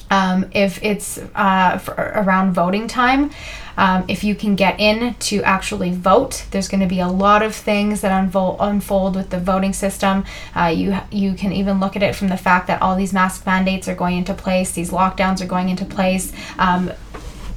um, 0.09 0.49
if 0.51 0.83
it's 0.83 1.17
uh, 1.35 1.79
around 1.97 2.53
voting 2.53 2.87
time. 2.87 3.31
Um, 3.77 4.05
if 4.07 4.23
you 4.23 4.35
can 4.35 4.55
get 4.55 4.79
in 4.79 5.15
to 5.15 5.43
actually 5.43 5.91
vote, 5.91 6.45
there's 6.51 6.69
going 6.69 6.79
to 6.79 6.87
be 6.87 7.01
a 7.01 7.07
lot 7.07 7.41
of 7.43 7.53
things 7.53 8.01
that 8.01 8.11
unfold, 8.17 8.57
unfold 8.61 9.15
with 9.15 9.31
the 9.31 9.39
voting 9.39 9.73
system. 9.73 10.23
Uh, 10.55 10.67
you 10.67 10.97
you 11.11 11.33
can 11.33 11.51
even 11.51 11.79
look 11.79 11.95
at 11.95 12.03
it 12.03 12.15
from 12.15 12.29
the 12.29 12.37
fact 12.37 12.67
that 12.67 12.81
all 12.81 12.95
these 12.95 13.11
mask 13.11 13.45
mandates 13.45 13.87
are 13.89 13.95
going 13.95 14.17
into 14.17 14.33
place, 14.33 14.71
these 14.71 14.91
lockdowns 14.91 15.41
are 15.41 15.45
going 15.45 15.69
into 15.69 15.83
place. 15.85 16.31
Um, 16.57 16.91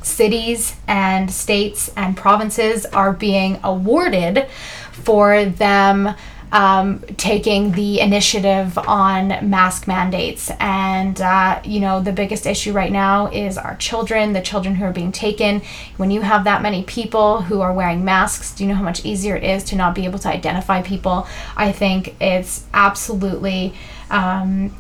cities 0.03 0.75
and 0.87 1.31
states 1.31 1.91
and 1.97 2.17
provinces 2.17 2.87
are 2.87 3.13
being 3.13 3.61
awarded 3.63 4.49
for 4.91 5.45
them 5.45 6.15
um, 6.53 7.01
taking 7.17 7.73
the 7.73 8.01
initiative 8.01 8.79
on 8.79 9.29
mask 9.51 9.87
mandates. 9.87 10.51
And, 10.59 11.21
uh, 11.21 11.61
you 11.65 11.81
know, 11.81 12.01
the 12.01 12.13
biggest 12.13 12.47
issue 12.47 12.73
right 12.73 12.93
now 12.93 13.27
is 13.29 13.59
our 13.59 13.77
children, 13.77 14.33
the 14.33 14.41
children 14.41 14.75
who 14.77 14.85
are 14.85 14.93
being 14.93 15.13
taken. 15.13 15.63
When 15.97 16.11
you 16.11 16.23
have 16.23 16.45
that 16.45 16.63
many 16.63 16.83
people 16.85 17.43
who 17.43 17.61
are 17.61 17.73
wearing 17.73 18.05
masks, 18.05 18.55
do 18.55 18.65
you 18.65 18.69
know 18.69 18.77
how 18.77 18.83
much 18.83 19.05
easier 19.05 19.37
it 19.37 19.45
is 19.45 19.65
to 19.65 19.77
not 19.77 19.95
be 19.95 20.05
able 20.05 20.19
to 20.21 20.29
identify 20.29 20.83
people? 20.83 21.27
I 21.57 21.73
think 21.73 22.17
it's 22.21 22.65
absolutely. 22.73 23.75
Um, 24.11 24.75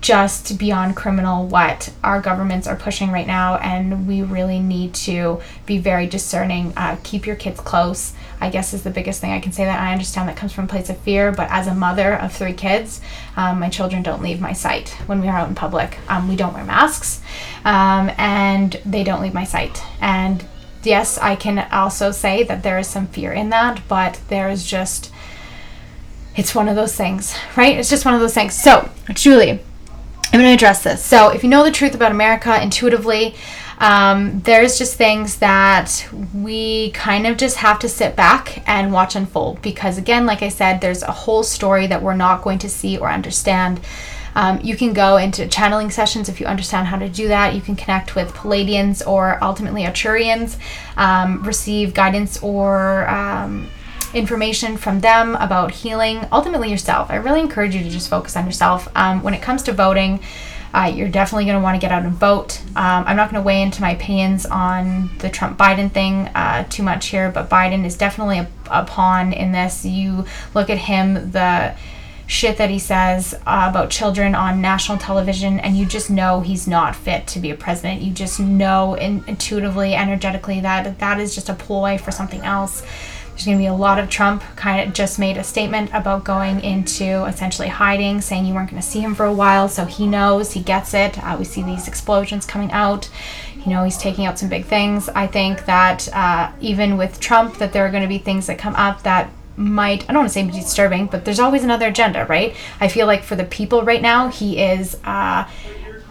just 0.00 0.58
beyond 0.58 0.96
criminal 0.96 1.46
what 1.46 1.92
our 2.02 2.20
governments 2.20 2.66
are 2.66 2.76
pushing 2.76 3.10
right 3.10 3.26
now, 3.26 3.56
and 3.56 4.06
we 4.06 4.22
really 4.22 4.58
need 4.58 4.94
to 4.94 5.40
be 5.64 5.78
very 5.78 6.06
discerning. 6.06 6.72
Uh, 6.76 6.96
keep 7.02 7.26
your 7.26 7.36
kids 7.36 7.60
close, 7.60 8.12
I 8.40 8.50
guess, 8.50 8.74
is 8.74 8.82
the 8.82 8.90
biggest 8.90 9.20
thing 9.20 9.32
I 9.32 9.40
can 9.40 9.52
say. 9.52 9.64
That 9.64 9.80
I 9.80 9.92
understand 9.92 10.28
that 10.28 10.36
comes 10.36 10.52
from 10.52 10.64
a 10.64 10.68
place 10.68 10.90
of 10.90 10.98
fear, 10.98 11.32
but 11.32 11.50
as 11.50 11.66
a 11.66 11.74
mother 11.74 12.14
of 12.14 12.32
three 12.32 12.52
kids, 12.52 13.00
um, 13.36 13.60
my 13.60 13.68
children 13.68 14.02
don't 14.02 14.22
leave 14.22 14.40
my 14.40 14.52
sight 14.52 14.90
when 15.06 15.20
we 15.20 15.28
are 15.28 15.36
out 15.36 15.48
in 15.48 15.54
public. 15.54 15.98
Um, 16.08 16.28
we 16.28 16.36
don't 16.36 16.54
wear 16.54 16.64
masks, 16.64 17.20
um, 17.64 18.10
and 18.18 18.80
they 18.84 19.04
don't 19.04 19.22
leave 19.22 19.34
my 19.34 19.44
sight. 19.44 19.82
And 20.00 20.44
yes, 20.82 21.18
I 21.18 21.36
can 21.36 21.66
also 21.72 22.10
say 22.10 22.42
that 22.44 22.62
there 22.62 22.78
is 22.78 22.86
some 22.86 23.06
fear 23.06 23.32
in 23.32 23.50
that, 23.50 23.80
but 23.88 24.20
there 24.28 24.48
is 24.48 24.66
just 24.66 25.12
it's 26.36 26.54
one 26.54 26.68
of 26.68 26.76
those 26.76 26.94
things, 26.94 27.34
right? 27.56 27.78
It's 27.78 27.88
just 27.88 28.04
one 28.04 28.14
of 28.14 28.20
those 28.20 28.34
things. 28.34 28.54
So, 28.54 28.90
Julie, 29.14 29.52
I'm 29.52 29.58
going 30.32 30.44
to 30.44 30.52
address 30.52 30.82
this. 30.82 31.02
So, 31.02 31.30
if 31.30 31.42
you 31.42 31.48
know 31.48 31.64
the 31.64 31.70
truth 31.70 31.94
about 31.94 32.12
America 32.12 32.62
intuitively, 32.62 33.34
um, 33.78 34.40
there's 34.40 34.78
just 34.78 34.96
things 34.96 35.36
that 35.38 36.08
we 36.34 36.90
kind 36.92 37.26
of 37.26 37.36
just 37.36 37.56
have 37.58 37.78
to 37.80 37.88
sit 37.88 38.16
back 38.16 38.66
and 38.68 38.92
watch 38.92 39.16
unfold 39.16 39.60
because, 39.62 39.98
again, 39.98 40.24
like 40.24 40.42
I 40.42 40.48
said, 40.48 40.80
there's 40.80 41.02
a 41.02 41.12
whole 41.12 41.42
story 41.42 41.86
that 41.86 42.02
we're 42.02 42.16
not 42.16 42.42
going 42.42 42.58
to 42.60 42.68
see 42.68 42.96
or 42.96 43.10
understand. 43.10 43.80
Um, 44.34 44.60
you 44.62 44.76
can 44.76 44.92
go 44.92 45.16
into 45.16 45.48
channeling 45.48 45.90
sessions 45.90 46.28
if 46.28 46.40
you 46.40 46.46
understand 46.46 46.86
how 46.88 46.98
to 46.98 47.08
do 47.08 47.28
that. 47.28 47.54
You 47.54 47.62
can 47.62 47.74
connect 47.74 48.14
with 48.14 48.32
Pleiadians 48.34 49.06
or 49.06 49.42
ultimately 49.42 49.84
Arcturians, 49.84 50.58
um, 50.96 51.42
receive 51.42 51.94
guidance 51.94 52.42
or 52.42 53.08
um, 53.08 53.68
information 54.12 54.76
from 54.76 55.00
them 55.00 55.36
about 55.36 55.70
healing, 55.70 56.26
ultimately 56.32 56.70
yourself. 56.70 57.10
I 57.10 57.16
really 57.16 57.40
encourage 57.40 57.74
you 57.74 57.82
to 57.82 57.90
just 57.90 58.10
focus 58.10 58.36
on 58.36 58.44
yourself. 58.44 58.88
Um, 58.94 59.22
when 59.22 59.34
it 59.34 59.40
comes 59.42 59.62
to 59.64 59.72
voting, 59.72 60.20
uh, 60.76 60.92
you're 60.94 61.08
definitely 61.08 61.46
going 61.46 61.56
to 61.56 61.62
want 61.62 61.74
to 61.74 61.80
get 61.80 61.90
out 61.90 62.02
and 62.02 62.12
vote. 62.12 62.60
Um, 62.76 63.04
I'm 63.06 63.16
not 63.16 63.30
going 63.30 63.42
to 63.42 63.46
weigh 63.46 63.62
into 63.62 63.80
my 63.80 63.92
opinions 63.92 64.44
on 64.44 65.10
the 65.20 65.30
Trump 65.30 65.58
Biden 65.58 65.90
thing 65.90 66.28
uh, 66.34 66.64
too 66.68 66.82
much 66.82 67.06
here, 67.06 67.30
but 67.30 67.48
Biden 67.48 67.86
is 67.86 67.96
definitely 67.96 68.40
a, 68.40 68.48
a, 68.70 68.84
pawn 68.84 69.32
in 69.32 69.52
this. 69.52 69.86
You 69.86 70.26
look 70.54 70.68
at 70.68 70.76
him, 70.76 71.30
the 71.30 71.74
shit 72.26 72.58
that 72.58 72.68
he 72.68 72.78
says 72.78 73.32
uh, 73.46 73.68
about 73.70 73.88
children 73.88 74.34
on 74.34 74.60
national 74.60 74.98
television, 74.98 75.60
and 75.60 75.78
you 75.78 75.86
just 75.86 76.10
know 76.10 76.42
he's 76.42 76.68
not 76.68 76.94
fit 76.94 77.26
to 77.28 77.40
be 77.40 77.50
a 77.50 77.56
president. 77.56 78.02
You 78.02 78.12
just 78.12 78.38
know 78.38 78.94
in, 78.96 79.24
intuitively, 79.26 79.94
energetically, 79.94 80.60
that 80.60 80.98
that 80.98 81.18
is 81.18 81.34
just 81.34 81.48
a 81.48 81.54
ploy 81.54 81.96
for 81.96 82.10
something 82.10 82.42
else. 82.42 82.82
There's 83.36 83.44
going 83.44 83.58
to 83.58 83.62
be 83.62 83.66
a 83.66 83.74
lot 83.74 83.98
of 83.98 84.08
Trump 84.08 84.42
kind 84.56 84.88
of 84.88 84.94
just 84.94 85.18
made 85.18 85.36
a 85.36 85.44
statement 85.44 85.90
about 85.92 86.24
going 86.24 86.62
into 86.62 87.26
essentially 87.26 87.68
hiding, 87.68 88.22
saying 88.22 88.46
you 88.46 88.54
weren't 88.54 88.70
going 88.70 88.80
to 88.80 88.88
see 88.88 89.00
him 89.00 89.14
for 89.14 89.26
a 89.26 89.32
while. 89.32 89.68
So 89.68 89.84
he 89.84 90.06
knows, 90.06 90.52
he 90.52 90.62
gets 90.62 90.94
it. 90.94 91.22
Uh, 91.22 91.36
we 91.38 91.44
see 91.44 91.62
these 91.62 91.86
explosions 91.86 92.46
coming 92.46 92.72
out. 92.72 93.10
You 93.62 93.72
know, 93.72 93.84
he's 93.84 93.98
taking 93.98 94.24
out 94.24 94.38
some 94.38 94.48
big 94.48 94.64
things. 94.64 95.10
I 95.10 95.26
think 95.26 95.66
that 95.66 96.08
uh, 96.14 96.50
even 96.62 96.96
with 96.96 97.20
Trump, 97.20 97.58
that 97.58 97.74
there 97.74 97.84
are 97.84 97.90
going 97.90 98.04
to 98.04 98.08
be 98.08 98.16
things 98.16 98.46
that 98.46 98.58
come 98.58 98.74
up 98.74 99.02
that 99.02 99.30
might 99.58 100.04
I 100.08 100.14
don't 100.14 100.22
want 100.22 100.28
to 100.28 100.32
say 100.32 100.50
disturbing, 100.50 101.04
but 101.06 101.26
there's 101.26 101.40
always 101.40 101.62
another 101.62 101.88
agenda, 101.88 102.24
right? 102.24 102.56
I 102.80 102.88
feel 102.88 103.06
like 103.06 103.22
for 103.22 103.36
the 103.36 103.44
people 103.44 103.82
right 103.82 104.00
now, 104.00 104.28
he 104.28 104.58
is 104.58 104.96
uh, 105.04 105.46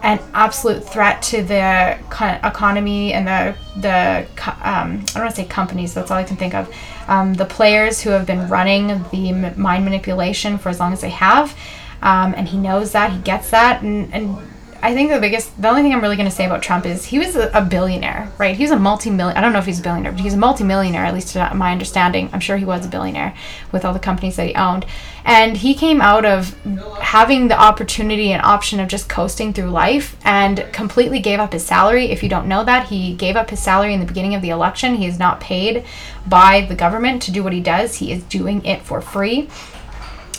an 0.04 0.20
absolute 0.34 0.88
threat 0.88 1.24
to 1.24 1.42
the 1.42 1.98
economy 2.44 3.14
and 3.14 3.28
the 3.28 3.56
the 3.82 4.28
um, 4.62 5.02
I 5.02 5.14
don't 5.14 5.24
want 5.24 5.30
to 5.32 5.36
say 5.36 5.46
companies. 5.46 5.96
That's 5.96 6.12
all 6.12 6.18
I 6.18 6.24
can 6.24 6.38
think 6.38 6.54
of. 6.54 6.72
Um, 7.08 7.34
the 7.34 7.46
players 7.46 8.02
who 8.02 8.10
have 8.12 8.26
been 8.26 8.48
running 8.50 8.88
the 9.12 9.54
mind 9.56 9.86
manipulation 9.86 10.58
for 10.58 10.70
as 10.70 10.80
long 10.80 10.94
as 10.94 11.02
they 11.02 11.10
have, 11.10 11.58
um, 12.02 12.34
and 12.36 12.48
he 12.48 12.58
knows 12.58 12.92
that 12.94 13.12
he 13.12 13.20
gets 13.20 13.52
that, 13.52 13.82
and 13.82 14.14
and 14.14 14.38
I 14.86 14.94
think 14.94 15.10
the 15.10 15.20
biggest, 15.20 15.60
the 15.60 15.68
only 15.68 15.82
thing 15.82 15.94
I'm 15.96 16.02
really 16.02 16.16
going 16.16 16.30
to 16.30 16.36
say 16.36 16.46
about 16.46 16.62
Trump 16.62 16.86
is 16.86 17.06
he 17.06 17.18
was 17.18 17.36
a, 17.36 17.68
billionaire, 17.68 18.32
right? 18.38 18.56
He 18.56 18.62
was 18.62 18.70
a 18.70 18.78
multi-million. 18.78 19.36
I 19.36 19.42
don't 19.42 19.52
know 19.52 19.58
if 19.58 19.66
he's 19.66 19.80
a 19.80 19.82
billionaire, 19.82 20.12
but 20.12 20.22
he's 20.22 20.36
a 20.36 20.38
multi-millionaire, 20.38 21.04
at 21.04 21.14
least 21.16 21.34
to 21.34 21.52
my 21.56 21.72
understanding. 21.72 22.30
I'm 22.32 22.40
sure 22.40 22.56
he 22.56 22.66
was 22.66 22.86
a 22.86 22.88
billionaire 22.88 23.36
with 23.72 23.84
all 23.84 23.94
the 23.94 24.00
companies 24.00 24.36
that 24.36 24.46
he 24.46 24.54
owned, 24.54 24.86
and 25.24 25.58
he 25.58 25.74
came 25.74 26.02
out 26.02 26.24
of 26.24 26.54
having 27.00 27.48
the 27.48 27.60
opportunity 27.60 28.32
and 28.32 28.44
option 28.44 28.80
of 28.80 28.88
just 28.88 29.10
coasting 29.10 29.54
through 29.54 29.72
life, 29.72 30.18
and 30.24 30.64
completely 30.72 31.20
gave 31.20 31.40
up 31.40 31.54
his 31.54 31.66
salary. 31.66 32.12
If 32.12 32.22
you 32.22 32.30
don't 32.30 32.48
know 32.48 32.64
that, 32.64 32.88
he 32.88 33.16
gave 33.16 33.36
up 33.36 33.50
his 33.50 33.60
salary 33.60 33.92
in 33.92 34.00
the 34.00 34.06
beginning 34.06 34.36
of 34.36 34.44
the 34.44 34.52
election. 34.52 34.94
He 34.94 35.08
is 35.08 35.18
not 35.18 35.42
paid 35.42 35.84
by 36.28 36.62
the 36.62 36.76
government 36.76 37.24
to 37.24 37.32
do 37.32 37.44
what 37.44 37.54
he 37.54 37.60
does. 37.60 37.96
He 37.96 38.12
is 38.12 38.22
doing 38.26 38.64
it 38.64 38.84
for 38.84 39.02
free. 39.02 39.50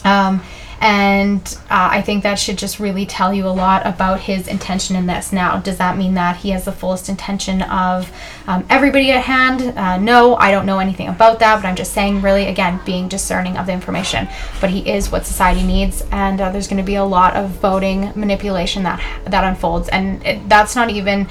Um, 0.05 0.41
and 0.81 1.41
uh, 1.71 1.89
I 1.93 2.03
think 2.03 2.23
that 2.23 2.35
should 2.35 2.59
just 2.59 2.79
really 2.79 3.07
tell 3.07 3.33
you 3.33 3.47
a 3.47 3.49
lot 3.49 3.87
about 3.87 4.21
his 4.21 4.47
intention 4.47 4.97
in 4.97 5.07
this. 5.07 5.33
Now, 5.33 5.59
does 5.59 5.79
that 5.79 5.97
mean 5.97 6.15
that 6.15 6.37
he 6.37 6.51
has 6.51 6.65
the 6.65 6.73
fullest 6.73 7.09
intention 7.09 7.63
of 7.63 8.13
um, 8.47 8.67
everybody 8.69 9.11
at 9.13 9.25
hand? 9.25 9.77
Uh, 9.77 9.97
no, 9.99 10.37
I 10.37 10.51
don't 10.51 10.67
know 10.67 10.79
anything 10.79 11.09
about 11.09 11.39
that, 11.39 11.57
but 11.57 11.69
I'm 11.69 11.77
just 11.77 11.93
saying, 11.93 12.23
really, 12.23 12.47
again, 12.47 12.81
being 12.85 13.09
discerning 13.09 13.57
of 13.57 13.67
the 13.67 13.73
information. 13.73 14.29
But 14.61 14.71
he 14.71 14.89
is 14.89 15.11
what 15.11 15.27
society 15.27 15.63
needs, 15.63 16.03
and 16.13 16.41
uh, 16.41 16.51
there's 16.51 16.69
going 16.69 16.83
to 16.83 16.87
be 16.87 16.97
a 16.97 17.05
lot 17.05 17.37
of 17.37 17.51
voting 17.51 18.13
manipulation 18.15 18.83
that 18.83 19.03
that 19.25 19.45
unfolds, 19.45 19.89
and 19.89 20.25
it, 20.27 20.49
that's 20.49 20.77
not 20.77 20.91
even 20.91 21.29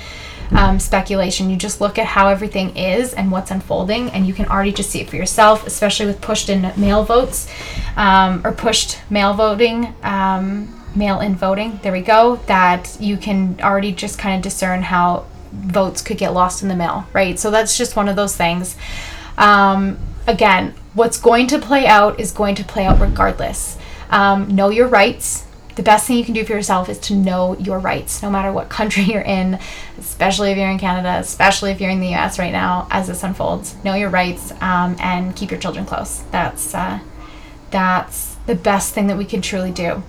um, 0.51 0.79
speculation. 0.79 1.49
You 1.49 1.57
just 1.57 1.81
look 1.81 1.97
at 1.97 2.05
how 2.05 2.27
everything 2.27 2.75
is 2.77 3.13
and 3.13 3.31
what's 3.31 3.51
unfolding, 3.51 4.09
and 4.11 4.25
you 4.27 4.33
can 4.33 4.45
already 4.47 4.71
just 4.71 4.89
see 4.89 5.01
it 5.01 5.09
for 5.09 5.15
yourself, 5.15 5.65
especially 5.65 6.05
with 6.05 6.21
pushed 6.21 6.49
in 6.49 6.71
mail 6.77 7.03
votes 7.03 7.47
um, 7.95 8.41
or 8.45 8.51
pushed 8.51 8.99
mail 9.09 9.33
voting. 9.33 9.93
Um, 10.03 10.71
mail 10.95 11.19
in 11.19 11.35
voting, 11.35 11.79
there 11.83 11.91
we 11.91 12.01
go, 12.01 12.37
that 12.47 12.95
you 12.99 13.17
can 13.17 13.59
already 13.61 13.91
just 13.91 14.17
kind 14.17 14.35
of 14.35 14.41
discern 14.41 14.81
how 14.81 15.25
votes 15.51 16.01
could 16.01 16.17
get 16.17 16.33
lost 16.33 16.63
in 16.63 16.69
the 16.69 16.75
mail, 16.75 17.05
right? 17.13 17.37
So 17.39 17.51
that's 17.51 17.77
just 17.77 17.95
one 17.95 18.07
of 18.07 18.15
those 18.15 18.35
things. 18.35 18.75
Um, 19.37 19.97
again, 20.27 20.73
what's 20.93 21.19
going 21.19 21.47
to 21.47 21.59
play 21.59 21.85
out 21.85 22.19
is 22.19 22.31
going 22.31 22.55
to 22.55 22.63
play 22.63 22.85
out 22.85 22.99
regardless. 22.99 23.77
Um, 24.09 24.55
know 24.55 24.69
your 24.69 24.87
rights, 24.87 25.44
the 25.75 25.83
best 25.83 26.07
thing 26.07 26.17
you 26.17 26.25
can 26.25 26.33
do 26.33 26.45
for 26.45 26.53
yourself 26.53 26.87
is 26.89 26.97
to 26.99 27.15
know 27.15 27.57
your 27.57 27.79
rights, 27.79 28.23
no 28.23 28.29
matter 28.29 28.51
what 28.51 28.69
country 28.69 29.03
you're 29.11 29.21
in, 29.21 29.59
especially 29.97 30.51
if 30.51 30.57
you're 30.57 30.69
in 30.69 30.79
Canada, 30.79 31.17
especially 31.19 31.71
if 31.71 31.81
you're 31.81 31.91
in 31.91 31.99
the 31.99 32.13
US 32.15 32.39
right 32.39 32.51
now 32.51 32.87
as 32.91 33.07
this 33.07 33.23
unfolds. 33.23 33.75
Know 33.83 33.93
your 33.93 34.09
rights 34.09 34.51
um, 34.61 34.95
and 34.99 35.35
keep 35.35 35.51
your 35.51 35.59
children 35.59 35.85
close. 35.85 36.23
That's, 36.31 36.73
uh, 36.73 36.99
that's 37.71 38.35
the 38.45 38.55
best 38.55 38.93
thing 38.93 39.07
that 39.07 39.17
we 39.17 39.25
can 39.25 39.41
truly 39.41 39.71
do. 39.71 40.01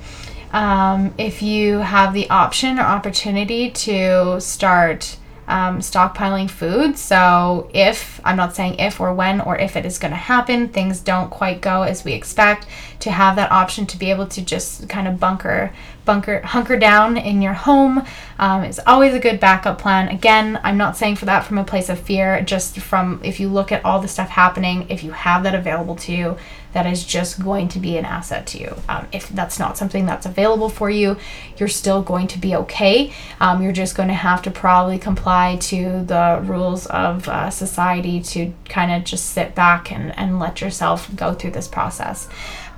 Um, 0.53 1.13
if 1.19 1.43
you 1.43 1.79
have 1.79 2.15
the 2.15 2.31
option 2.31 2.79
or 2.79 2.83
opportunity 2.83 3.71
to 3.71 4.41
start 4.41 5.19
um, 5.49 5.79
stockpiling 5.79 6.51
food. 6.51 6.99
So, 6.99 7.71
if 7.73 8.21
I'm 8.25 8.37
not 8.37 8.55
saying 8.57 8.79
if 8.79 9.01
or 9.01 9.13
when 9.15 9.41
or 9.41 9.57
if 9.59 9.77
it 9.77 9.87
is 9.87 9.99
going 9.99 10.11
to 10.13 10.17
happen, 10.17 10.69
things 10.69 11.01
don't 11.01 11.31
quite 11.31 11.61
go 11.61 11.83
as 11.83 12.05
we 12.05 12.13
expect, 12.13 12.67
to 13.01 13.11
have 13.11 13.37
that 13.37 13.53
option 13.53 13.87
to 13.87 13.99
be 13.99 14.11
able 14.11 14.27
to 14.29 14.43
just 14.43 14.89
kind 14.89 15.07
of 15.07 15.21
bunker, 15.21 15.73
bunker, 16.07 16.41
hunker 16.41 16.79
down 16.79 17.19
in 17.19 17.43
your 17.43 17.53
home 17.53 18.03
um, 18.39 18.65
is 18.65 18.81
always 18.87 19.13
a 19.13 19.19
good 19.19 19.39
backup 19.39 19.79
plan. 19.79 20.09
Again, 20.09 20.59
I'm 20.65 20.79
not 20.79 20.97
saying 20.97 21.17
for 21.17 21.27
that 21.27 21.45
from 21.45 21.59
a 21.59 21.65
place 21.65 21.91
of 21.91 21.99
fear, 21.99 22.41
just 22.41 22.79
from 22.79 23.21
if 23.23 23.39
you 23.39 23.49
look 23.49 23.73
at 23.73 23.85
all 23.85 24.01
the 24.01 24.09
stuff 24.09 24.31
happening, 24.31 24.87
if 24.89 25.05
you 25.05 25.11
have 25.11 25.43
that 25.43 25.55
available 25.55 25.97
to 25.97 26.13
you, 26.13 26.39
that 26.73 26.87
is 26.87 27.05
just 27.05 27.43
going 27.43 27.69
to 27.69 27.79
be 27.79 27.97
an 27.97 28.05
asset 28.05 28.47
to 28.49 28.59
you. 28.59 28.77
Um, 28.89 29.07
if 29.11 29.29
that's 29.31 29.59
not 29.59 29.79
something 29.79 30.05
that's 30.05 30.27
available 30.27 30.69
for 30.69 30.91
you, 30.91 31.17
you're 31.57 31.69
still 31.69 32.03
going 32.03 32.27
to 32.29 32.39
be 32.39 32.55
okay. 32.55 33.13
Um, 33.41 33.63
you're 33.63 33.73
just 33.73 33.97
going 33.97 34.09
to 34.09 34.15
have 34.15 34.43
to 34.43 34.51
probably 34.51 34.99
comply 34.99 35.57
to 35.63 36.05
the 36.05 36.41
rules 36.45 36.87
of 36.87 37.29
uh, 37.29 37.51
society 37.51 38.21
to 38.21 38.53
kind 38.69 38.93
of 38.93 39.05
just 39.05 39.31
sit 39.31 39.55
back 39.55 39.91
and, 39.91 40.17
and 40.19 40.39
let 40.39 40.61
yourself 40.61 41.15
go 41.17 41.33
through 41.33 41.53
this 41.53 41.67
process. 41.67 42.29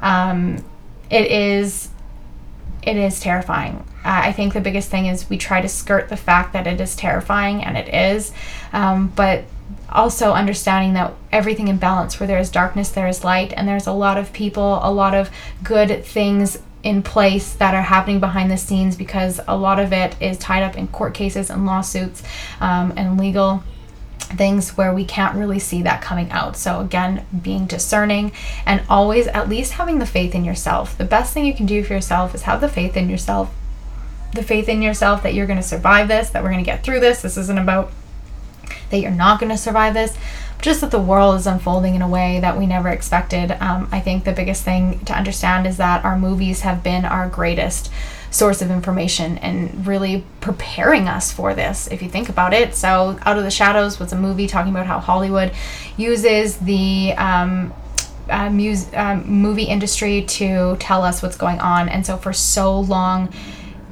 Um, 0.01 0.65
it 1.11 1.31
is 1.31 1.89
it 2.89 2.97
is 2.97 3.21
terrifying. 3.21 3.85
Uh, 4.03 4.23
I 4.25 4.33
think 4.33 4.55
the 4.55 4.63
biggest 4.63 4.89
thing 4.89 5.07
is 5.07 5.29
we 5.29 5.37
try 5.37 5.61
to 5.61 5.69
skirt 5.69 6.09
the 6.09 6.17
fact 6.17 6.55
that 6.55 6.67
it 6.67 6.81
is 6.81 6.97
terrifying, 6.97 7.63
and 7.63 7.77
it 7.77 7.93
is. 7.93 8.33
Um, 8.73 9.13
but 9.15 9.45
also 9.91 10.33
understanding 10.33 10.95
that 10.95 11.13
everything 11.31 11.69
in 11.69 11.77
balance 11.77 12.19
where 12.19 12.27
there 12.27 12.39
is 12.39 12.51
darkness 12.51 12.91
there 12.91 13.09
is 13.09 13.25
light 13.25 13.53
and 13.57 13.67
there's 13.67 13.87
a 13.87 13.93
lot 13.93 14.19
of 14.19 14.33
people 14.35 14.81
a 14.83 14.93
lot 14.93 15.15
of 15.15 15.31
good 15.63 16.05
things 16.05 16.59
in 16.83 17.03
place 17.03 17.55
that 17.55 17.75
are 17.75 17.83
happening 17.83 18.21
behind 18.21 18.51
the 18.51 18.57
scenes 18.57 18.97
because 18.97 19.41
a 19.49 19.57
lot 19.57 19.79
of 19.79 19.93
it 19.93 20.15
is 20.21 20.37
tied 20.39 20.63
up 20.63 20.77
in 20.77 20.87
court 20.89 21.15
cases 21.15 21.51
and 21.51 21.65
lawsuits 21.65 22.23
um, 22.61 22.93
and 22.97 23.19
legal 23.19 23.63
things 24.29 24.77
where 24.77 24.93
we 24.95 25.05
can't 25.05 25.37
really 25.37 25.59
see 25.59 25.83
that 25.83 26.03
coming 26.03 26.31
out. 26.31 26.57
So, 26.57 26.81
again, 26.81 27.27
being 27.43 27.67
discerning 27.67 28.33
and 28.67 28.83
always 28.89 29.27
at 29.29 29.49
least 29.49 29.73
having 29.73 29.99
the 29.99 30.07
faith 30.07 30.35
in 30.35 30.45
yourself. 30.45 30.97
The 30.97 31.05
best 31.05 31.33
thing 31.33 31.47
you 31.47 31.55
can 31.55 31.67
do 31.67 31.83
for 31.83 31.95
yourself 31.95 32.35
is 32.35 32.43
have 32.43 32.61
the 32.61 32.69
faith 32.69 32.97
in 32.97 33.09
yourself. 33.09 33.55
The 34.35 34.43
faith 34.43 34.69
in 34.69 34.83
yourself 34.83 35.23
that 35.23 35.35
you're 35.35 35.47
going 35.47 35.59
to 35.59 35.63
survive 35.63 36.09
this, 36.09 36.31
that 36.31 36.43
we're 36.43 36.51
going 36.51 36.65
to 36.65 36.71
get 36.71 36.83
through 36.83 37.01
this. 37.01 37.23
This 37.23 37.37
isn't 37.37 37.59
about 37.59 37.91
that 38.91 38.99
you're 38.99 39.11
not 39.11 39.41
going 39.41 39.51
to 39.51 39.59
survive 39.59 39.95
this, 39.95 40.17
just 40.61 40.81
that 40.81 40.91
the 40.91 41.01
world 41.01 41.37
is 41.37 41.47
unfolding 41.47 41.95
in 41.95 42.03
a 42.03 42.09
way 42.09 42.41
that 42.41 42.59
we 42.59 42.67
never 42.67 42.89
expected. 42.89 43.53
Um, 43.61 43.89
I 43.93 44.01
think 44.01 44.25
the 44.25 44.33
biggest 44.33 44.65
thing 44.65 45.05
to 45.07 45.17
understand 45.17 45.67
is 45.67 45.77
that 45.77 46.05
our 46.05 46.19
movies 46.19 46.63
have 46.63 46.83
been 46.83 47.05
our 47.05 47.29
greatest 47.29 47.91
source 48.31 48.63
of 48.63 48.71
information 48.71 49.39
and 49.39 49.87
really 49.87 50.25
preparing 50.41 51.09
us 51.09 51.33
for 51.33 51.55
this 51.55 51.87
if 51.89 52.03
you 52.03 52.09
think 52.09 52.29
about 52.29 52.53
it. 52.53 52.75
So 52.75 53.19
out 53.23 53.39
of 53.39 53.45
the 53.45 53.51
shadows 53.51 53.99
was 53.99 54.13
a 54.13 54.17
movie 54.17 54.47
talking 54.47 54.71
about 54.73 54.87
how 54.87 54.99
hollywood 54.99 55.53
uses 55.97 56.59
the 56.59 57.15
um, 57.17 57.73
uh, 58.29 58.51
mus- 58.51 58.91
um, 58.95 59.27
movie 59.27 59.65
industry 59.65 60.23
to 60.23 60.77
tell 60.79 61.03
us 61.03 61.23
what's 61.23 61.37
going 61.37 61.61
on. 61.61 61.89
And 61.89 62.05
so 62.05 62.17
for 62.17 62.33
so 62.33 62.81
long 62.81 63.33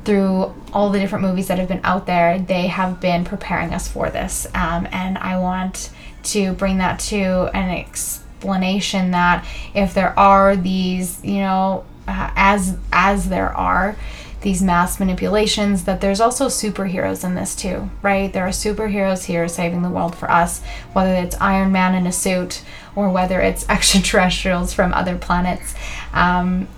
through 0.05 0.55
all 0.72 0.91
the 0.91 0.99
different 0.99 1.24
movies 1.24 1.49
that 1.49 1.59
have 1.59 1.68
been 1.68 1.80
out 1.82 2.07
there 2.07 2.39
they 2.39 2.68
have 2.68 3.01
been 3.01 3.24
preparing 3.24 3.72
us 3.72 3.89
for 3.89 4.09
this. 4.11 4.47
Um, 4.55 4.87
and 4.93 5.18
i 5.18 5.39
want 5.39 5.91
to 6.22 6.53
bring 6.55 6.78
that 6.78 6.99
to 6.99 7.51
an 7.55 7.70
explanation 7.70 9.12
that 9.12 9.47
if 9.74 9.95
there 9.95 10.16
are 10.18 10.57
these 10.57 11.24
you 11.24 11.39
know 11.39 11.84
uh, 12.09 12.30
as 12.37 12.76
as 12.93 13.28
there 13.28 13.53
are 13.57 13.97
these 14.43 14.62
mass 14.62 15.01
manipulations 15.01 15.84
that 15.84 16.01
there's 16.01 16.20
also 16.20 16.47
superheroes 16.47 17.24
in 17.24 17.34
this 17.34 17.57
too, 17.57 17.91
right? 18.03 18.32
There 18.32 18.47
are 18.47 18.51
superheroes 18.51 19.24
here 19.24 19.49
saving 19.49 19.82
the 19.82 19.91
world 19.91 20.14
for 20.14 20.30
us, 20.30 20.62
whether 20.93 21.14
it's 21.14 21.37
Iron 21.41 21.72
Man 21.72 21.95
in 21.95 22.07
a 22.07 22.12
suit 22.12 22.62
or 22.95 23.11
whether 23.11 23.41
it's 23.41 23.66
extraterrestrials 23.68 24.72
from 24.72 24.93
other 24.93 25.16
planets 25.16 25.74
um, 26.12 26.68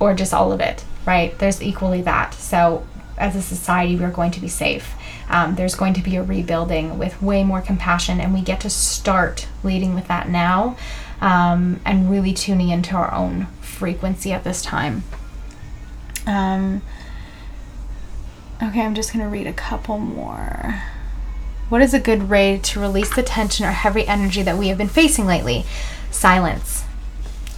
or 0.00 0.14
just 0.14 0.34
all 0.34 0.52
of 0.52 0.60
it, 0.60 0.84
right? 1.06 1.38
There's 1.38 1.62
equally 1.62 2.02
that. 2.02 2.34
So, 2.34 2.86
as 3.18 3.36
a 3.36 3.42
society, 3.42 3.94
we're 3.94 4.10
going 4.10 4.32
to 4.32 4.40
be 4.40 4.48
safe. 4.48 4.94
Um, 5.28 5.54
there's 5.54 5.74
going 5.74 5.94
to 5.94 6.02
be 6.02 6.16
a 6.16 6.22
rebuilding 6.22 6.98
with 6.98 7.22
way 7.22 7.44
more 7.44 7.60
compassion, 7.60 8.20
and 8.20 8.34
we 8.34 8.40
get 8.40 8.60
to 8.60 8.70
start 8.70 9.46
leading 9.62 9.94
with 9.94 10.08
that 10.08 10.28
now 10.28 10.76
um, 11.20 11.80
and 11.84 12.10
really 12.10 12.32
tuning 12.32 12.70
into 12.70 12.96
our 12.96 13.12
own 13.14 13.46
frequency 13.60 14.32
at 14.32 14.44
this 14.44 14.60
time. 14.60 15.04
Um, 16.26 16.82
Okay, 18.62 18.82
I'm 18.82 18.94
just 18.94 19.12
going 19.12 19.24
to 19.24 19.28
read 19.28 19.48
a 19.48 19.52
couple 19.52 19.98
more. 19.98 20.82
What 21.68 21.82
is 21.82 21.94
a 21.94 21.98
good 21.98 22.28
way 22.30 22.60
to 22.62 22.78
release 22.78 23.12
the 23.12 23.24
tension 23.24 23.66
or 23.66 23.72
heavy 23.72 24.06
energy 24.06 24.40
that 24.42 24.56
we 24.56 24.68
have 24.68 24.78
been 24.78 24.86
facing 24.86 25.26
lately? 25.26 25.64
Silence. 26.12 26.84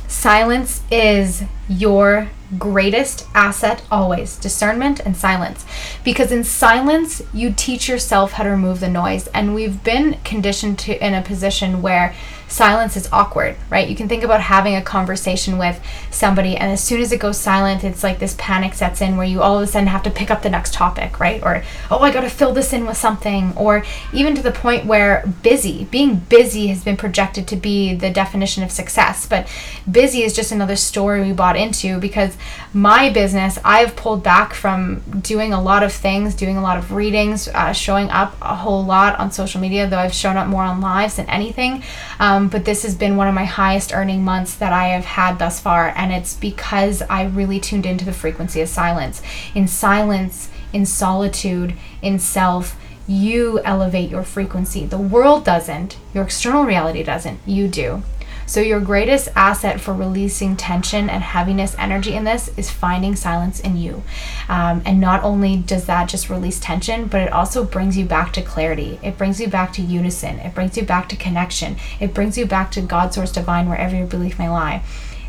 Silence 0.08 0.82
is 0.90 1.42
your 1.68 2.30
greatest 2.58 3.26
asset 3.34 3.82
always 3.90 4.36
discernment 4.38 4.98
and 5.00 5.14
silence. 5.14 5.66
Because 6.04 6.32
in 6.32 6.42
silence, 6.42 7.20
you 7.34 7.52
teach 7.54 7.86
yourself 7.86 8.32
how 8.32 8.44
to 8.44 8.50
remove 8.50 8.80
the 8.80 8.88
noise. 8.88 9.26
And 9.28 9.54
we've 9.54 9.84
been 9.84 10.18
conditioned 10.24 10.78
to 10.80 11.06
in 11.06 11.12
a 11.12 11.20
position 11.20 11.82
where 11.82 12.14
silence 12.48 12.96
is 12.96 13.08
awkward, 13.12 13.56
right? 13.70 13.88
You 13.88 13.96
can 13.96 14.08
think 14.08 14.22
about 14.22 14.40
having 14.40 14.76
a 14.76 14.82
conversation 14.82 15.58
with 15.58 15.80
somebody, 16.10 16.56
and 16.56 16.70
as 16.70 16.82
soon 16.82 17.00
as 17.00 17.12
it 17.12 17.20
goes 17.20 17.38
silent, 17.38 17.84
it's 17.84 18.02
like 18.02 18.18
this 18.18 18.34
panic 18.38 18.74
sets 18.74 19.00
in 19.00 19.16
where 19.16 19.26
you 19.26 19.42
all 19.42 19.56
of 19.56 19.62
a 19.62 19.66
sudden 19.66 19.88
have 19.88 20.02
to 20.04 20.10
pick 20.10 20.30
up 20.30 20.42
the 20.42 20.50
next 20.50 20.74
topic, 20.74 21.18
right? 21.20 21.42
Or, 21.42 21.62
oh, 21.90 21.98
I 22.00 22.12
got 22.12 22.22
to 22.22 22.30
fill 22.30 22.52
this 22.52 22.72
in 22.72 22.86
with 22.86 22.96
something. 22.96 23.52
Or 23.56 23.84
even 24.12 24.34
to 24.34 24.42
the 24.42 24.52
point 24.52 24.86
where 24.86 25.24
busy, 25.42 25.84
being 25.84 26.16
busy 26.16 26.68
has 26.68 26.84
been 26.84 26.96
projected 26.96 27.46
to 27.48 27.56
be 27.56 27.94
the 27.94 28.10
definition 28.10 28.62
of 28.62 28.70
success. 28.70 29.26
But 29.26 29.48
busy 29.90 30.22
is 30.22 30.34
just 30.34 30.52
another 30.52 30.76
story 30.76 31.22
we 31.22 31.32
bought 31.32 31.56
into 31.56 31.98
because 31.98 32.36
my 32.72 33.10
business, 33.10 33.58
I've 33.64 33.96
pulled 33.96 34.22
back 34.22 34.54
from 34.54 35.02
doing 35.20 35.52
a 35.52 35.60
lot 35.60 35.82
of 35.82 35.92
things, 35.92 36.34
doing 36.34 36.56
a 36.56 36.62
lot 36.62 36.78
of 36.78 36.92
readings, 36.92 37.48
uh, 37.48 37.72
showing 37.72 38.10
up 38.10 38.36
a 38.40 38.54
whole 38.54 38.84
lot 38.84 39.18
on 39.18 39.30
social 39.30 39.60
media, 39.60 39.88
though 39.88 39.98
I've 39.98 40.14
shown 40.14 40.36
up 40.36 40.46
more 40.46 40.62
on 40.62 40.80
lives 40.80 41.16
than 41.16 41.28
anything. 41.28 41.82
Um, 42.18 42.33
Um, 42.34 42.48
but 42.48 42.64
this 42.64 42.82
has 42.82 42.96
been 42.96 43.16
one 43.16 43.28
of 43.28 43.34
my 43.34 43.44
highest 43.44 43.94
earning 43.94 44.24
months 44.24 44.56
that 44.56 44.72
I 44.72 44.88
have 44.88 45.04
had 45.04 45.38
thus 45.38 45.60
far, 45.60 45.92
and 45.94 46.12
it's 46.12 46.34
because 46.34 47.00
I 47.02 47.26
really 47.26 47.60
tuned 47.60 47.86
into 47.86 48.04
the 48.04 48.12
frequency 48.12 48.60
of 48.60 48.68
silence. 48.68 49.22
In 49.54 49.68
silence, 49.68 50.50
in 50.72 50.84
solitude, 50.84 51.74
in 52.02 52.18
self, 52.18 52.76
you 53.06 53.60
elevate 53.60 54.10
your 54.10 54.24
frequency. 54.24 54.84
The 54.84 54.98
world 54.98 55.44
doesn't, 55.44 55.96
your 56.12 56.24
external 56.24 56.64
reality 56.64 57.04
doesn't, 57.04 57.38
you 57.46 57.68
do. 57.68 58.02
So, 58.46 58.60
your 58.60 58.80
greatest 58.80 59.28
asset 59.34 59.80
for 59.80 59.94
releasing 59.94 60.56
tension 60.56 61.08
and 61.08 61.22
heaviness 61.22 61.74
energy 61.78 62.14
in 62.14 62.24
this 62.24 62.48
is 62.58 62.70
finding 62.70 63.16
silence 63.16 63.58
in 63.60 63.76
you. 63.76 64.02
Um, 64.48 64.82
and 64.84 65.00
not 65.00 65.22
only 65.22 65.56
does 65.56 65.86
that 65.86 66.08
just 66.08 66.28
release 66.28 66.60
tension, 66.60 67.06
but 67.06 67.22
it 67.22 67.32
also 67.32 67.64
brings 67.64 67.96
you 67.96 68.04
back 68.04 68.32
to 68.34 68.42
clarity. 68.42 68.98
It 69.02 69.16
brings 69.16 69.40
you 69.40 69.48
back 69.48 69.72
to 69.74 69.82
unison. 69.82 70.38
It 70.40 70.54
brings 70.54 70.76
you 70.76 70.84
back 70.84 71.08
to 71.08 71.16
connection. 71.16 71.76
It 72.00 72.12
brings 72.12 72.36
you 72.36 72.44
back 72.44 72.70
to 72.72 72.82
God, 72.82 73.14
source 73.14 73.32
divine, 73.32 73.68
wherever 73.68 73.96
your 73.96 74.06
belief 74.06 74.38
may 74.38 74.48
lie. 74.48 74.82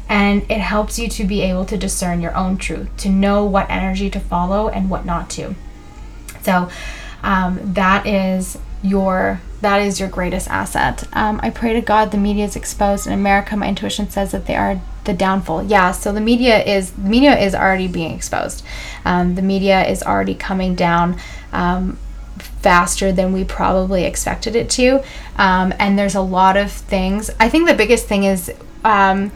And 0.10 0.44
it 0.52 0.60
helps 0.60 1.00
you 1.00 1.08
to 1.10 1.24
be 1.24 1.42
able 1.42 1.66
to 1.66 1.78
discern 1.78 2.22
your 2.22 2.36
own 2.36 2.58
truth, 2.58 2.96
to 2.98 3.10
know 3.10 3.46
what 3.46 3.70
energy 3.70 4.10
to 4.10 4.20
follow 4.20 4.68
and 4.68 4.90
what 4.90 5.06
not 5.06 5.30
to. 5.32 5.56
So, 6.44 6.70
um, 7.24 7.60
that 7.74 8.06
is 8.06 8.60
your 8.84 9.42
that 9.66 9.82
is 9.82 10.00
your 10.00 10.10
greatest 10.10 10.48
asset. 10.48 11.04
Um, 11.14 11.40
I 11.42 11.50
pray 11.50 11.74
to 11.74 11.82
God 11.82 12.12
the 12.12 12.20
media 12.20 12.46
is 12.46 12.56
exposed. 12.56 13.08
In 13.08 13.14
America, 13.14 13.58
my 13.58 13.68
intuition 13.68 14.08
says 14.12 14.32
that 14.32 14.46
they 14.46 14.56
are 14.56 14.80
the 15.06 15.14
downfall. 15.14 15.64
Yeah, 15.64 15.92
so 15.92 16.12
the 16.12 16.22
media 16.22 16.64
is 16.64 16.92
the 16.92 17.10
media 17.10 17.36
is 17.36 17.56
already 17.56 17.88
being 17.88 18.14
exposed. 18.14 18.64
Um, 19.06 19.34
the 19.34 19.42
media 19.42 19.84
is 19.84 20.04
already 20.04 20.36
coming 20.36 20.76
down. 20.76 21.20
Um, 21.52 21.98
faster 22.62 23.12
than 23.12 23.34
we 23.34 23.44
probably 23.44 24.04
expected 24.04 24.56
it 24.56 24.70
to. 24.72 25.04
Um, 25.36 25.74
and 25.80 25.98
there's 25.98 26.16
a 26.16 26.22
lot 26.22 26.58
of 26.58 26.72
things. 26.72 27.32
I 27.40 27.50
think 27.50 27.68
the 27.68 27.76
biggest 27.76 28.06
thing 28.06 28.24
is 28.24 28.52
um, 28.84 29.32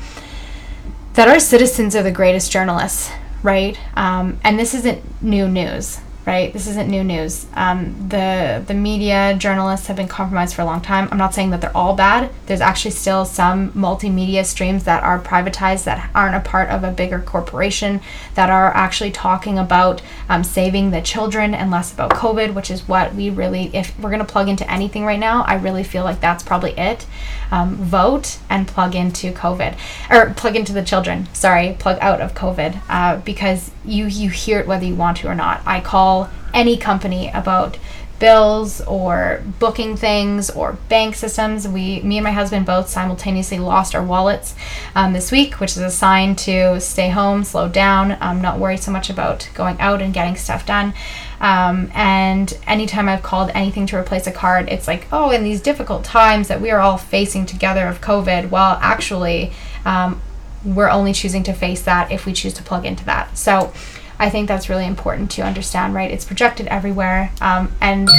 that 1.13 1.27
our 1.27 1.39
citizens 1.39 1.95
are 1.95 2.03
the 2.03 2.11
greatest 2.11 2.51
journalists, 2.51 3.11
right? 3.41 3.79
Um, 3.95 4.39
and 4.43 4.59
this 4.59 4.75
isn't 4.75 5.23
new 5.23 5.47
news 5.47 6.01
right? 6.25 6.53
This 6.53 6.67
isn't 6.67 6.89
new 6.89 7.03
news. 7.03 7.47
Um, 7.55 8.07
the 8.09 8.63
the 8.67 8.73
media 8.73 9.35
journalists 9.37 9.87
have 9.87 9.97
been 9.97 10.07
compromised 10.07 10.55
for 10.55 10.61
a 10.61 10.65
long 10.65 10.81
time. 10.81 11.07
I'm 11.11 11.17
not 11.17 11.33
saying 11.33 11.49
that 11.51 11.61
they're 11.61 11.75
all 11.75 11.95
bad. 11.95 12.29
There's 12.45 12.61
actually 12.61 12.91
still 12.91 13.25
some 13.25 13.71
multimedia 13.71 14.45
streams 14.45 14.83
that 14.83 15.01
are 15.03 15.19
privatized 15.19 15.85
that 15.85 16.09
aren't 16.13 16.35
a 16.35 16.39
part 16.39 16.69
of 16.69 16.83
a 16.83 16.91
bigger 16.91 17.19
corporation 17.19 18.01
that 18.35 18.49
are 18.49 18.73
actually 18.75 19.11
talking 19.11 19.57
about 19.57 20.01
um, 20.27 20.43
saving 20.43 20.91
the 20.91 21.01
children 21.01 21.53
and 21.53 21.71
less 21.71 21.93
about 21.93 22.11
COVID, 22.11 22.53
which 22.53 22.69
is 22.69 22.87
what 22.87 23.15
we 23.15 23.29
really, 23.29 23.71
if 23.73 23.97
we're 23.99 24.11
gonna 24.11 24.25
plug 24.25 24.49
into 24.49 24.69
anything 24.71 25.05
right 25.05 25.19
now, 25.19 25.43
I 25.43 25.55
really 25.55 25.83
feel 25.83 26.03
like 26.03 26.19
that's 26.19 26.43
probably 26.43 26.71
it. 26.71 27.05
Um, 27.51 27.75
vote 27.75 28.37
and 28.49 28.67
plug 28.67 28.93
into 28.93 29.31
COVID 29.31 29.75
or 30.11 30.33
plug 30.35 30.55
into 30.55 30.73
the 30.73 30.83
children. 30.83 31.27
Sorry, 31.33 31.75
plug 31.79 31.97
out 32.01 32.21
of 32.21 32.35
COVID 32.35 32.81
uh, 32.87 33.17
because 33.21 33.71
you 33.89 34.05
you 34.05 34.29
hear 34.29 34.59
it 34.59 34.67
whether 34.67 34.85
you 34.85 34.95
want 34.95 35.17
to 35.17 35.27
or 35.27 35.35
not. 35.35 35.61
I 35.65 35.81
call 35.81 36.29
any 36.53 36.77
company 36.77 37.29
about 37.33 37.77
bills 38.19 38.81
or 38.81 39.41
booking 39.59 39.95
things 39.95 40.49
or 40.49 40.73
bank 40.89 41.15
systems. 41.15 41.67
We, 41.67 42.01
me 42.01 42.17
and 42.17 42.23
my 42.23 42.31
husband 42.31 42.65
both 42.65 42.89
simultaneously 42.89 43.59
lost 43.59 43.95
our 43.95 44.03
wallets 44.03 44.55
um, 44.95 45.13
this 45.13 45.31
week, 45.31 45.59
which 45.59 45.71
is 45.71 45.77
a 45.77 45.89
sign 45.89 46.35
to 46.37 46.79
stay 46.79 47.09
home, 47.09 47.43
slow 47.43 47.69
down, 47.69 48.17
um, 48.19 48.41
not 48.41 48.59
worry 48.59 48.77
so 48.77 48.91
much 48.91 49.09
about 49.09 49.49
going 49.53 49.79
out 49.79 50.01
and 50.01 50.13
getting 50.13 50.35
stuff 50.35 50.65
done. 50.65 50.93
Um, 51.39 51.89
and 51.93 52.57
anytime 52.67 53.07
I've 53.07 53.23
called 53.23 53.51
anything 53.53 53.87
to 53.87 53.97
replace 53.97 54.27
a 54.27 54.31
card, 54.31 54.67
it's 54.67 54.87
like, 54.87 55.07
oh, 55.11 55.29
in 55.31 55.43
these 55.43 55.61
difficult 55.61 56.03
times 56.03 56.49
that 56.49 56.59
we 56.59 56.69
are 56.69 56.81
all 56.81 56.97
facing 56.97 57.45
together 57.45 57.87
of 57.87 58.01
COVID. 58.01 58.49
Well, 58.49 58.77
actually, 58.81 59.53
um, 59.85 60.21
we're 60.63 60.89
only 60.89 61.13
choosing 61.13 61.43
to 61.43 61.53
face 61.53 61.81
that 61.83 62.11
if 62.11 62.25
we 62.25 62.33
choose 62.33 62.53
to 62.53 62.63
plug 62.63 62.85
into 62.85 63.05
that. 63.05 63.37
So 63.37 63.73
I 64.17 64.29
think 64.29 64.47
that's 64.47 64.69
really 64.69 64.85
important 64.85 65.31
to 65.31 65.41
understand, 65.41 65.93
right? 65.93 66.11
It's 66.11 66.25
projected 66.25 66.67
everywhere. 66.67 67.31
Um, 67.39 67.73
and 67.79 68.09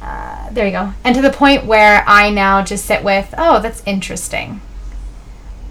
uh, 0.00 0.48
there 0.50 0.66
you 0.66 0.72
go. 0.72 0.92
And 1.04 1.14
to 1.14 1.22
the 1.22 1.30
point 1.30 1.66
where 1.66 2.02
I 2.06 2.30
now 2.30 2.62
just 2.62 2.86
sit 2.86 3.04
with, 3.04 3.34
oh, 3.36 3.60
that's 3.60 3.82
interesting. 3.84 4.62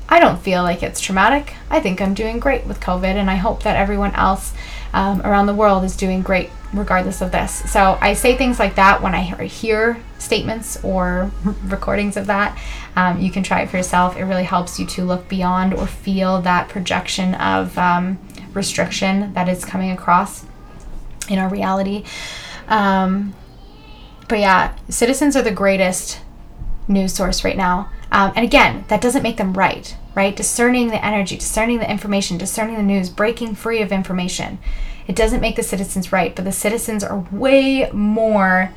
I 0.08 0.20
don't 0.20 0.42
feel 0.42 0.62
like 0.62 0.84
it's 0.84 1.02
traumatic. 1.02 1.56
I 1.72 1.80
think 1.80 2.00
I'm 2.00 2.14
doing 2.14 2.40
great 2.40 2.68
with 2.68 2.80
COVID, 2.80 3.16
and 3.16 3.32
I 3.32 3.36
hope 3.36 3.64
that 3.64 3.76
everyone 3.76 4.14
else 4.14 4.54
um, 4.94 5.22
around 5.22 5.48
the 5.48 5.56
world 5.56 5.84
is 5.84 5.96
doing 5.96 6.22
great 6.22 6.50
regardless 6.74 7.22
of 7.22 7.32
this. 7.32 7.70
So 7.72 7.98
I 8.02 8.14
say 8.14 8.36
things 8.36 8.60
like 8.60 8.76
that 8.76 9.02
when 9.02 9.14
I 9.14 9.22
hear 9.22 10.02
statements 10.18 10.84
or 10.84 11.32
recordings 11.66 12.18
of 12.18 12.28
that. 12.28 12.58
Um, 12.96 13.20
you 13.20 13.32
can 13.32 13.44
try 13.44 13.62
it 13.62 13.70
for 13.70 13.78
yourself. 13.78 14.18
It 14.18 14.24
really 14.24 14.44
helps 14.44 14.80
you 14.80 14.86
to 14.88 15.04
look 15.04 15.28
beyond 15.28 15.74
or 15.74 15.86
feel 15.86 16.42
that 16.42 16.70
projection 16.70 17.36
of 17.36 17.78
um, 17.78 18.20
restriction 18.54 19.34
that 19.34 19.50
is 19.50 19.66
coming 19.66 19.92
across 19.92 20.46
in 21.30 21.40
our 21.40 21.50
reality. 21.50 22.04
Um, 22.68 23.34
but 24.28 24.40
yeah, 24.40 24.76
citizens 24.90 25.36
are 25.36 25.42
the 25.42 25.52
greatest 25.52 26.22
news 26.88 27.14
source 27.14 27.44
right 27.44 27.58
now. 27.58 27.92
Um, 28.12 28.32
and 28.36 28.46
again, 28.46 28.86
that 28.88 29.02
doesn't 29.02 29.24
make 29.24 29.38
them 29.38 29.54
right, 29.54 29.96
right? 30.16 30.36
Discerning 30.36 30.90
the 30.90 31.04
energy, 31.04 31.38
discerning 31.38 31.80
the 31.80 31.90
information, 31.90 32.38
discerning 32.38 32.76
the 32.76 32.84
news, 32.84 33.10
breaking 33.10 33.56
free 33.56 33.82
of 33.82 33.92
information. 33.92 34.60
It 35.08 35.16
doesn't 35.16 35.42
make 35.42 35.56
the 35.56 35.64
citizens 35.64 36.12
right, 36.12 36.36
but 36.36 36.46
the 36.46 36.52
citizens 36.52 37.04
are 37.04 37.26
way 37.32 37.90
more 37.92 38.74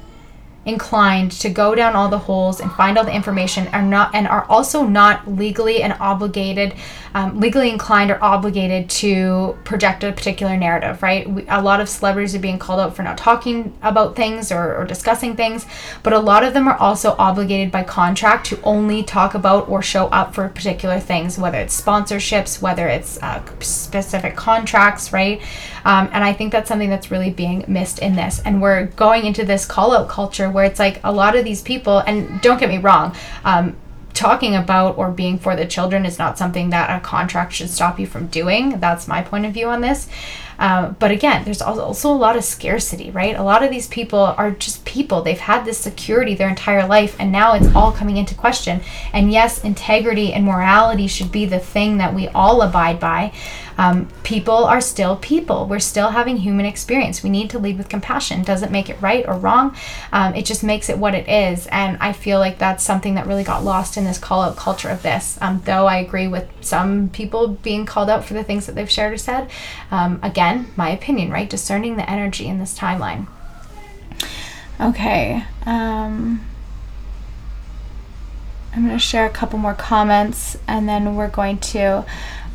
inclined 0.65 1.31
to 1.31 1.49
go 1.49 1.75
down 1.75 1.95
all 1.95 2.09
the 2.09 2.19
holes 2.19 2.61
and 2.61 2.71
find 2.73 2.99
all 2.99 3.05
the 3.05 3.15
information 3.15 3.69
are 3.69 3.83
not 3.83 4.13
and 4.15 4.27
are 4.27 4.45
also 4.49 4.85
not 4.85 5.27
legally 5.29 5.81
and 5.81 5.97
obligated 6.01 6.75
um, 7.17 7.41
legally 7.41 7.71
inclined 7.71 8.11
or 8.11 8.23
obligated 8.23 8.91
to 8.91 9.57
project 9.65 10.05
a 10.05 10.13
particular 10.13 10.55
narrative 10.55 11.03
right? 11.03 11.29
We, 11.29 11.47
a 11.49 11.63
lot 11.63 11.81
of 11.81 11.89
celebrities 11.89 12.35
are 12.35 12.41
being 12.41 12.59
called 12.59 12.79
out 12.79 12.95
for 12.95 13.03
not 13.03 13.17
talking 13.17 13.77
about 13.83 14.15
things 14.15 14.53
or, 14.53 14.77
or 14.77 14.85
discussing 14.85 15.35
things 15.35 15.65
but 16.03 16.13
a 16.13 16.19
lot 16.19 16.45
of 16.45 16.53
them 16.53 16.69
are 16.69 16.77
also 16.77 17.17
obligated 17.19 17.73
by 17.73 17.85
contract 17.85 18.47
to 18.47 18.61
only 18.63 19.03
talk 19.03 19.35
about 19.35 19.67
or 19.69 19.81
show 19.81 20.09
up 20.09 20.35
for 20.35 20.47
particular 20.51 21.01
things 21.01 21.39
whether 21.39 21.59
it's 21.59 21.81
sponsorships 21.81 22.61
whether 22.61 22.87
it's 22.87 23.21
uh, 23.23 23.43
specific 23.61 24.37
contracts 24.37 25.11
right? 25.11 25.41
Um, 25.87 26.11
and 26.13 26.23
i 26.23 26.33
think 26.33 26.53
that's 26.53 26.69
something 26.69 26.91
that's 26.91 27.11
really 27.11 27.31
being 27.31 27.65
missed 27.67 27.99
in 28.01 28.15
this. 28.17 28.41
And 28.45 28.61
we're 28.61 28.87
going 28.87 29.25
into 29.25 29.45
this 29.45 29.65
call 29.65 29.95
out 29.97 30.09
culture 30.09 30.51
where 30.51 30.65
it's 30.65 30.79
like 30.79 31.01
a 31.05 31.13
lot 31.13 31.37
of 31.37 31.45
these 31.45 31.63
people, 31.63 31.99
and 31.99 32.41
don't 32.41 32.59
get 32.59 32.69
me 32.69 32.79
wrong, 32.79 33.15
um, 33.45 33.77
talking 34.17 34.57
about 34.57 34.99
or 34.99 35.11
being 35.11 35.39
for 35.39 35.55
the 35.55 35.67
children 35.67 36.05
is 36.05 36.19
not 36.19 36.39
something 36.39 36.71
that 36.71 36.91
a 36.91 37.01
contract 37.01 37.53
should 37.53 37.71
stop 37.71 38.01
you 38.01 38.07
from 38.07 38.27
doing. 38.27 38.81
That's 38.81 39.07
my 39.07 39.23
point 39.23 39.47
of 39.47 39.53
view 39.53 39.69
on 39.69 39.83
this. 39.83 40.09
Uh, 40.59 40.91
but 40.99 41.11
again, 41.11 41.45
there's 41.45 41.61
also 41.61 42.11
a 42.11 42.15
lot 42.15 42.37
of 42.37 42.43
scarcity, 42.43 43.11
right? 43.11 43.37
A 43.37 43.43
lot 43.43 43.63
of 43.63 43.71
these 43.71 43.89
people 43.89 44.19
are 44.19 44.51
just 44.53 44.85
people. 44.85 45.21
They've 45.21 45.39
had 45.39 45.65
this 45.65 45.79
security 45.79 46.35
their 46.35 46.49
entire 46.49 46.87
life, 46.87 47.15
and 47.19 47.31
now 47.31 47.55
it's 47.55 47.75
all 47.75 47.93
coming 47.93 48.17
into 48.17 48.35
question. 48.35 48.81
And 49.13 49.31
yes, 49.31 49.63
integrity 49.65 50.33
and 50.33 50.45
morality 50.45 51.09
should 51.09 51.31
be 51.31 51.45
the 51.45 51.59
thing 51.59 51.99
that 51.99 52.15
we 52.15 52.29
all 52.29 52.63
abide 52.63 52.99
by. 52.99 53.33
Um, 53.79 54.09
people 54.23 54.65
are 54.65 54.81
still 54.81 55.17
people. 55.17 55.67
We're 55.67 55.79
still 55.79 56.11
having 56.11 56.39
human 56.39 56.67
experience. 56.67 57.23
We 57.23 57.31
need 57.31 57.51
to 57.51 57.59
lead 57.59 57.79
with 57.79 57.89
compassion. 57.89 58.43
Doesn't 58.43 58.73
make 58.73 58.89
it 58.89 59.01
right 59.01 59.27
or 59.27 59.35
wrong. 59.35 59.77
Um, 60.13 60.35
it 60.35 60.45
just 60.47 60.65
makes 60.65 60.89
it 60.89 60.99
what 60.99 61.15
it 61.15 61.29
is. 61.29 61.67
And 61.69 61.99
I 62.01 62.13
feel 62.13 62.39
like 62.39 62.59
that's 62.59 62.85
something 62.85 63.15
that 63.15 63.27
really 63.27 63.45
got 63.45 63.65
lost 63.65 63.97
in 63.97 64.05
this 64.05 64.19
call 64.19 64.43
out 64.43 64.57
culture 64.57 64.89
of 64.89 65.03
this. 65.03 65.39
Um, 65.41 65.63
though 65.65 65.87
I 65.87 65.99
agree 65.99 66.29
with 66.29 66.49
some 66.61 67.09
people 67.11 67.49
being 67.49 67.87
called 67.87 68.11
out 68.11 68.25
for 68.25 68.35
the 68.35 68.45
things 68.45 68.67
that 68.67 68.75
they've 68.75 68.91
shared 68.91 69.13
or 69.13 69.19
said. 69.19 69.51
Um, 69.91 70.21
again, 70.23 70.73
my 70.77 70.91
opinion, 70.91 71.31
right? 71.31 71.49
Discerning 71.49 71.97
the 71.97 72.09
energy 72.09 72.47
in 72.47 72.59
this 72.59 72.79
timeline. 72.79 73.27
Okay. 74.81 75.45
Um, 75.65 76.45
I'm 78.75 78.85
going 78.85 78.95
to 78.95 78.99
share 78.99 79.25
a 79.25 79.31
couple 79.31 79.59
more 79.59 79.75
comments 79.75 80.59
and 80.69 80.87
then 80.87 81.17
we're 81.17 81.31
going 81.31 81.59
to 81.59 82.05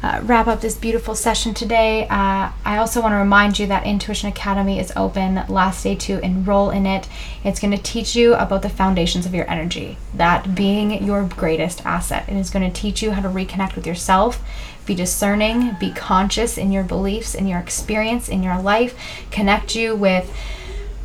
uh, 0.03 0.19
wrap 0.23 0.47
up 0.47 0.61
this 0.61 0.75
beautiful 0.75 1.15
session 1.15 1.53
today. 1.53 2.07
Uh, 2.07 2.51
I 2.65 2.77
also 2.77 3.01
want 3.01 3.13
to 3.13 3.17
remind 3.17 3.59
you 3.59 3.67
that 3.67 3.85
Intuition 3.85 4.29
Academy 4.29 4.79
is 4.79 4.91
open 4.95 5.43
last 5.47 5.83
day 5.83 5.95
to 5.95 6.19
enroll 6.25 6.71
in 6.71 6.85
it. 6.85 7.07
It's 7.43 7.59
going 7.59 7.75
to 7.75 7.81
teach 7.81 8.15
you 8.15 8.33
about 8.33 8.63
the 8.63 8.69
foundations 8.69 9.25
of 9.25 9.35
your 9.35 9.49
energy, 9.49 9.97
that 10.13 10.55
being 10.55 11.03
your 11.03 11.23
greatest 11.25 11.85
asset. 11.85 12.27
It 12.27 12.35
is 12.35 12.49
going 12.49 12.71
to 12.71 12.81
teach 12.81 13.01
you 13.01 13.11
how 13.11 13.21
to 13.21 13.29
reconnect 13.29 13.75
with 13.75 13.85
yourself, 13.85 14.41
be 14.85 14.95
discerning, 14.95 15.75
be 15.79 15.91
conscious 15.91 16.57
in 16.57 16.71
your 16.71 16.83
beliefs, 16.83 17.35
in 17.35 17.47
your 17.47 17.59
experience, 17.59 18.27
in 18.27 18.41
your 18.41 18.59
life, 18.59 18.97
connect 19.29 19.75
you 19.75 19.95
with 19.95 20.35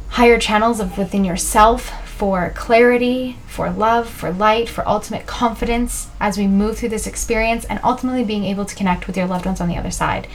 higher 0.08 0.38
channels 0.38 0.80
of 0.80 0.96
within 0.96 1.24
yourself 1.24 1.90
for 2.08 2.50
clarity, 2.54 3.36
for 3.46 3.70
love, 3.70 4.08
for 4.08 4.30
light, 4.30 4.68
for 4.68 4.86
ultimate 4.88 5.26
confidence 5.26 6.08
as 6.18 6.38
we 6.38 6.46
move 6.46 6.78
through 6.78 6.88
this 6.88 7.06
experience, 7.06 7.64
and 7.66 7.78
ultimately 7.84 8.24
being 8.24 8.44
able 8.44 8.64
to 8.64 8.74
connect 8.74 9.06
with 9.06 9.16
your 9.16 9.26
loved 9.26 9.44
ones 9.44 9.60
on 9.60 9.68
the 9.68 9.76
other 9.76 9.90
side 9.90 10.26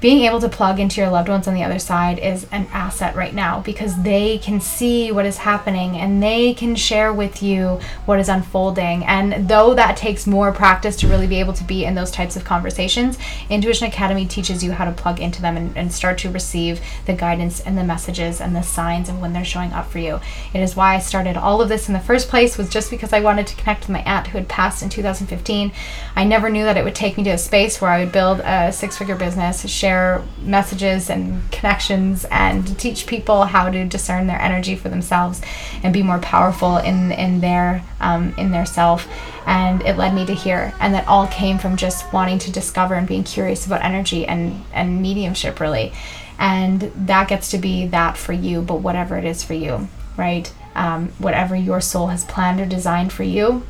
being 0.00 0.24
able 0.24 0.40
to 0.40 0.48
plug 0.48 0.80
into 0.80 1.00
your 1.00 1.10
loved 1.10 1.28
ones 1.28 1.46
on 1.46 1.54
the 1.54 1.62
other 1.62 1.78
side 1.78 2.18
is 2.18 2.46
an 2.52 2.66
asset 2.72 3.14
right 3.14 3.34
now 3.34 3.60
because 3.60 4.02
they 4.02 4.38
can 4.38 4.60
see 4.60 5.12
what 5.12 5.26
is 5.26 5.36
happening 5.36 5.96
and 5.96 6.22
they 6.22 6.54
can 6.54 6.74
share 6.74 7.12
with 7.12 7.42
you 7.42 7.78
what 8.06 8.18
is 8.18 8.28
unfolding. 8.28 9.04
And 9.04 9.46
though 9.46 9.74
that 9.74 9.98
takes 9.98 10.26
more 10.26 10.52
practice 10.52 10.96
to 10.96 11.08
really 11.08 11.26
be 11.26 11.38
able 11.38 11.52
to 11.52 11.64
be 11.64 11.84
in 11.84 11.94
those 11.94 12.10
types 12.10 12.34
of 12.34 12.44
conversations, 12.44 13.18
Intuition 13.50 13.88
Academy 13.88 14.26
teaches 14.26 14.64
you 14.64 14.72
how 14.72 14.86
to 14.86 14.92
plug 14.92 15.20
into 15.20 15.42
them 15.42 15.56
and, 15.56 15.76
and 15.76 15.92
start 15.92 16.16
to 16.18 16.30
receive 16.30 16.80
the 17.04 17.12
guidance 17.12 17.60
and 17.60 17.76
the 17.76 17.84
messages 17.84 18.40
and 18.40 18.56
the 18.56 18.62
signs 18.62 19.10
of 19.10 19.20
when 19.20 19.34
they're 19.34 19.44
showing 19.44 19.72
up 19.72 19.90
for 19.90 19.98
you. 19.98 20.18
It 20.54 20.60
is 20.60 20.74
why 20.74 20.94
I 20.94 20.98
started 21.00 21.36
all 21.36 21.60
of 21.60 21.68
this 21.68 21.88
in 21.88 21.94
the 21.94 22.00
first 22.00 22.28
place 22.28 22.56
was 22.56 22.70
just 22.70 22.90
because 22.90 23.12
I 23.12 23.20
wanted 23.20 23.46
to 23.48 23.56
connect 23.56 23.82
with 23.82 23.90
my 23.90 24.02
aunt 24.04 24.28
who 24.28 24.38
had 24.38 24.48
passed 24.48 24.82
in 24.82 24.88
2015. 24.88 25.72
I 26.16 26.24
never 26.24 26.48
knew 26.48 26.64
that 26.64 26.78
it 26.78 26.84
would 26.84 26.94
take 26.94 27.18
me 27.18 27.24
to 27.24 27.30
a 27.30 27.38
space 27.38 27.80
where 27.80 27.90
I 27.90 28.02
would 28.02 28.12
build 28.12 28.40
a 28.40 28.72
six-figure 28.72 29.16
business, 29.16 29.68
share 29.68 29.89
share 29.90 30.22
messages 30.42 31.10
and 31.10 31.42
connections 31.50 32.24
and 32.30 32.78
teach 32.78 33.08
people 33.08 33.42
how 33.44 33.68
to 33.68 33.84
discern 33.84 34.28
their 34.28 34.40
energy 34.40 34.76
for 34.76 34.88
themselves 34.88 35.42
and 35.82 35.92
be 35.92 36.02
more 36.02 36.20
powerful 36.20 36.76
in 36.76 37.10
in 37.10 37.40
their 37.40 37.82
um, 38.00 38.32
in 38.38 38.52
their 38.52 38.66
self. 38.66 39.08
And 39.46 39.82
it 39.82 39.96
led 39.96 40.14
me 40.14 40.24
to 40.26 40.34
here 40.34 40.72
and 40.80 40.94
that 40.94 41.08
all 41.08 41.26
came 41.26 41.58
from 41.58 41.76
just 41.76 42.12
wanting 42.12 42.38
to 42.40 42.52
discover 42.52 42.94
and 42.94 43.08
being 43.08 43.24
curious 43.24 43.66
about 43.66 43.84
energy 43.84 44.26
and 44.26 44.62
and 44.72 45.02
mediumship 45.02 45.58
really. 45.58 45.92
And 46.38 46.80
that 47.06 47.28
gets 47.28 47.50
to 47.50 47.58
be 47.58 47.88
that 47.88 48.16
for 48.16 48.32
you 48.32 48.62
but 48.62 48.76
whatever 48.76 49.18
it 49.18 49.24
is 49.24 49.42
for 49.42 49.54
you 49.54 49.88
right? 50.16 50.52
Um, 50.74 51.08
whatever 51.18 51.56
your 51.56 51.80
soul 51.80 52.08
has 52.08 52.24
planned 52.24 52.60
or 52.60 52.66
designed 52.66 53.12
for 53.12 53.24
you 53.24 53.66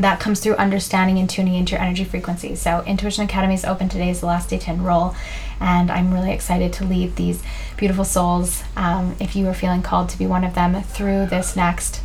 that 0.00 0.18
comes 0.18 0.40
through 0.40 0.54
understanding 0.54 1.18
and 1.18 1.28
tuning 1.28 1.54
into 1.54 1.72
your 1.72 1.82
energy 1.82 2.04
frequency. 2.04 2.54
So, 2.54 2.82
Intuition 2.86 3.24
Academy 3.24 3.54
is 3.54 3.64
open 3.64 3.88
today, 3.88 4.10
is 4.10 4.20
the 4.20 4.26
last 4.26 4.48
day 4.50 4.58
to 4.58 4.70
enroll, 4.70 5.14
and 5.60 5.90
I'm 5.90 6.12
really 6.12 6.32
excited 6.32 6.72
to 6.74 6.84
lead 6.84 7.16
these 7.16 7.42
beautiful 7.76 8.04
souls. 8.04 8.64
Um, 8.76 9.14
if 9.20 9.36
you 9.36 9.46
are 9.48 9.54
feeling 9.54 9.82
called 9.82 10.08
to 10.10 10.18
be 10.18 10.26
one 10.26 10.42
of 10.44 10.54
them 10.54 10.82
through 10.82 11.26
this 11.26 11.54
next 11.54 12.00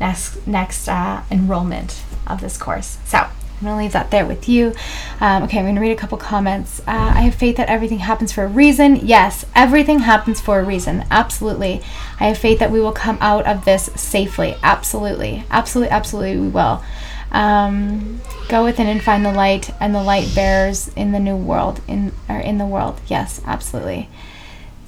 next 0.00 0.46
next 0.46 0.88
uh, 0.88 1.22
enrollment 1.30 2.02
of 2.26 2.40
this 2.40 2.56
course. 2.56 2.98
So, 3.04 3.26
I'm 3.56 3.66
going 3.66 3.76
to 3.78 3.82
leave 3.82 3.92
that 3.92 4.10
there 4.10 4.26
with 4.26 4.48
you. 4.48 4.74
Um, 5.20 5.44
okay, 5.44 5.58
I'm 5.58 5.64
going 5.64 5.76
to 5.76 5.80
read 5.80 5.92
a 5.92 5.96
couple 5.96 6.18
comments. 6.18 6.80
Uh, 6.80 7.12
I 7.14 7.20
have 7.22 7.34
faith 7.34 7.56
that 7.56 7.68
everything 7.68 7.98
happens 7.98 8.32
for 8.32 8.44
a 8.44 8.48
reason. 8.48 8.96
Yes, 8.96 9.46
everything 9.54 10.00
happens 10.00 10.40
for 10.40 10.58
a 10.58 10.64
reason. 10.64 11.04
Absolutely. 11.10 11.80
I 12.20 12.26
have 12.26 12.38
faith 12.38 12.58
that 12.58 12.70
we 12.70 12.80
will 12.80 12.92
come 12.92 13.18
out 13.20 13.46
of 13.46 13.64
this 13.64 13.84
safely. 13.94 14.56
Absolutely. 14.62 15.44
Absolutely, 15.50 15.90
absolutely, 15.90 16.40
we 16.40 16.48
will. 16.48 16.82
Um, 17.30 18.20
go 18.48 18.64
within 18.64 18.86
and 18.86 19.02
find 19.02 19.24
the 19.24 19.32
light, 19.32 19.70
and 19.80 19.94
the 19.94 20.02
light 20.02 20.32
bears 20.34 20.88
in 20.94 21.12
the 21.12 21.18
new 21.18 21.36
world, 21.36 21.80
in 21.88 22.12
or 22.28 22.38
in 22.38 22.58
the 22.58 22.66
world. 22.66 23.00
Yes, 23.08 23.40
absolutely. 23.44 24.08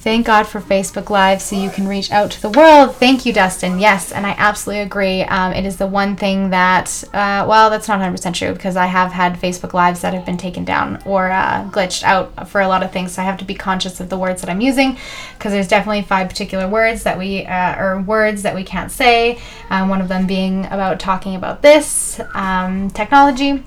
Thank 0.07 0.24
God 0.24 0.44
for 0.44 0.61
Facebook 0.61 1.11
Live 1.11 1.42
so 1.42 1.57
you 1.57 1.68
can 1.68 1.88
reach 1.88 2.12
out 2.12 2.30
to 2.30 2.40
the 2.40 2.50
world. 2.50 2.94
Thank 2.94 3.26
you, 3.26 3.32
Dustin. 3.32 3.80
Yes, 3.80 4.12
and 4.12 4.24
I 4.24 4.36
absolutely 4.38 4.82
agree. 4.82 5.22
Um, 5.24 5.52
it 5.52 5.66
is 5.66 5.78
the 5.78 5.88
one 5.88 6.14
thing 6.14 6.50
that, 6.50 7.02
uh, 7.12 7.44
well, 7.48 7.70
that's 7.70 7.88
not 7.88 7.98
100% 7.98 8.32
true 8.32 8.52
because 8.52 8.76
I 8.76 8.86
have 8.86 9.11
had 9.11 9.34
Facebook 9.34 9.74
Lives 9.74 10.02
that 10.02 10.14
have 10.14 10.24
been 10.24 10.36
taken 10.36 10.64
down 10.64 11.02
or 11.04 11.32
uh, 11.32 11.68
glitched 11.72 12.04
out 12.04 12.48
for 12.48 12.61
a 12.61 12.68
lot 12.68 12.84
of 12.84 12.92
things. 12.92 13.14
So 13.14 13.22
I 13.22 13.24
have 13.24 13.36
to 13.38 13.44
be 13.44 13.57
conscious 13.57 13.98
of 13.98 14.09
the 14.09 14.16
words 14.16 14.42
that 14.42 14.48
I'm 14.48 14.61
using 14.61 14.96
because 15.36 15.50
there's 15.50 15.66
definitely 15.66 16.02
five 16.02 16.28
particular 16.28 16.68
words 16.68 17.02
that 17.02 17.18
we, 17.18 17.44
uh, 17.44 17.76
or 17.76 18.00
words 18.00 18.42
that 18.42 18.54
we 18.54 18.62
can't 18.62 18.92
say. 18.92 19.40
Um, 19.70 19.88
one 19.88 20.00
of 20.00 20.07
them 20.07 20.28
being 20.28 20.66
about 20.66 21.00
talking 21.00 21.34
about 21.34 21.62
this 21.62 22.20
um, 22.32 22.90
technology. 22.90 23.64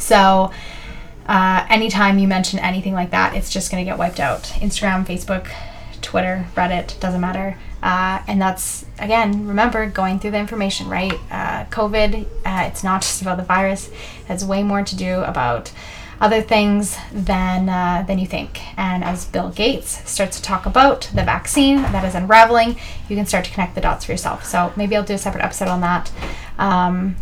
So, 0.00 0.50
uh, 1.28 1.66
anytime 1.68 2.18
you 2.18 2.26
mention 2.26 2.58
anything 2.58 2.94
like 2.94 3.10
that, 3.10 3.34
it's 3.34 3.50
just 3.50 3.70
going 3.70 3.84
to 3.84 3.88
get 3.88 3.98
wiped 3.98 4.18
out. 4.18 4.44
Instagram, 4.60 5.04
Facebook, 5.04 5.48
Twitter, 6.00 6.46
Reddit, 6.54 6.98
doesn't 7.00 7.20
matter. 7.20 7.58
Uh, 7.82 8.22
and 8.26 8.40
that's, 8.40 8.86
again, 8.98 9.46
remember 9.46 9.88
going 9.88 10.18
through 10.18 10.32
the 10.32 10.38
information, 10.38 10.88
right? 10.88 11.12
Uh, 11.30 11.64
COVID, 11.66 12.24
uh, 12.44 12.64
it's 12.66 12.82
not 12.82 13.02
just 13.02 13.20
about 13.20 13.36
the 13.36 13.44
virus, 13.44 13.88
it 13.88 14.26
has 14.26 14.44
way 14.44 14.62
more 14.62 14.82
to 14.82 14.96
do 14.96 15.20
about 15.20 15.70
other 16.20 16.42
things 16.42 16.96
than 17.12 17.68
uh, 17.68 18.04
than 18.08 18.18
you 18.18 18.26
think. 18.26 18.60
And 18.76 19.04
as 19.04 19.24
Bill 19.24 19.50
Gates 19.50 20.10
starts 20.10 20.38
to 20.38 20.42
talk 20.42 20.66
about 20.66 21.02
the 21.14 21.22
vaccine 21.22 21.82
that 21.82 22.04
is 22.04 22.16
unraveling, 22.16 22.76
you 23.08 23.14
can 23.14 23.26
start 23.26 23.44
to 23.44 23.52
connect 23.52 23.76
the 23.76 23.80
dots 23.80 24.06
for 24.06 24.12
yourself. 24.12 24.44
So 24.44 24.72
maybe 24.76 24.96
I'll 24.96 25.04
do 25.04 25.14
a 25.14 25.18
separate 25.18 25.44
episode 25.44 25.68
on 25.68 25.80
that. 25.82 26.10
Um, 26.58 27.14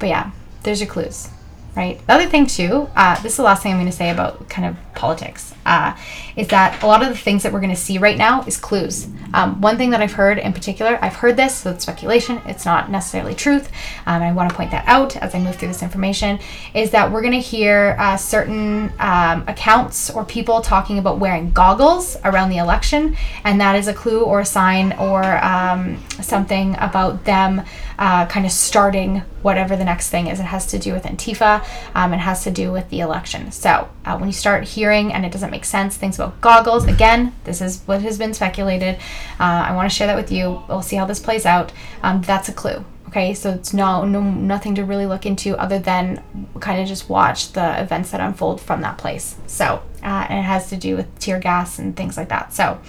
but 0.00 0.08
yeah, 0.08 0.32
there's 0.64 0.80
your 0.80 0.90
clues 0.90 1.28
right? 1.76 2.04
The 2.06 2.14
other 2.14 2.26
thing 2.26 2.46
too, 2.46 2.88
uh, 2.96 3.20
this 3.22 3.32
is 3.32 3.36
the 3.36 3.42
last 3.42 3.62
thing 3.62 3.72
I'm 3.72 3.78
going 3.78 3.90
to 3.90 3.96
say 3.96 4.10
about 4.10 4.48
kind 4.48 4.66
of 4.66 4.76
politics 4.94 5.54
uh, 5.66 5.96
is 6.34 6.48
that 6.48 6.82
a 6.82 6.86
lot 6.86 7.02
of 7.02 7.08
the 7.08 7.16
things 7.16 7.42
that 7.42 7.52
we're 7.52 7.60
going 7.60 7.74
to 7.74 7.80
see 7.80 7.98
right 7.98 8.16
now 8.16 8.42
is 8.42 8.56
clues. 8.56 9.06
Um, 9.36 9.60
one 9.60 9.76
thing 9.76 9.90
that 9.90 10.00
I've 10.00 10.14
heard 10.14 10.38
in 10.38 10.54
particular, 10.54 10.98
I've 11.02 11.16
heard 11.16 11.36
this, 11.36 11.54
so 11.56 11.70
it's 11.72 11.82
speculation, 11.82 12.40
it's 12.46 12.64
not 12.64 12.90
necessarily 12.90 13.34
truth, 13.34 13.70
um, 14.06 14.22
I 14.22 14.32
want 14.32 14.48
to 14.48 14.56
point 14.56 14.70
that 14.70 14.84
out 14.88 15.14
as 15.18 15.34
I 15.34 15.38
move 15.38 15.56
through 15.56 15.68
this 15.68 15.82
information, 15.82 16.38
is 16.72 16.90
that 16.92 17.12
we're 17.12 17.20
going 17.20 17.34
to 17.34 17.38
hear 17.38 17.96
uh, 17.98 18.16
certain 18.16 18.90
um, 18.98 19.44
accounts 19.46 20.08
or 20.08 20.24
people 20.24 20.62
talking 20.62 20.98
about 20.98 21.18
wearing 21.18 21.50
goggles 21.50 22.16
around 22.24 22.48
the 22.48 22.56
election, 22.56 23.14
and 23.44 23.60
that 23.60 23.76
is 23.76 23.88
a 23.88 23.94
clue 23.94 24.22
or 24.24 24.40
a 24.40 24.46
sign 24.46 24.92
or 24.94 25.22
um, 25.44 26.02
something 26.22 26.74
about 26.78 27.24
them 27.24 27.62
uh, 27.98 28.26
kind 28.26 28.46
of 28.46 28.52
starting 28.52 29.22
whatever 29.42 29.76
the 29.76 29.84
next 29.84 30.10
thing 30.10 30.26
is. 30.26 30.40
It 30.40 30.44
has 30.44 30.66
to 30.66 30.78
do 30.78 30.92
with 30.92 31.04
Antifa, 31.04 31.64
um, 31.94 32.12
it 32.12 32.18
has 32.18 32.42
to 32.44 32.50
do 32.50 32.72
with 32.72 32.88
the 32.88 33.00
election. 33.00 33.52
So 33.52 33.88
uh, 34.04 34.16
when 34.18 34.28
you 34.28 34.32
start 34.32 34.64
hearing 34.64 35.12
and 35.12 35.24
it 35.24 35.32
doesn't 35.32 35.50
make 35.50 35.64
sense, 35.64 35.96
things 35.96 36.16
about 36.16 36.40
goggles, 36.40 36.84
again, 36.86 37.34
this 37.44 37.60
is 37.60 37.82
what 37.86 38.02
has 38.02 38.18
been 38.18 38.34
speculated. 38.34 38.98
Uh, 39.38 39.66
I 39.68 39.74
want 39.74 39.90
to 39.90 39.94
share 39.94 40.06
that 40.06 40.16
with 40.16 40.32
you. 40.32 40.62
We'll 40.68 40.82
see 40.82 40.96
how 40.96 41.06
this 41.06 41.20
plays 41.20 41.46
out. 41.46 41.72
Um, 42.02 42.22
that's 42.22 42.48
a 42.48 42.52
clue. 42.52 42.84
Okay, 43.08 43.34
so 43.34 43.52
it's 43.52 43.72
no, 43.72 44.04
no 44.04 44.20
nothing 44.20 44.74
to 44.74 44.84
really 44.84 45.06
look 45.06 45.24
into 45.26 45.56
other 45.58 45.78
than 45.78 46.22
kind 46.60 46.80
of 46.80 46.88
just 46.88 47.08
watch 47.08 47.52
the 47.52 47.80
events 47.80 48.10
that 48.10 48.20
unfold 48.20 48.60
from 48.60 48.80
that 48.82 48.98
place. 48.98 49.36
So, 49.46 49.82
uh, 50.02 50.26
and 50.28 50.40
it 50.40 50.42
has 50.42 50.68
to 50.70 50.76
do 50.76 50.96
with 50.96 51.18
tear 51.18 51.38
gas 51.38 51.78
and 51.78 51.96
things 51.96 52.16
like 52.16 52.28
that. 52.28 52.52
So, 52.52 52.80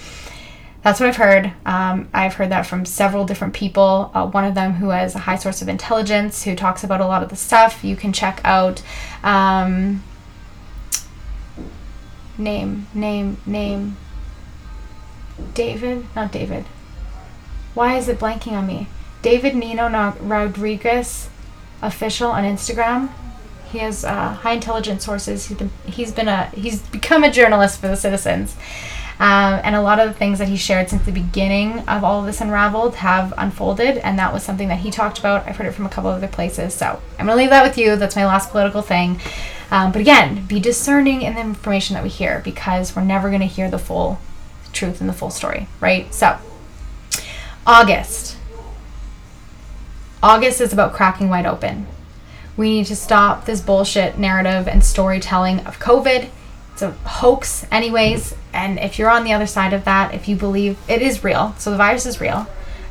that's 0.88 0.99
what 0.99 1.09
I've 1.09 1.17
heard. 1.17 1.51
Um, 1.65 2.07
I've 2.13 2.35
heard 2.35 2.49
that 2.51 2.65
from 2.65 2.85
several 2.85 3.25
different 3.25 3.53
people. 3.53 4.11
Uh, 4.13 4.25
one 4.27 4.45
of 4.45 4.55
them 4.55 4.73
who 4.73 4.89
has 4.89 5.15
a 5.15 5.19
high 5.19 5.35
source 5.35 5.61
of 5.61 5.67
intelligence, 5.67 6.43
who 6.43 6.55
talks 6.55 6.83
about 6.83 7.01
a 7.01 7.05
lot 7.05 7.23
of 7.23 7.29
the 7.29 7.35
stuff. 7.35 7.83
You 7.83 7.95
can 7.95 8.13
check 8.13 8.39
out. 8.43 8.81
Um, 9.23 10.03
name, 12.38 12.88
name, 12.93 13.38
name. 13.45 13.97
David? 15.53 16.05
Not 16.15 16.31
David. 16.31 16.65
Why 17.73 17.97
is 17.97 18.07
it 18.09 18.19
blanking 18.19 18.53
on 18.53 18.65
me? 18.67 18.88
David 19.21 19.55
Nino 19.55 20.15
Rodriguez, 20.19 21.29
official 21.81 22.31
on 22.31 22.43
Instagram. 22.43 23.09
He 23.71 23.79
has 23.79 24.05
uh, 24.05 24.33
high 24.33 24.53
intelligence 24.53 25.03
sources. 25.03 25.47
He's 25.47 25.57
been 25.57 25.71
he's 25.85 26.11
been 26.11 26.27
a 26.27 26.45
he's 26.47 26.81
become 26.81 27.23
a 27.23 27.31
journalist 27.31 27.81
for 27.81 27.88
the 27.88 27.97
citizens. 27.97 28.55
Um, 29.19 29.59
and 29.63 29.75
a 29.75 29.81
lot 29.81 29.99
of 29.99 30.07
the 30.07 30.13
things 30.13 30.38
that 30.38 30.47
he 30.47 30.57
shared 30.57 30.89
since 30.89 31.03
the 31.03 31.11
beginning 31.11 31.79
of 31.88 32.03
all 32.03 32.19
of 32.19 32.27
this 32.27 32.39
unraveled 32.39 32.95
have 32.97 33.33
unfolded, 33.35 33.97
and 33.97 34.17
that 34.19 34.31
was 34.31 34.43
something 34.43 34.67
that 34.67 34.79
he 34.79 34.91
talked 34.91 35.17
about. 35.17 35.47
I've 35.47 35.57
heard 35.57 35.65
it 35.65 35.71
from 35.71 35.88
a 35.88 35.89
couple 35.89 36.11
other 36.11 36.27
places, 36.27 36.75
so 36.75 37.01
I'm 37.17 37.25
gonna 37.25 37.35
leave 37.35 37.49
that 37.49 37.63
with 37.63 37.79
you. 37.79 37.95
That's 37.95 38.15
my 38.15 38.25
last 38.25 38.51
political 38.51 38.83
thing. 38.83 39.19
Um, 39.71 39.91
but 39.91 40.01
again, 40.01 40.45
be 40.45 40.59
discerning 40.59 41.23
in 41.23 41.33
the 41.33 41.41
information 41.41 41.95
that 41.95 42.03
we 42.03 42.09
hear 42.09 42.41
because 42.43 42.95
we're 42.95 43.03
never 43.03 43.31
gonna 43.31 43.45
hear 43.45 43.71
the 43.71 43.79
full 43.79 44.19
truth 44.74 45.01
and 45.01 45.09
the 45.09 45.13
full 45.13 45.30
story, 45.30 45.68
right? 45.80 46.13
So, 46.13 46.38
August. 47.65 48.38
August 50.22 50.61
is 50.61 50.74
about 50.74 50.93
cracking 50.93 51.30
wide 51.30 51.45
open. 51.45 51.88
We 52.55 52.72
need 52.72 52.86
to 52.88 52.95
stop 52.95 53.45
this 53.45 53.61
bullshit 53.61 54.18
narrative 54.18 54.68
and 54.68 54.84
storytelling 54.84 55.59
of 55.61 55.80
COVID 55.80 56.30
it's 56.78 56.84
a 56.84 56.91
hoax 57.09 57.65
anyways 57.72 58.36
and 58.53 58.78
if 58.78 58.99
you're 58.99 59.09
on 59.09 59.24
the 59.24 59.34
other 59.34 59.47
side 59.47 59.74
of 59.74 59.84
that 59.86 60.13
if 60.13 60.28
you 60.28 60.36
believe 60.36 60.78
it 60.88 61.01
is 61.01 61.24
real 61.24 61.55
so 61.57 61.72
the 61.72 61.78
virus 61.78 62.05
is 62.05 62.22
real 62.22 62.45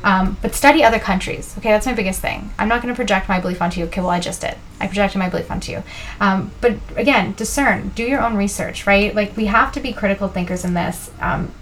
um, 0.07 0.37
but 0.41 0.55
study 0.55 0.85
other 0.85 0.99
countries. 0.99 1.53
Okay 1.57 1.69
that's 1.69 1.85
my 1.85 1.93
biggest 1.93 2.21
thing. 2.21 2.49
I'm 2.57 2.69
not 2.69 2.81
going 2.81 2.93
to 2.93 2.95
project 2.95 3.27
my 3.27 3.41
belief 3.41 3.61
onto 3.61 3.81
you. 3.81 3.87
Okay 3.87 3.99
well 3.99 4.09
i 4.09 4.21
just 4.21 4.39
did. 4.39 4.55
I 4.79 4.87
projected 4.87 5.19
my 5.19 5.27
belief 5.27 5.51
onto 5.51 5.73
you. 5.73 5.83
Um, 6.21 6.51
but 6.61 6.77
again 6.95 7.33
discern. 7.33 7.89
Do 7.89 8.03
your 8.03 8.21
own 8.21 8.37
research 8.37 8.87
right? 8.87 9.13
Like 9.13 9.35
we 9.35 9.47
have 9.47 9.73
to 9.73 9.81
be 9.81 9.91
critical 9.91 10.29
thinkers 10.29 10.63
in 10.63 10.75
this. 10.75 11.11
Um, 11.19 11.53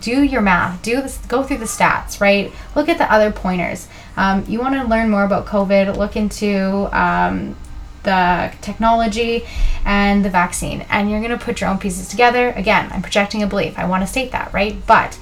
do 0.00 0.22
your 0.22 0.40
math. 0.40 0.80
Do 0.80 1.02
this 1.02 1.18
go 1.26 1.42
through 1.42 1.58
the 1.58 1.66
stats 1.66 2.22
right? 2.22 2.50
Look 2.74 2.88
at 2.88 2.96
the 2.96 3.12
other 3.12 3.30
pointers. 3.30 3.86
Um, 4.16 4.46
you 4.48 4.60
want 4.60 4.76
to 4.76 4.84
learn 4.84 5.10
more 5.10 5.24
about 5.24 5.44
covid 5.44 5.94
look 5.94 6.16
into 6.16 6.88
um, 6.98 7.54
the 8.04 8.50
technology 8.62 9.44
and 9.84 10.24
the 10.24 10.30
vaccine. 10.30 10.86
And 10.88 11.10
you're 11.10 11.20
going 11.20 11.38
to 11.38 11.44
put 11.44 11.60
your 11.60 11.68
own 11.68 11.76
pieces 11.76 12.08
together. 12.08 12.48
Again 12.52 12.88
i'm 12.92 13.02
projecting 13.02 13.42
a 13.42 13.46
belief. 13.46 13.78
I 13.78 13.84
want 13.84 14.02
to 14.02 14.06
state 14.06 14.32
that 14.32 14.54
right? 14.54 14.74
But 14.86 15.18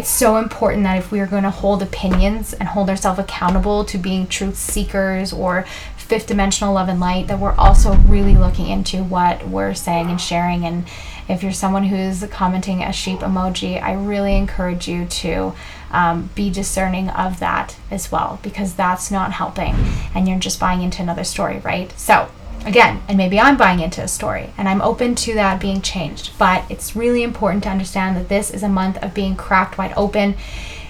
it's 0.00 0.08
so 0.08 0.38
important 0.38 0.82
that 0.84 0.96
if 0.96 1.12
we 1.12 1.20
are 1.20 1.26
going 1.26 1.42
to 1.42 1.50
hold 1.50 1.82
opinions 1.82 2.54
and 2.54 2.66
hold 2.70 2.88
ourselves 2.88 3.18
accountable 3.18 3.84
to 3.84 3.98
being 3.98 4.26
truth 4.26 4.56
seekers 4.56 5.30
or 5.30 5.66
fifth 5.98 6.26
dimensional 6.26 6.72
love 6.72 6.88
and 6.88 6.98
light 6.98 7.26
that 7.26 7.38
we're 7.38 7.54
also 7.56 7.92
really 7.92 8.34
looking 8.34 8.66
into 8.66 9.04
what 9.04 9.46
we're 9.46 9.74
saying 9.74 10.08
and 10.08 10.18
sharing 10.18 10.64
and 10.64 10.86
if 11.28 11.42
you're 11.42 11.52
someone 11.52 11.84
who's 11.84 12.24
commenting 12.30 12.82
a 12.82 12.90
sheep 12.90 13.18
emoji 13.18 13.80
i 13.82 13.92
really 13.92 14.36
encourage 14.36 14.88
you 14.88 15.04
to 15.04 15.52
um, 15.90 16.30
be 16.34 16.48
discerning 16.48 17.10
of 17.10 17.38
that 17.40 17.76
as 17.90 18.10
well 18.10 18.38
because 18.42 18.72
that's 18.72 19.10
not 19.10 19.32
helping 19.32 19.74
and 20.14 20.26
you're 20.26 20.38
just 20.38 20.60
buying 20.60 20.82
into 20.82 21.02
another 21.02 21.24
story, 21.24 21.58
right? 21.58 21.90
So, 21.98 22.30
again, 22.64 23.02
and 23.08 23.16
maybe 23.16 23.38
I'm 23.38 23.56
buying 23.56 23.80
into 23.80 24.02
a 24.02 24.08
story 24.08 24.50
and 24.56 24.68
I'm 24.68 24.82
open 24.82 25.14
to 25.16 25.34
that 25.34 25.60
being 25.60 25.82
changed, 25.82 26.32
but 26.38 26.64
it's 26.70 26.94
really 26.94 27.22
important 27.22 27.62
to 27.64 27.70
understand 27.70 28.16
that 28.16 28.28
this 28.28 28.50
is 28.50 28.62
a 28.62 28.68
month 28.68 28.98
of 28.98 29.14
being 29.14 29.36
cracked 29.36 29.78
wide 29.78 29.92
open 29.96 30.36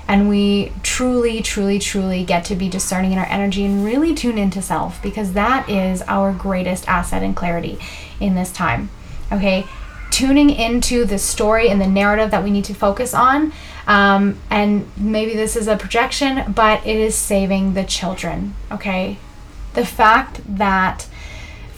and 0.09 0.29
we 0.29 0.73
truly, 0.83 1.41
truly, 1.41 1.79
truly 1.79 2.25
get 2.25 2.45
to 2.47 2.57
be 2.57 2.69
discerning 2.69 3.13
in 3.13 3.19
our 3.19 3.27
energy 3.27 3.65
and 3.65 3.85
really 3.85 4.15
tune 4.15 4.39
into 4.39 4.61
self 4.61 5.01
because 5.03 5.35
that 5.35 5.69
is 5.69 6.03
our 6.09 6.33
greatest 6.33 6.89
asset 6.89 7.23
and 7.23 7.37
clarity 7.37 7.79
in 8.19 8.35
this 8.35 8.51
time. 8.51 8.91
Okay, 9.31 9.67
tuning 10.11 10.51
into 10.51 11.05
the 11.05 11.19
story 11.19 11.69
and 11.69 11.81
the 11.81 11.87
narrative 11.87 12.33
that 12.33 12.43
we 12.43 12.51
need 12.51 12.65
to 12.65 12.75
focus 12.75 13.15
on 13.15 13.53
um, 13.87 14.39
and 14.51 14.87
maybe 14.97 15.35
this 15.35 15.57
is 15.57 15.67
a 15.67 15.77
projection, 15.77 16.53
but 16.53 16.87
it 16.87 16.97
is 16.97 17.17
saving 17.17 17.75
the 17.75 17.83
children, 17.83 18.55
okay? 18.71 19.19
The 19.75 19.85
fact 19.85 20.41
that 20.47 21.09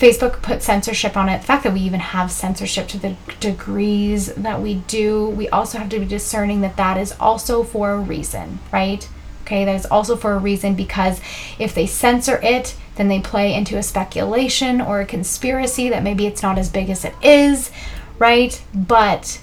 Facebook 0.02 0.42
put 0.42 0.64
censorship 0.64 1.16
on 1.16 1.28
it, 1.28 1.42
the 1.42 1.46
fact 1.46 1.62
that 1.62 1.72
we 1.72 1.78
even 1.78 2.00
have 2.00 2.32
censorship 2.32 2.88
to 2.88 2.98
the 2.98 3.14
degrees 3.38 4.34
that 4.34 4.60
we 4.60 4.74
do, 4.88 5.28
we 5.28 5.48
also 5.50 5.78
have 5.78 5.88
to 5.90 6.00
be 6.00 6.04
discerning 6.04 6.60
that 6.62 6.76
that 6.76 6.96
is 6.96 7.14
also 7.20 7.62
for 7.62 7.92
a 7.92 8.00
reason, 8.00 8.58
right? 8.72 9.08
Okay, 9.42 9.64
that 9.64 9.76
is 9.76 9.86
also 9.86 10.16
for 10.16 10.32
a 10.32 10.38
reason 10.38 10.74
because 10.74 11.20
if 11.56 11.72
they 11.72 11.86
censor 11.86 12.40
it, 12.42 12.74
then 12.96 13.06
they 13.06 13.20
play 13.20 13.54
into 13.54 13.78
a 13.78 13.82
speculation 13.84 14.80
or 14.80 15.00
a 15.00 15.06
conspiracy 15.06 15.88
that 15.90 16.02
maybe 16.02 16.26
it's 16.26 16.42
not 16.42 16.58
as 16.58 16.68
big 16.68 16.90
as 16.90 17.04
it 17.04 17.14
is, 17.22 17.70
right? 18.18 18.60
But 18.74 19.40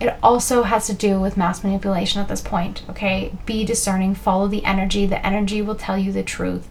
it 0.00 0.16
also 0.22 0.62
has 0.62 0.86
to 0.86 0.94
do 0.94 1.20
with 1.20 1.36
mass 1.36 1.64
manipulation 1.64 2.20
at 2.20 2.28
this 2.28 2.40
point 2.40 2.82
okay? 2.88 3.32
Be 3.46 3.64
discerning 3.64 4.14
follow 4.14 4.48
the 4.48 4.64
energy. 4.64 5.06
The 5.06 5.24
energy 5.24 5.62
will 5.62 5.74
tell 5.74 5.98
you 5.98 6.12
the 6.12 6.22
truth. 6.22 6.68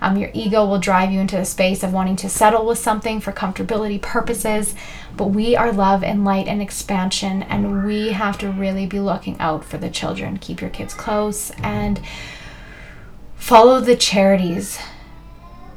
Um, 0.00 0.16
your 0.16 0.30
ego 0.32 0.64
will 0.64 0.78
drive 0.78 1.10
you 1.10 1.20
into 1.20 1.38
a 1.38 1.44
space 1.44 1.82
of 1.82 1.92
wanting 1.92 2.16
to 2.16 2.28
settle 2.28 2.66
with 2.66 2.78
something 2.78 3.20
for 3.20 3.32
comfortability 3.32 4.00
purposes. 4.00 4.74
But 5.16 5.28
we 5.28 5.56
are 5.56 5.72
love 5.72 6.04
and 6.04 6.24
light 6.24 6.46
and 6.46 6.62
expansion 6.62 7.42
and 7.42 7.84
we 7.84 8.12
have 8.12 8.38
to 8.38 8.50
really 8.50 8.86
be 8.86 9.00
looking 9.00 9.38
out 9.40 9.64
for 9.64 9.78
the 9.78 9.90
children. 9.90 10.38
Keep 10.38 10.60
your 10.60 10.70
kids 10.70 10.94
close 10.94 11.50
and 11.62 12.00
follow 13.36 13.80
the 13.80 13.96
charities 13.96 14.78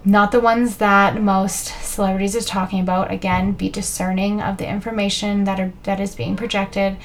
not 0.04 0.32
the 0.32 0.40
ones 0.40 0.78
that 0.78 1.22
most 1.22 1.68
celebrities 1.84 2.36
is 2.36 2.46
talking 2.46 2.80
about. 2.80 3.12
Again 3.12 3.52
be 3.52 3.70
discerning 3.70 4.42
of 4.42 4.58
the 4.58 4.68
information 4.68 5.44
that 5.44 5.60
are 5.60 5.74
that 5.84 6.00
is 6.00 6.16
being 6.16 6.36
projected. 6.36 6.98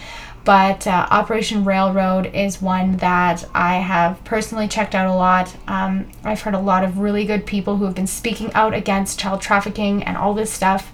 But 0.44 0.86
uh, 0.86 1.08
operation 1.10 1.64
railroad 1.64 2.26
is 2.26 2.62
one 2.62 2.98
that 2.98 3.44
i 3.52 3.74
have 3.78 4.22
personally 4.22 4.68
checked 4.68 4.94
out 4.94 5.08
a 5.08 5.14
lot. 5.14 5.54
Um, 5.66 6.08
i've 6.24 6.40
heard 6.40 6.54
a 6.54 6.60
lot 6.60 6.84
of 6.84 6.98
really 6.98 7.24
good 7.26 7.44
people 7.46 7.76
who 7.76 7.84
have 7.84 7.94
been 7.94 8.06
speaking 8.06 8.52
out 8.54 8.72
against 8.72 9.18
child 9.18 9.40
trafficking 9.40 10.02
and 10.02 10.16
all 10.16 10.34
this 10.34 10.52
stuff. 10.52 10.92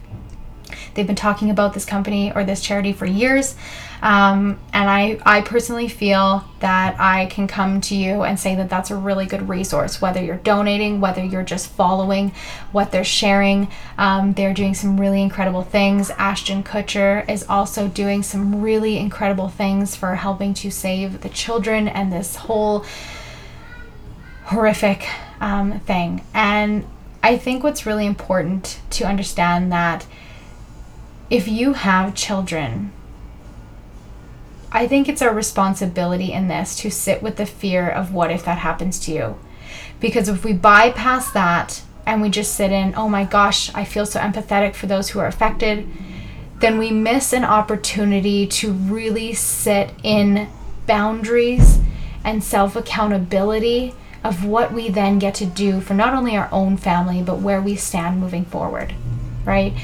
They've 0.94 1.06
been 1.06 1.16
talking 1.16 1.50
about 1.50 1.74
this 1.74 1.84
company 1.84 2.32
or 2.34 2.44
this 2.44 2.62
charity 2.62 2.92
for 2.92 3.06
years 3.06 3.54
um, 4.02 4.58
and 4.72 4.90
I, 4.90 5.20
I 5.24 5.42
personally 5.42 5.86
feel 5.86 6.44
that 6.58 6.98
I 6.98 7.26
can 7.26 7.46
come 7.46 7.80
to 7.82 7.94
you 7.94 8.22
and 8.22 8.38
say 8.38 8.56
that 8.56 8.68
that's 8.68 8.90
a 8.90 8.96
really 8.96 9.26
good 9.26 9.48
resource, 9.48 10.02
whether 10.02 10.20
you're 10.20 10.38
donating, 10.38 11.00
whether 11.00 11.22
you're 11.22 11.44
just 11.44 11.68
following 11.68 12.32
what 12.72 12.90
they're 12.90 13.04
sharing. 13.04 13.68
Um, 13.96 14.32
they're 14.32 14.54
doing 14.54 14.74
some 14.74 14.98
really 15.00 15.22
incredible 15.22 15.62
things. 15.62 16.10
Ashton 16.10 16.64
Kutcher 16.64 17.28
is 17.30 17.46
also 17.48 17.86
doing 17.86 18.24
some 18.24 18.60
really 18.60 18.98
incredible 18.98 19.48
things 19.48 19.94
for 19.94 20.16
helping 20.16 20.52
to 20.54 20.70
save 20.72 21.20
the 21.20 21.28
children 21.28 21.86
and 21.86 22.12
this 22.12 22.34
whole 22.34 22.84
horrific 24.46 25.06
um, 25.40 25.78
thing. 25.78 26.24
And 26.34 26.84
I 27.22 27.36
think 27.38 27.62
what's 27.62 27.86
really 27.86 28.06
important 28.06 28.80
to 28.90 29.04
understand 29.04 29.70
that 29.70 30.06
if 31.30 31.46
you 31.46 31.74
have 31.74 32.16
children, 32.16 32.92
I 34.74 34.88
think 34.88 35.06
it's 35.06 35.20
our 35.20 35.34
responsibility 35.34 36.32
in 36.32 36.48
this 36.48 36.76
to 36.76 36.90
sit 36.90 37.22
with 37.22 37.36
the 37.36 37.44
fear 37.44 37.88
of 37.88 38.14
what 38.14 38.30
if 38.30 38.44
that 38.46 38.58
happens 38.58 38.98
to 39.00 39.12
you. 39.12 39.38
Because 40.00 40.28
if 40.28 40.44
we 40.44 40.54
bypass 40.54 41.30
that 41.32 41.82
and 42.06 42.22
we 42.22 42.30
just 42.30 42.54
sit 42.54 42.72
in, 42.72 42.94
oh 42.96 43.08
my 43.08 43.24
gosh, 43.24 43.72
I 43.74 43.84
feel 43.84 44.06
so 44.06 44.18
empathetic 44.18 44.74
for 44.74 44.86
those 44.86 45.10
who 45.10 45.20
are 45.20 45.26
affected, 45.26 45.86
then 46.60 46.78
we 46.78 46.90
miss 46.90 47.34
an 47.34 47.44
opportunity 47.44 48.46
to 48.46 48.72
really 48.72 49.34
sit 49.34 49.92
in 50.02 50.48
boundaries 50.86 51.78
and 52.24 52.42
self 52.42 52.74
accountability 52.74 53.94
of 54.24 54.44
what 54.44 54.72
we 54.72 54.88
then 54.88 55.18
get 55.18 55.34
to 55.34 55.44
do 55.46 55.80
for 55.80 55.92
not 55.92 56.14
only 56.14 56.36
our 56.36 56.48
own 56.50 56.76
family, 56.76 57.20
but 57.22 57.40
where 57.40 57.60
we 57.60 57.76
stand 57.76 58.20
moving 58.20 58.44
forward, 58.44 58.94
right? 59.44 59.74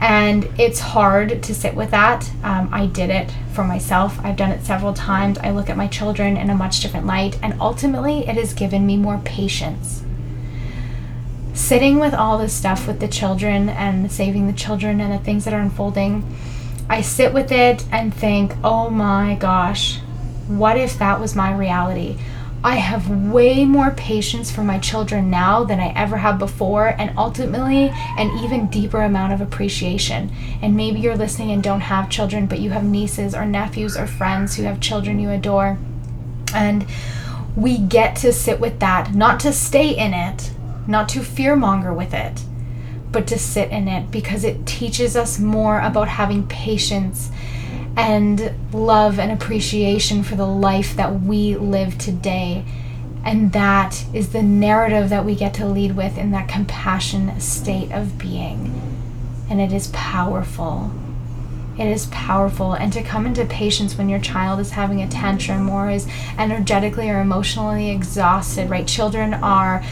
And 0.00 0.48
it's 0.58 0.80
hard 0.80 1.42
to 1.42 1.54
sit 1.54 1.74
with 1.74 1.90
that. 1.92 2.30
Um, 2.42 2.68
I 2.72 2.86
did 2.86 3.10
it 3.10 3.32
for 3.52 3.64
myself. 3.64 4.18
I've 4.22 4.36
done 4.36 4.50
it 4.50 4.64
several 4.64 4.92
times. 4.92 5.38
I 5.38 5.50
look 5.50 5.70
at 5.70 5.76
my 5.76 5.86
children 5.86 6.36
in 6.36 6.50
a 6.50 6.54
much 6.54 6.80
different 6.80 7.06
light, 7.06 7.38
and 7.42 7.58
ultimately, 7.60 8.26
it 8.26 8.36
has 8.36 8.54
given 8.54 8.84
me 8.86 8.96
more 8.96 9.20
patience. 9.24 10.02
Sitting 11.54 12.00
with 12.00 12.12
all 12.12 12.36
this 12.36 12.52
stuff 12.52 12.86
with 12.86 12.98
the 12.98 13.08
children 13.08 13.68
and 13.68 14.10
saving 14.10 14.48
the 14.48 14.52
children 14.52 15.00
and 15.00 15.12
the 15.12 15.24
things 15.24 15.44
that 15.44 15.54
are 15.54 15.60
unfolding, 15.60 16.36
I 16.88 17.00
sit 17.00 17.32
with 17.32 17.52
it 17.52 17.84
and 17.92 18.12
think, 18.12 18.54
oh 18.62 18.90
my 18.90 19.36
gosh, 19.36 20.00
what 20.48 20.76
if 20.76 20.98
that 20.98 21.20
was 21.20 21.34
my 21.34 21.54
reality? 21.56 22.18
I 22.64 22.76
have 22.76 23.10
way 23.10 23.66
more 23.66 23.90
patience 23.90 24.50
for 24.50 24.64
my 24.64 24.78
children 24.78 25.28
now 25.28 25.64
than 25.64 25.80
I 25.80 25.92
ever 25.94 26.16
have 26.16 26.38
before, 26.38 26.94
and 26.98 27.12
ultimately, 27.18 27.90
an 28.16 28.38
even 28.42 28.68
deeper 28.68 29.02
amount 29.02 29.34
of 29.34 29.42
appreciation. 29.42 30.32
And 30.62 30.74
maybe 30.74 30.98
you're 30.98 31.14
listening 31.14 31.50
and 31.50 31.62
don't 31.62 31.82
have 31.82 32.08
children, 32.08 32.46
but 32.46 32.60
you 32.60 32.70
have 32.70 32.82
nieces 32.82 33.34
or 33.34 33.44
nephews 33.44 33.98
or 33.98 34.06
friends 34.06 34.56
who 34.56 34.62
have 34.62 34.80
children 34.80 35.18
you 35.18 35.28
adore. 35.28 35.76
And 36.54 36.86
we 37.54 37.76
get 37.76 38.16
to 38.16 38.32
sit 38.32 38.60
with 38.60 38.80
that, 38.80 39.14
not 39.14 39.40
to 39.40 39.52
stay 39.52 39.94
in 39.94 40.14
it, 40.14 40.50
not 40.86 41.10
to 41.10 41.20
fearmonger 41.20 41.94
with 41.94 42.14
it, 42.14 42.44
but 43.12 43.26
to 43.26 43.38
sit 43.38 43.72
in 43.72 43.88
it 43.88 44.10
because 44.10 44.42
it 44.42 44.64
teaches 44.64 45.16
us 45.16 45.38
more 45.38 45.80
about 45.80 46.08
having 46.08 46.46
patience 46.46 47.30
and 47.96 48.52
love 48.72 49.18
and 49.18 49.30
appreciation 49.30 50.22
for 50.22 50.34
the 50.34 50.46
life 50.46 50.96
that 50.96 51.20
we 51.22 51.56
live 51.56 51.96
today. 51.98 52.64
And 53.24 53.52
that 53.52 54.04
is 54.12 54.32
the 54.32 54.42
narrative 54.42 55.08
that 55.08 55.24
we 55.24 55.34
get 55.34 55.54
to 55.54 55.66
lead 55.66 55.96
with 55.96 56.18
in 56.18 56.30
that 56.32 56.48
compassion 56.48 57.40
state 57.40 57.90
of 57.92 58.18
being. 58.18 58.80
And 59.48 59.60
it 59.60 59.72
is 59.72 59.88
powerful. 59.88 60.90
It 61.78 61.86
is 61.86 62.06
powerful. 62.06 62.74
And 62.74 62.92
to 62.92 63.02
come 63.02 63.26
into 63.26 63.44
patience 63.44 63.96
when 63.96 64.08
your 64.08 64.20
child 64.20 64.60
is 64.60 64.72
having 64.72 65.00
a 65.00 65.08
tantrum 65.08 65.68
or 65.68 65.90
is 65.90 66.06
energetically 66.38 67.10
or 67.10 67.20
emotionally 67.20 67.90
exhausted, 67.90 68.70
right? 68.70 68.86
Children 68.86 69.34
are 69.34 69.82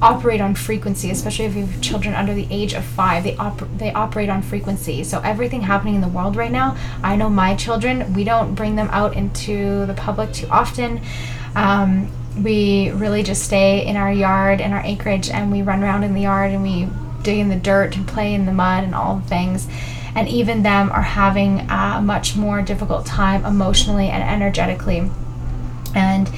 operate 0.00 0.40
on 0.40 0.54
frequency, 0.54 1.10
especially 1.10 1.46
if 1.46 1.54
you 1.54 1.66
have 1.66 1.80
children 1.80 2.14
under 2.14 2.34
the 2.34 2.46
age 2.50 2.72
of 2.74 2.84
five. 2.84 3.24
They 3.24 3.36
op- 3.36 3.78
they 3.78 3.92
operate 3.92 4.28
on 4.28 4.42
frequency. 4.42 5.04
So 5.04 5.20
everything 5.20 5.62
happening 5.62 5.94
in 5.94 6.00
the 6.00 6.08
world 6.08 6.36
right 6.36 6.50
now, 6.52 6.76
I 7.02 7.16
know 7.16 7.28
my 7.28 7.54
children. 7.56 8.12
We 8.14 8.24
don't 8.24 8.54
bring 8.54 8.76
them 8.76 8.88
out 8.90 9.14
into 9.16 9.86
the 9.86 9.94
public 9.94 10.32
too 10.32 10.48
often. 10.48 11.00
Um, 11.54 12.10
we 12.42 12.90
really 12.90 13.22
just 13.22 13.42
stay 13.44 13.86
in 13.86 13.96
our 13.96 14.12
yard 14.12 14.60
in 14.60 14.72
our 14.72 14.82
acreage, 14.84 15.28
and 15.28 15.52
we 15.52 15.62
run 15.62 15.82
around 15.82 16.04
in 16.04 16.14
the 16.14 16.22
yard 16.22 16.52
and 16.52 16.62
we 16.62 16.88
dig 17.22 17.38
in 17.38 17.48
the 17.48 17.56
dirt 17.56 17.96
and 17.96 18.06
play 18.06 18.34
in 18.34 18.46
the 18.46 18.52
mud 18.52 18.84
and 18.84 18.94
all 18.94 19.16
the 19.16 19.28
things. 19.28 19.68
And 20.14 20.28
even 20.28 20.62
them 20.62 20.90
are 20.90 21.02
having 21.02 21.60
a 21.70 22.00
much 22.02 22.36
more 22.36 22.60
difficult 22.62 23.06
time 23.06 23.44
emotionally 23.44 24.08
and 24.08 24.22
energetically. 24.22 25.10
And 25.94 26.30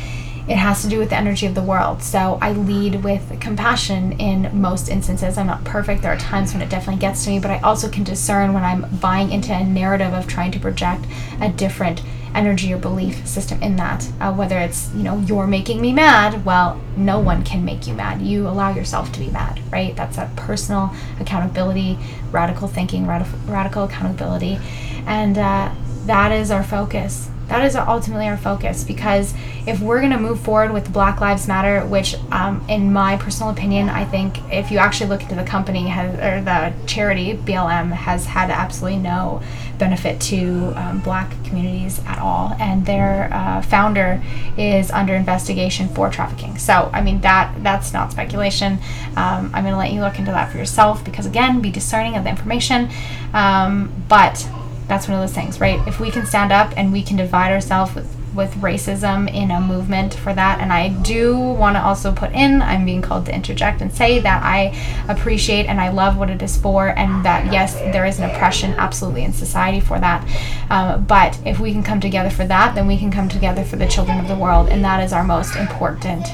it 0.47 0.57
has 0.57 0.83
to 0.83 0.89
do 0.89 0.99
with 0.99 1.11
the 1.11 1.17
energy 1.17 1.47
of 1.47 1.55
the 1.55 1.63
world. 1.63 2.03
So 2.03 2.39
I 2.43 2.53
lead 2.53 3.03
with 3.03 3.41
compassion 3.41 4.13
in 4.13 4.51
most 4.61 4.89
instances. 4.89 5.39
I'm 5.39 5.47
not 5.47 5.65
perfect. 5.65 6.03
There 6.03 6.13
are 6.13 6.19
times 6.19 6.53
when 6.53 6.63
it 6.63 6.69
definitely 6.69 7.01
gets 7.01 7.25
to 7.25 7.31
me, 7.31 7.39
but 7.39 7.51
I 7.51 7.61
also 7.61 7.89
can 7.89 8.05
discern 8.05 8.53
when 8.53 8.63
I'm 8.63 8.87
buying 8.99 9.33
into 9.33 9.55
a 9.55 9.65
narrative 9.65 10.13
of 10.13 10.27
trying 10.27 10.53
to 10.53 10.61
project 10.61 11.07
a 11.41 11.49
different 11.49 12.03
energy 12.35 12.73
or 12.73 12.79
belief 12.79 13.27
system 13.27 13.63
in 13.63 13.77
that. 13.77 14.07
Uh, 14.21 14.35
whether 14.35 14.59
it's, 14.59 14.93
you 14.93 15.03
know, 15.03 15.19
you're 15.21 15.47
making 15.47 15.81
me 15.81 15.93
mad, 15.93 16.45
well, 16.45 16.81
no 16.97 17.19
one 17.21 17.45
can 17.45 17.65
make 17.65 17.87
you 17.87 17.95
mad. 17.95 18.21
You 18.21 18.49
allow 18.49 18.75
yourself 18.75 19.13
to 19.13 19.21
be 19.21 19.31
mad, 19.31 19.61
right? 19.73 19.97
That's 19.97 20.19
a 20.19 20.31
personal 20.37 20.93
accountability, 21.21 21.99
radical 22.33 22.69
thinking, 22.69 23.07
radical, 23.07 23.39
radical 23.47 23.85
accountability. 23.85 24.59
And 25.07 25.39
uh, 25.39 25.73
that 26.07 26.33
is 26.33 26.51
our 26.51 26.65
focus 26.65 27.31
that 27.49 27.65
is 27.65 27.77
ultimately 27.77 28.27
our 28.27 28.37
focus 28.37 28.85
because 28.85 29.35
if 29.67 29.81
we're 29.81 30.01
going 30.01 30.13
to 30.13 30.19
move 30.19 30.41
forward 30.41 30.73
with 30.73 30.93
Black 30.93 31.21
Lives 31.21 31.47
Matter, 31.47 31.87
which, 31.87 32.17
um, 32.31 32.65
in 32.69 32.93
my 32.93 33.17
personal 33.17 33.51
opinion, 33.51 33.89
I 33.89 34.05
think 34.05 34.39
if 34.53 34.71
you 34.71 34.79
actually 34.79 35.11
look 35.11 35.23
into 35.23 35.35
the 35.35 35.45
company 35.45 35.89
has, 35.89 36.15
or 36.15 36.45
the 36.45 36.73
charity 36.87 37.35
BLM 37.37 37.93
has 37.93 38.27
had 38.27 38.51
absolutely 38.51 38.99
no 38.99 39.43
benefit 39.79 40.21
to 40.21 40.73
um, 40.77 41.01
Black 41.01 41.31
communities 41.45 42.01
at 42.07 42.19
all, 42.19 42.55
and 42.59 42.87
their 42.87 43.33
uh, 43.33 43.63
founder 43.63 44.23
is 44.57 44.91
under 44.91 45.15
investigation 45.15 45.89
for 45.89 46.11
trafficking. 46.11 46.57
So, 46.59 46.91
I 46.93 47.03
mean 47.03 47.21
that 47.23 47.55
that's 47.63 47.93
not 47.93 48.13
speculation. 48.13 48.79
Um, 49.17 49.51
I'm 49.55 49.65
going 49.65 49.73
to 49.73 49.79
let 49.79 49.93
you 49.93 50.01
look 50.01 50.19
into 50.19 50.31
that 50.31 50.51
for 50.51 50.59
yourself 50.59 51.05
because 51.05 51.27
again, 51.27 51.61
be 51.61 51.71
discerning 51.71 52.17
of 52.17 52.25
the 52.25 52.31
information, 52.31 52.91
um, 53.33 53.93
but 54.09 54.47
that's 54.87 55.09
one 55.09 55.17
of 55.17 55.23
those 55.23 55.35
things, 55.35 55.61
right? 55.61 55.81
If 55.87 56.01
we 56.01 56.11
can 56.11 56.27
stand 56.27 56.53
up 56.53 56.73
and 56.77 56.93
we 56.93 57.03
can 57.03 57.17
divide 57.17 57.53
ourselves 57.53 57.95
with 57.95 58.15
with 58.35 58.53
racism 58.55 59.33
in 59.33 59.51
a 59.51 59.61
movement 59.61 60.13
for 60.13 60.35
that 60.35 60.61
and 60.61 60.73
I 60.73 60.89
do 60.89 61.39
want 61.39 61.77
to 61.77 61.83
also 61.83 62.13
put 62.13 62.33
in 62.33 62.63
I'm 62.63 62.85
being 62.85 63.01
called 63.01 63.27
to 63.27 63.35
interject 63.35 63.81
and 63.81 63.93
say 63.93 64.19
that 64.21 64.43
I 64.43 64.77
appreciate 65.09 65.67
and 65.67 65.81
I 65.81 65.91
love 65.91 66.17
what 66.17 66.31
it 66.31 66.43
is 66.43 66.57
for 66.57 66.89
and 66.89 67.25
that 67.25 67.53
yes 67.53 67.75
there 67.75 68.05
is 68.05 68.19
an 68.19 68.29
oppression 68.29 68.73
absolutely 68.73 69.23
in 69.23 69.33
society 69.33 69.81
for 69.81 70.01
that 70.01 70.27
um, 70.69 71.05
but 71.05 71.39
if 71.47 71.61
we 71.61 71.73
can 71.73 71.85
come 71.85 72.01
together 72.01 72.31
for 72.31 72.45
that 72.47 72.75
then 72.75 72.87
we 72.87 72.99
can 72.99 73.11
come 73.11 73.29
together 73.29 73.65
for 73.65 73.77
the 73.77 73.87
children 73.87 74.19
of 74.19 74.27
the 74.27 74.37
world 74.37 74.69
and 74.69 74.85
that 74.85 75.03
is 75.03 75.13
our 75.13 75.25
most 75.25 75.55
important 75.55 76.27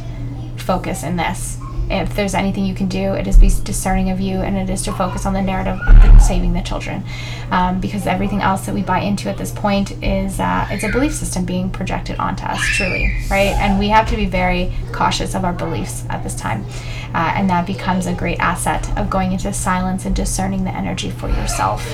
focus 0.56 1.02
in 1.02 1.16
this 1.16 1.59
if 1.90 2.14
there's 2.14 2.34
anything 2.34 2.64
you 2.64 2.74
can 2.74 2.88
do, 2.88 3.14
it 3.14 3.26
is 3.26 3.36
be 3.36 3.50
discerning 3.64 4.10
of 4.10 4.20
you, 4.20 4.38
and 4.38 4.56
it 4.56 4.70
is 4.70 4.82
to 4.82 4.92
focus 4.92 5.26
on 5.26 5.32
the 5.32 5.42
narrative 5.42 5.80
of 5.86 6.22
saving 6.22 6.52
the 6.52 6.62
children, 6.62 7.02
um, 7.50 7.80
because 7.80 8.06
everything 8.06 8.40
else 8.40 8.66
that 8.66 8.74
we 8.74 8.82
buy 8.82 9.00
into 9.00 9.28
at 9.28 9.36
this 9.36 9.50
point 9.50 9.92
is 10.02 10.38
uh, 10.38 10.66
it's 10.70 10.84
a 10.84 10.88
belief 10.88 11.12
system 11.12 11.44
being 11.44 11.70
projected 11.70 12.18
onto 12.18 12.44
us, 12.44 12.60
truly, 12.76 13.12
right? 13.30 13.54
And 13.58 13.78
we 13.78 13.88
have 13.88 14.08
to 14.10 14.16
be 14.16 14.26
very 14.26 14.72
cautious 14.92 15.34
of 15.34 15.44
our 15.44 15.52
beliefs 15.52 16.04
at 16.08 16.22
this 16.22 16.34
time, 16.34 16.64
uh, 17.12 17.32
and 17.34 17.50
that 17.50 17.66
becomes 17.66 18.06
a 18.06 18.14
great 18.14 18.38
asset 18.38 18.96
of 18.96 19.10
going 19.10 19.32
into 19.32 19.52
silence 19.52 20.04
and 20.06 20.14
discerning 20.14 20.64
the 20.64 20.74
energy 20.74 21.10
for 21.10 21.28
yourself. 21.28 21.84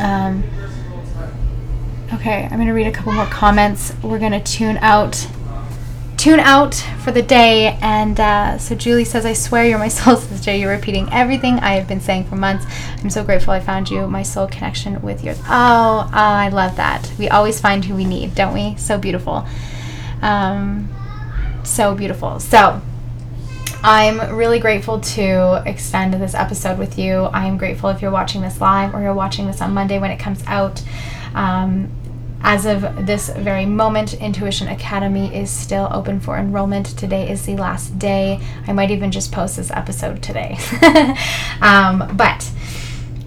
Um, 0.00 0.44
okay, 2.14 2.44
I'm 2.44 2.56
going 2.56 2.68
to 2.68 2.72
read 2.72 2.86
a 2.86 2.92
couple 2.92 3.12
more 3.12 3.26
comments. 3.26 3.92
We're 4.02 4.18
going 4.18 4.32
to 4.32 4.40
tune 4.40 4.78
out 4.78 5.28
tune 6.18 6.40
out 6.40 6.74
for 7.02 7.12
the 7.12 7.22
day. 7.22 7.78
And 7.80 8.18
uh, 8.20 8.58
so 8.58 8.74
Julie 8.74 9.04
says, 9.04 9.24
I 9.24 9.32
swear 9.32 9.64
you're 9.64 9.78
my 9.78 9.88
soul 10.00 10.16
sister. 10.16 10.54
You're 10.54 10.72
repeating 10.72 11.08
everything 11.12 11.58
I 11.60 11.74
have 11.74 11.88
been 11.88 12.00
saying 12.00 12.24
for 12.24 12.36
months. 12.36 12.66
I'm 13.02 13.08
so 13.08 13.24
grateful 13.24 13.54
I 13.54 13.60
found 13.60 13.88
you, 13.88 14.06
my 14.08 14.22
soul 14.22 14.48
connection 14.48 15.00
with 15.00 15.24
yours. 15.24 15.40
Oh, 15.44 16.04
oh 16.06 16.10
I 16.12 16.48
love 16.48 16.76
that. 16.76 17.10
We 17.18 17.28
always 17.28 17.60
find 17.60 17.84
who 17.84 17.94
we 17.94 18.04
need, 18.04 18.34
don't 18.34 18.52
we? 18.52 18.76
So 18.76 18.98
beautiful. 18.98 19.46
Um, 20.20 20.92
so 21.64 21.94
beautiful. 21.94 22.40
So, 22.40 22.82
I'm 23.80 24.34
really 24.36 24.58
grateful 24.58 25.00
to 25.00 25.62
extend 25.64 26.12
this 26.14 26.34
episode 26.34 26.80
with 26.80 26.98
you. 26.98 27.26
I'm 27.26 27.56
grateful 27.56 27.90
if 27.90 28.02
you're 28.02 28.10
watching 28.10 28.40
this 28.40 28.60
live 28.60 28.92
or 28.92 29.00
you're 29.00 29.14
watching 29.14 29.46
this 29.46 29.60
on 29.60 29.72
Monday 29.72 30.00
when 30.00 30.10
it 30.10 30.18
comes 30.18 30.42
out. 30.46 30.82
Um, 31.32 31.92
as 32.42 32.66
of 32.66 33.06
this 33.06 33.28
very 33.30 33.66
moment, 33.66 34.14
Intuition 34.14 34.68
Academy 34.68 35.34
is 35.34 35.50
still 35.50 35.88
open 35.92 36.20
for 36.20 36.38
enrollment. 36.38 36.86
Today 36.96 37.30
is 37.30 37.44
the 37.44 37.56
last 37.56 37.98
day. 37.98 38.40
I 38.66 38.72
might 38.72 38.90
even 38.90 39.10
just 39.10 39.32
post 39.32 39.56
this 39.56 39.70
episode 39.70 40.22
today. 40.22 40.56
um, 41.60 42.16
but 42.16 42.50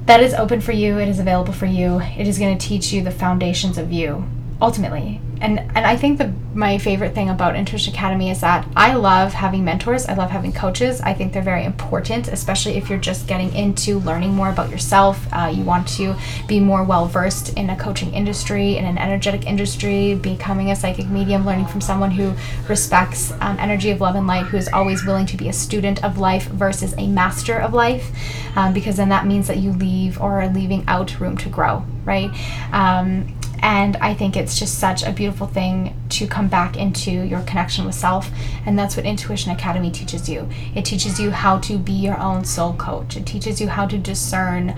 that 0.05 0.21
is 0.21 0.33
open 0.33 0.61
for 0.61 0.71
you. 0.71 0.97
It 0.97 1.07
is 1.07 1.19
available 1.19 1.53
for 1.53 1.65
you. 1.65 2.01
It 2.01 2.27
is 2.27 2.39
going 2.39 2.57
to 2.57 2.67
teach 2.67 2.93
you 2.93 3.03
the 3.03 3.11
foundations 3.11 3.77
of 3.77 3.91
you, 3.91 4.25
ultimately 4.61 5.19
and 5.41 5.59
and 5.59 5.79
I 5.79 5.97
think 5.97 6.19
the 6.19 6.31
my 6.53 6.77
favorite 6.77 7.15
thing 7.15 7.29
about 7.29 7.55
Intuition 7.55 7.93
Academy 7.93 8.29
is 8.29 8.41
that 8.41 8.67
I 8.75 8.93
love 8.93 9.33
having 9.33 9.63
mentors. 9.63 10.05
I 10.05 10.13
love 10.15 10.29
having 10.29 10.51
coaches. 10.51 10.99
I 10.99 11.13
think 11.13 11.31
they're 11.31 11.41
very 11.41 11.63
important, 11.63 12.27
especially 12.27 12.73
if 12.73 12.89
you're 12.89 12.99
just 12.99 13.25
getting 13.25 13.53
into 13.55 13.99
learning 13.99 14.33
more 14.33 14.49
about 14.49 14.69
yourself. 14.69 15.25
Uh, 15.31 15.51
you 15.53 15.63
want 15.63 15.87
to 15.95 16.13
be 16.47 16.59
more 16.59 16.83
well 16.83 17.07
versed 17.07 17.57
in 17.57 17.69
a 17.69 17.75
coaching 17.77 18.13
industry, 18.13 18.77
in 18.77 18.85
an 18.85 18.97
energetic 18.97 19.47
industry, 19.47 20.15
becoming 20.15 20.71
a 20.71 20.75
psychic 20.75 21.07
medium, 21.07 21.45
learning 21.45 21.65
from 21.67 21.81
someone 21.81 22.11
who 22.11 22.33
respects 22.67 23.31
um, 23.39 23.57
energy 23.59 23.89
of 23.89 24.01
love 24.01 24.15
and 24.15 24.27
light, 24.27 24.45
who 24.45 24.57
is 24.57 24.69
always 24.73 25.05
willing 25.05 25.25
to 25.25 25.37
be 25.37 25.47
a 25.47 25.53
student 25.53 26.03
of 26.03 26.17
life 26.17 26.47
versus 26.49 26.93
a 26.97 27.07
master 27.07 27.57
of 27.57 27.73
life, 27.73 28.11
um, 28.57 28.73
because 28.73 28.97
then 28.97 29.09
that 29.09 29.25
means 29.25 29.47
that 29.47 29.57
you 29.57 29.71
leave 29.71 30.21
or 30.21 30.41
are 30.41 30.49
leaving 30.49 30.83
out 30.87 31.19
room 31.19 31.37
to 31.37 31.49
grow, 31.49 31.83
right? 32.05 32.29
Um, 32.73 33.33
and 33.61 33.95
I 33.97 34.13
think 34.13 34.35
it's 34.35 34.57
just 34.57 34.79
such 34.79 35.03
a 35.03 35.11
beautiful 35.11 35.47
thing 35.47 35.95
to 36.09 36.27
come 36.27 36.47
back 36.47 36.77
into 36.77 37.11
your 37.11 37.41
connection 37.41 37.85
with 37.85 37.95
self. 37.95 38.29
And 38.65 38.77
that's 38.77 38.97
what 38.97 39.05
Intuition 39.05 39.51
Academy 39.51 39.91
teaches 39.91 40.27
you. 40.27 40.49
It 40.75 40.85
teaches 40.85 41.19
you 41.19 41.31
how 41.31 41.59
to 41.59 41.77
be 41.77 41.93
your 41.93 42.19
own 42.19 42.43
soul 42.43 42.73
coach, 42.73 43.15
it 43.17 43.25
teaches 43.25 43.61
you 43.61 43.69
how 43.69 43.85
to 43.87 43.97
discern 43.97 44.75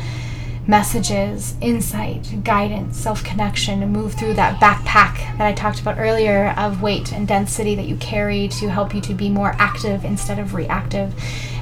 messages, 0.67 1.55
insight, 1.61 2.43
guidance, 2.43 2.97
self 2.97 3.23
connection, 3.23 3.87
move 3.89 4.13
through 4.13 4.33
that 4.35 4.59
backpack 4.59 5.37
that 5.37 5.47
I 5.47 5.53
talked 5.53 5.81
about 5.81 5.97
earlier 5.97 6.53
of 6.57 6.81
weight 6.81 7.11
and 7.11 7.27
density 7.27 7.75
that 7.75 7.85
you 7.85 7.95
carry 7.97 8.47
to 8.49 8.69
help 8.69 8.93
you 8.93 9.01
to 9.01 9.13
be 9.13 9.29
more 9.29 9.55
active 9.57 10.05
instead 10.05 10.39
of 10.39 10.53
reactive 10.53 11.13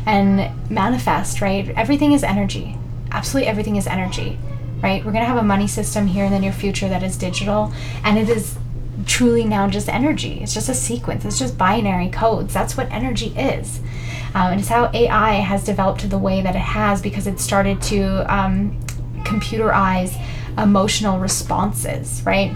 and 0.05 0.51
manifest, 0.69 1.41
right? 1.41 1.69
Everything 1.69 2.11
is 2.11 2.23
energy. 2.23 2.77
Absolutely 3.11 3.49
everything 3.49 3.75
is 3.75 3.87
energy, 3.87 4.37
right? 4.81 5.03
We're 5.03 5.11
going 5.11 5.23
to 5.23 5.29
have 5.29 5.37
a 5.37 5.43
money 5.43 5.67
system 5.67 6.07
here 6.07 6.25
in 6.25 6.31
the 6.31 6.39
near 6.39 6.51
future 6.51 6.89
that 6.89 7.03
is 7.03 7.17
digital, 7.17 7.73
and 8.03 8.17
it 8.17 8.29
is 8.29 8.57
truly 9.05 9.45
now 9.45 9.67
just 9.67 9.89
energy. 9.89 10.39
It's 10.41 10.53
just 10.53 10.69
a 10.69 10.73
sequence, 10.73 11.25
it's 11.25 11.39
just 11.39 11.57
binary 11.57 12.09
codes. 12.09 12.53
That's 12.53 12.77
what 12.77 12.91
energy 12.91 13.27
is. 13.37 13.79
Um, 14.33 14.51
and 14.51 14.59
it's 14.59 14.69
how 14.69 14.89
AI 14.93 15.33
has 15.33 15.63
developed 15.63 16.09
the 16.09 16.17
way 16.17 16.41
that 16.41 16.55
it 16.55 16.59
has 16.59 17.01
because 17.01 17.27
it 17.27 17.39
started 17.39 17.81
to 17.83 18.33
um, 18.33 18.79
computerize 19.23 20.15
emotional 20.57 21.19
responses, 21.19 22.21
right? 22.25 22.55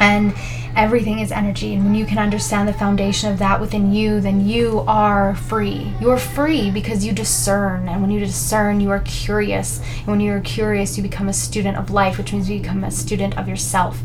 And 0.00 0.34
everything 0.76 1.20
is 1.20 1.32
energy. 1.32 1.74
And 1.74 1.84
when 1.84 1.94
you 1.94 2.06
can 2.06 2.18
understand 2.18 2.68
the 2.68 2.72
foundation 2.72 3.32
of 3.32 3.38
that 3.38 3.60
within 3.60 3.92
you, 3.92 4.20
then 4.20 4.46
you 4.46 4.80
are 4.86 5.34
free. 5.36 5.92
You're 6.00 6.18
free 6.18 6.70
because 6.70 7.04
you 7.04 7.12
discern. 7.12 7.88
And 7.88 8.00
when 8.00 8.10
you 8.10 8.20
discern, 8.20 8.80
you 8.80 8.90
are 8.90 9.00
curious. 9.00 9.80
And 9.98 10.06
when 10.06 10.20
you're 10.20 10.40
curious, 10.40 10.96
you 10.96 11.02
become 11.02 11.28
a 11.28 11.32
student 11.32 11.76
of 11.76 11.90
life, 11.90 12.18
which 12.18 12.32
means 12.32 12.50
you 12.50 12.60
become 12.60 12.84
a 12.84 12.90
student 12.90 13.38
of 13.38 13.48
yourself 13.48 14.02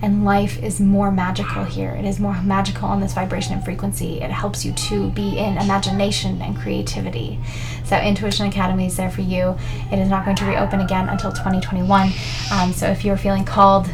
and 0.00 0.24
life 0.24 0.62
is 0.62 0.80
more 0.80 1.10
magical 1.10 1.64
here. 1.64 1.90
It 1.90 2.04
is 2.04 2.20
more 2.20 2.40
magical 2.42 2.88
on 2.88 3.00
this 3.00 3.14
vibration 3.14 3.54
and 3.54 3.64
frequency. 3.64 4.20
It 4.20 4.30
helps 4.30 4.64
you 4.64 4.72
to 4.72 5.10
be 5.10 5.38
in 5.38 5.58
imagination 5.58 6.40
and 6.40 6.56
creativity. 6.56 7.38
So, 7.84 7.98
Intuition 7.98 8.46
Academy 8.46 8.86
is 8.86 8.96
there 8.96 9.10
for 9.10 9.22
you. 9.22 9.56
It 9.90 9.98
is 9.98 10.08
not 10.08 10.24
going 10.24 10.36
to 10.36 10.44
reopen 10.44 10.80
again 10.80 11.08
until 11.08 11.32
2021. 11.32 12.12
Um, 12.52 12.72
so, 12.72 12.86
if 12.88 13.04
you're 13.04 13.16
feeling 13.16 13.44
called, 13.44 13.90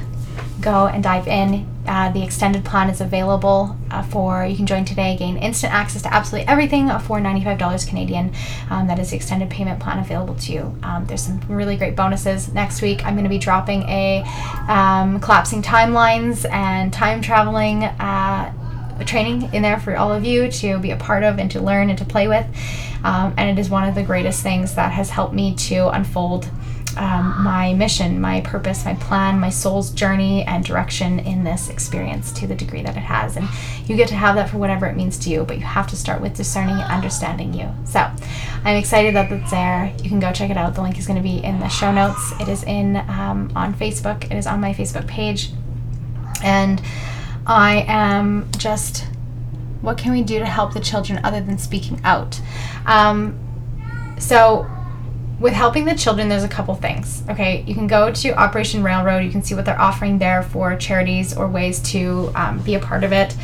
go 0.64 0.86
and 0.86 1.02
dive 1.02 1.28
in. 1.28 1.68
Uh, 1.86 2.10
the 2.10 2.22
extended 2.22 2.64
plan 2.64 2.88
is 2.88 3.02
available 3.02 3.76
uh, 3.90 4.02
for 4.02 4.46
you 4.46 4.56
can 4.56 4.66
join 4.66 4.86
today, 4.86 5.14
gain 5.16 5.36
instant 5.36 5.72
access 5.72 6.00
to 6.00 6.12
absolutely 6.12 6.48
everything 6.48 6.88
for 7.00 7.20
$95 7.20 7.86
Canadian. 7.86 8.32
Um, 8.70 8.86
that 8.86 8.98
is 8.98 9.10
the 9.10 9.16
extended 9.16 9.50
payment 9.50 9.78
plan 9.80 9.98
available 9.98 10.34
to 10.36 10.52
you. 10.52 10.78
Um, 10.82 11.04
there's 11.04 11.22
some 11.22 11.40
really 11.46 11.76
great 11.76 11.94
bonuses. 11.94 12.52
Next 12.52 12.80
week, 12.80 13.04
I'm 13.04 13.14
going 13.14 13.24
to 13.24 13.30
be 13.30 13.38
dropping 13.38 13.82
a 13.82 14.24
um, 14.66 15.20
collapsing 15.20 15.62
timelines 15.62 16.50
and 16.50 16.92
time 16.92 17.20
traveling. 17.20 17.84
Uh, 17.84 18.52
training 19.04 19.52
in 19.52 19.60
there 19.60 19.80
for 19.80 19.96
all 19.96 20.12
of 20.12 20.24
you 20.24 20.48
to 20.48 20.78
be 20.78 20.92
a 20.92 20.96
part 20.96 21.24
of 21.24 21.40
and 21.40 21.50
to 21.50 21.60
learn 21.60 21.90
and 21.90 21.98
to 21.98 22.04
play 22.04 22.28
with. 22.28 22.46
Um, 23.02 23.34
and 23.36 23.50
it 23.50 23.60
is 23.60 23.68
one 23.68 23.88
of 23.88 23.96
the 23.96 24.04
greatest 24.04 24.42
things 24.42 24.76
that 24.76 24.92
has 24.92 25.10
helped 25.10 25.34
me 25.34 25.54
to 25.56 25.88
unfold 25.88 26.48
um, 26.96 27.42
my 27.42 27.74
mission, 27.74 28.20
my 28.20 28.40
purpose, 28.40 28.84
my 28.84 28.94
plan, 28.94 29.40
my 29.40 29.50
soul's 29.50 29.90
journey 29.90 30.44
and 30.44 30.64
direction 30.64 31.18
in 31.20 31.44
this 31.44 31.68
experience 31.68 32.32
to 32.32 32.46
the 32.46 32.54
degree 32.54 32.82
that 32.82 32.96
it 32.96 33.00
has. 33.00 33.36
And 33.36 33.48
you 33.86 33.96
get 33.96 34.08
to 34.08 34.14
have 34.14 34.36
that 34.36 34.50
for 34.50 34.58
whatever 34.58 34.86
it 34.86 34.96
means 34.96 35.18
to 35.18 35.30
you, 35.30 35.44
but 35.44 35.58
you 35.58 35.64
have 35.64 35.86
to 35.88 35.96
start 35.96 36.20
with 36.20 36.34
discerning 36.36 36.76
and 36.76 36.92
understanding 36.92 37.54
you. 37.54 37.68
So 37.84 38.00
I'm 38.64 38.76
excited 38.76 39.14
that 39.14 39.30
it's 39.30 39.50
there. 39.50 39.92
You 40.02 40.08
can 40.08 40.20
go 40.20 40.32
check 40.32 40.50
it 40.50 40.56
out. 40.56 40.74
The 40.74 40.82
link 40.82 40.98
is 40.98 41.06
going 41.06 41.16
to 41.16 41.22
be 41.22 41.38
in 41.44 41.60
the 41.60 41.68
show 41.68 41.92
notes. 41.92 42.32
It 42.40 42.48
is 42.48 42.62
in 42.64 42.96
um, 42.96 43.52
on 43.54 43.74
Facebook. 43.74 44.24
It 44.24 44.34
is 44.34 44.46
on 44.46 44.60
my 44.60 44.72
Facebook 44.72 45.06
page. 45.06 45.50
And 46.42 46.80
I 47.46 47.84
am 47.88 48.50
just, 48.56 49.06
what 49.80 49.98
can 49.98 50.12
we 50.12 50.22
do 50.22 50.38
to 50.38 50.46
help 50.46 50.74
the 50.74 50.80
children 50.80 51.20
other 51.24 51.40
than 51.40 51.58
speaking 51.58 52.00
out? 52.04 52.40
Um, 52.86 53.38
so 54.18 54.66
with 55.40 55.52
helping 55.52 55.84
the 55.84 55.94
children, 55.94 56.28
there's 56.28 56.44
a 56.44 56.48
couple 56.48 56.74
things. 56.74 57.22
Okay, 57.28 57.64
you 57.66 57.74
can 57.74 57.86
go 57.86 58.12
to 58.12 58.30
Operation 58.32 58.82
Railroad. 58.82 59.18
You 59.20 59.30
can 59.30 59.42
see 59.42 59.54
what 59.54 59.64
they're 59.64 59.80
offering 59.80 60.18
there 60.18 60.42
for 60.42 60.76
charities 60.76 61.36
or 61.36 61.48
ways 61.48 61.80
to 61.90 62.30
um, 62.34 62.60
be 62.60 62.74
a 62.74 62.80
part 62.80 63.04
of 63.04 63.12
it. 63.12 63.36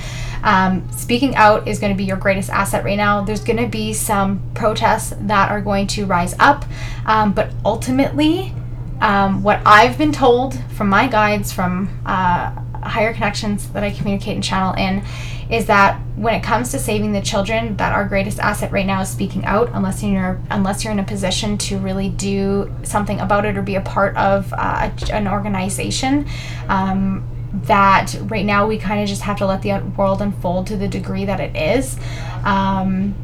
Um, 0.42 0.90
speaking 0.92 1.34
out 1.36 1.68
is 1.68 1.78
going 1.78 1.92
to 1.92 1.96
be 1.96 2.04
your 2.04 2.16
greatest 2.16 2.48
asset 2.50 2.84
right 2.84 2.96
now. 2.96 3.22
There's 3.22 3.44
going 3.44 3.58
to 3.58 3.66
be 3.66 3.92
some 3.92 4.42
protests 4.54 5.12
that 5.20 5.50
are 5.50 5.60
going 5.60 5.86
to 5.88 6.06
rise 6.06 6.34
up, 6.38 6.64
um, 7.06 7.32
but 7.32 7.52
ultimately, 7.64 8.54
um, 9.00 9.42
what 9.42 9.60
I've 9.66 9.98
been 9.98 10.12
told 10.12 10.58
from 10.70 10.88
my 10.88 11.06
guides, 11.08 11.52
from 11.52 11.90
uh, 12.06 12.52
higher 12.82 13.12
connections 13.12 13.68
that 13.70 13.82
I 13.82 13.90
communicate 13.90 14.34
and 14.34 14.44
channel 14.44 14.74
in, 14.74 15.02
is 15.50 15.66
that 15.66 16.00
when 16.16 16.34
it 16.34 16.42
comes 16.42 16.70
to 16.70 16.78
saving 16.78 17.12
the 17.12 17.20
children, 17.20 17.76
that 17.76 17.92
our 17.92 18.06
greatest 18.06 18.38
asset 18.38 18.70
right 18.70 18.86
now 18.86 19.00
is 19.00 19.08
speaking 19.08 19.44
out. 19.44 19.70
Unless 19.72 20.02
you're 20.02 20.40
unless 20.50 20.84
you're 20.84 20.92
in 20.92 20.98
a 20.98 21.04
position 21.04 21.58
to 21.58 21.78
really 21.78 22.08
do 22.08 22.72
something 22.82 23.18
about 23.20 23.44
it 23.44 23.56
or 23.56 23.62
be 23.62 23.74
a 23.74 23.80
part 23.80 24.16
of 24.16 24.52
uh, 24.56 24.90
an 25.12 25.26
organization. 25.26 26.26
Um, 26.68 27.26
that 27.52 28.14
right 28.26 28.46
now 28.46 28.64
we 28.64 28.78
kind 28.78 29.02
of 29.02 29.08
just 29.08 29.22
have 29.22 29.36
to 29.38 29.46
let 29.46 29.62
the 29.62 29.76
world 29.96 30.22
unfold 30.22 30.68
to 30.68 30.76
the 30.76 30.86
degree 30.86 31.24
that 31.24 31.40
it 31.40 31.56
is. 31.56 31.98
Um, 32.44 33.14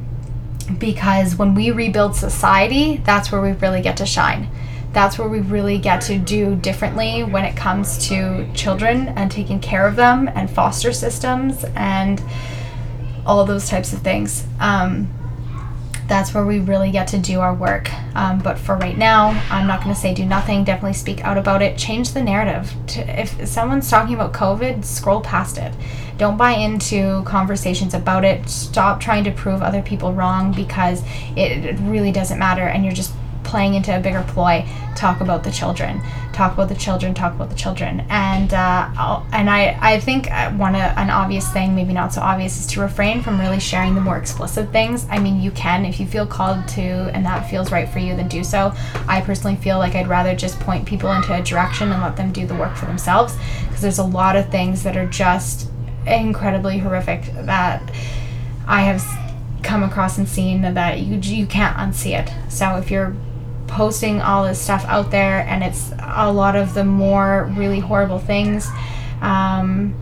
because 0.79 1.37
when 1.37 1.55
we 1.55 1.71
rebuild 1.71 2.17
society, 2.17 2.97
that's 3.05 3.31
where 3.31 3.41
we 3.41 3.53
really 3.53 3.83
get 3.83 3.99
to 3.99 4.07
shine 4.07 4.49
that's 4.97 5.19
where 5.19 5.29
we 5.29 5.41
really 5.41 5.77
get 5.77 6.01
to 6.01 6.17
do 6.17 6.57
differently 6.57 7.23
when 7.23 7.45
it 7.45 7.55
comes 7.55 8.09
to 8.09 8.51
children 8.55 9.09
and 9.09 9.31
taking 9.31 9.61
care 9.61 9.87
of 9.87 9.95
them 9.95 10.27
and 10.29 10.49
foster 10.49 10.91
systems 10.91 11.67
and 11.75 12.23
all 13.27 13.45
those 13.45 13.69
types 13.69 13.93
of 13.93 14.01
things. 14.01 14.47
Um, 14.59 15.13
that's 16.09 16.33
where 16.33 16.47
we 16.47 16.61
really 16.61 16.91
get 16.91 17.09
to 17.09 17.19
do 17.19 17.41
our 17.41 17.53
work. 17.53 17.93
Um, 18.17 18.39
but 18.39 18.59
for 18.59 18.75
right 18.77 18.97
now, 18.97 19.39
I'm 19.51 19.67
not 19.67 19.83
going 19.83 19.95
to 19.95 20.01
say 20.01 20.15
do 20.15 20.25
nothing. 20.25 20.65
Definitely 20.65 20.95
speak 20.95 21.23
out 21.25 21.37
about 21.37 21.61
it. 21.61 21.77
Change 21.77 22.13
the 22.13 22.23
narrative. 22.23 22.73
If 22.97 23.47
someone's 23.47 23.91
talking 23.91 24.15
about 24.15 24.33
COVID, 24.33 24.83
scroll 24.83 25.21
past 25.21 25.59
it. 25.59 25.75
Don't 26.17 26.39
buy 26.39 26.53
into 26.53 27.23
conversations 27.25 27.93
about 27.93 28.25
it. 28.25 28.49
Stop 28.49 28.99
trying 28.99 29.25
to 29.25 29.31
prove 29.31 29.61
other 29.61 29.83
people 29.83 30.15
wrong 30.15 30.53
because 30.53 31.03
it, 31.37 31.67
it 31.67 31.77
really 31.81 32.13
doesn't 32.13 32.39
matter 32.39 32.67
and 32.67 32.83
you're 32.83 32.95
just 32.95 33.13
playing 33.47 33.75
into 33.75 33.97
a 33.97 34.01
bigger 34.01 34.25
ploy 34.29 34.67
talk 34.95 35.21
about 35.21 35.43
the 35.45 35.51
children 35.51 36.01
talk 36.37 36.53
about 36.53 36.69
the 36.69 36.75
children 36.75 37.15
talk 37.15 37.35
about 37.35 37.49
the 37.49 37.57
children. 37.57 38.05
And 38.11 38.53
uh, 38.53 39.23
and 39.33 39.49
I, 39.49 39.79
I 39.81 39.99
think 39.99 40.31
uh, 40.31 40.53
one 40.53 40.75
uh, 40.75 40.93
an 40.97 41.09
obvious 41.09 41.51
thing 41.51 41.75
maybe 41.75 41.95
not 41.95 42.13
so 42.13 42.21
obvious 42.21 42.61
is 42.61 42.67
to 42.69 42.81
refrain 42.81 43.23
from 43.23 43.41
really 43.41 43.59
sharing 43.59 43.95
the 43.95 44.01
more 44.03 44.19
explicit 44.19 44.71
things. 44.71 45.07
I 45.11 45.19
mean 45.19 45.41
you 45.41 45.51
can 45.53 45.87
if 45.87 45.99
you 45.99 46.07
feel 46.07 46.27
called 46.27 46.69
to 46.69 46.83
and 46.83 47.25
that 47.25 47.49
feels 47.49 47.73
right 47.73 47.89
for 47.89 47.99
you 47.99 48.15
then 48.15 48.29
do 48.29 48.45
so. 48.45 48.73
I 49.09 49.23
personally 49.23 49.57
feel 49.57 49.79
like 49.79 49.95
i'd 49.95 50.09
rather 50.09 50.35
just 50.35 50.61
point 50.61 50.85
people 50.85 51.11
into 51.13 51.33
a 51.33 51.43
direction 51.43 51.91
and 51.91 52.03
let 52.03 52.17
them 52.17 52.33
do 52.33 52.47
the 52.47 52.55
work 52.55 52.77
for 52.77 52.87
themselves 52.87 53.35
because 53.65 53.81
there's 53.81 53.99
a 53.99 54.05
lot 54.05 54.37
of 54.37 54.51
things 54.51 54.83
that 54.83 54.97
are 54.97 55.07
just 55.07 55.71
incredibly 56.07 56.79
horrific 56.79 57.25
that 57.47 57.83
i 58.67 58.83
have 58.83 59.03
come 59.67 59.83
across 59.83 60.19
and 60.19 60.29
seen 60.29 60.63
that 60.63 61.01
you 61.01 61.17
you 61.17 61.47
can't 61.47 61.77
unsee 61.77 62.19
it. 62.19 62.33
So 62.51 62.77
if 62.77 62.91
you're 62.91 63.17
posting 63.67 64.21
all 64.21 64.45
this 64.45 64.61
stuff 64.61 64.85
out 64.87 65.11
there 65.11 65.41
and 65.41 65.63
it's 65.63 65.93
a 66.01 66.33
lot 66.33 66.57
of 66.57 66.75
the 66.75 66.85
more 66.85 67.51
really 67.57 67.81
horrible 67.81 68.19
things 68.19 68.69
um, 69.21 69.95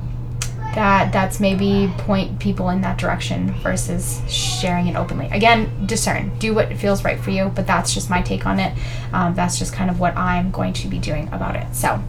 that 0.75 1.13
that's 1.13 1.39
maybe 1.41 1.93
point 1.99 2.39
people 2.41 2.71
in 2.71 2.81
that 2.81 2.99
direction 2.99 3.53
versus 3.63 4.21
sharing 4.29 4.89
it 4.89 4.97
openly. 4.97 5.29
Again 5.31 5.87
discern. 5.87 6.37
Do 6.39 6.55
what 6.55 6.73
feels 6.77 7.05
right 7.05 7.19
for 7.19 7.31
you 7.31 7.53
but 7.55 7.67
that's 7.67 7.95
just 7.95 8.11
my 8.11 8.23
take 8.23 8.47
on 8.47 8.59
it. 8.59 8.77
Um, 9.13 9.35
that's 9.35 9.59
just 9.59 9.73
kind 9.73 9.91
of 9.91 10.01
what 10.01 10.17
i'm 10.17 10.51
going 10.51 10.73
to 10.75 10.89
be 10.89 10.99
doing 10.99 11.29
about 11.33 11.57
it. 11.57 11.75
So 11.75 12.03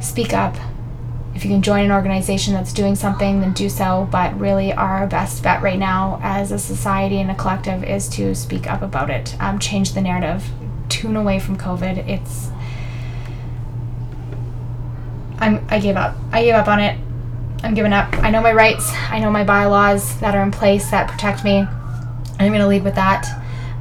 speak 0.00 0.32
up 0.32 0.56
if 1.34 1.44
you 1.44 1.50
can 1.50 1.62
join 1.62 1.84
an 1.84 1.92
organization 1.92 2.54
that's 2.54 2.72
doing 2.72 2.94
something 2.94 3.40
then 3.40 3.52
do 3.52 3.68
so 3.68 4.08
but 4.10 4.38
really 4.38 4.72
our 4.72 5.06
best 5.06 5.42
bet 5.42 5.62
right 5.62 5.78
now 5.78 6.18
as 6.22 6.52
a 6.52 6.58
society 6.58 7.20
and 7.20 7.30
a 7.30 7.34
collective 7.34 7.82
is 7.84 8.08
to 8.08 8.34
speak 8.34 8.70
up 8.70 8.82
about 8.82 9.10
it 9.10 9.36
um, 9.40 9.58
change 9.58 9.92
the 9.92 10.00
narrative 10.00 10.44
tune 10.88 11.16
away 11.16 11.38
from 11.38 11.56
covid 11.56 11.98
it's 12.08 12.50
I'm, 15.38 15.64
I 15.68 15.78
gave 15.78 15.96
up. 15.96 16.16
I 16.32 16.42
gave 16.42 16.54
up 16.54 16.68
on 16.68 16.80
it. 16.80 16.98
I'm 17.62 17.74
giving 17.74 17.92
up. 17.92 18.12
I 18.18 18.30
know 18.30 18.40
my 18.40 18.52
rights. 18.52 18.90
I 19.10 19.18
know 19.18 19.30
my 19.30 19.44
bylaws 19.44 20.18
that 20.20 20.34
are 20.34 20.42
in 20.42 20.50
place 20.50 20.90
that 20.90 21.10
protect 21.10 21.44
me. 21.44 21.66
I'm 22.38 22.48
going 22.48 22.60
to 22.60 22.66
lead 22.66 22.84
with 22.84 22.94
that. 22.94 23.26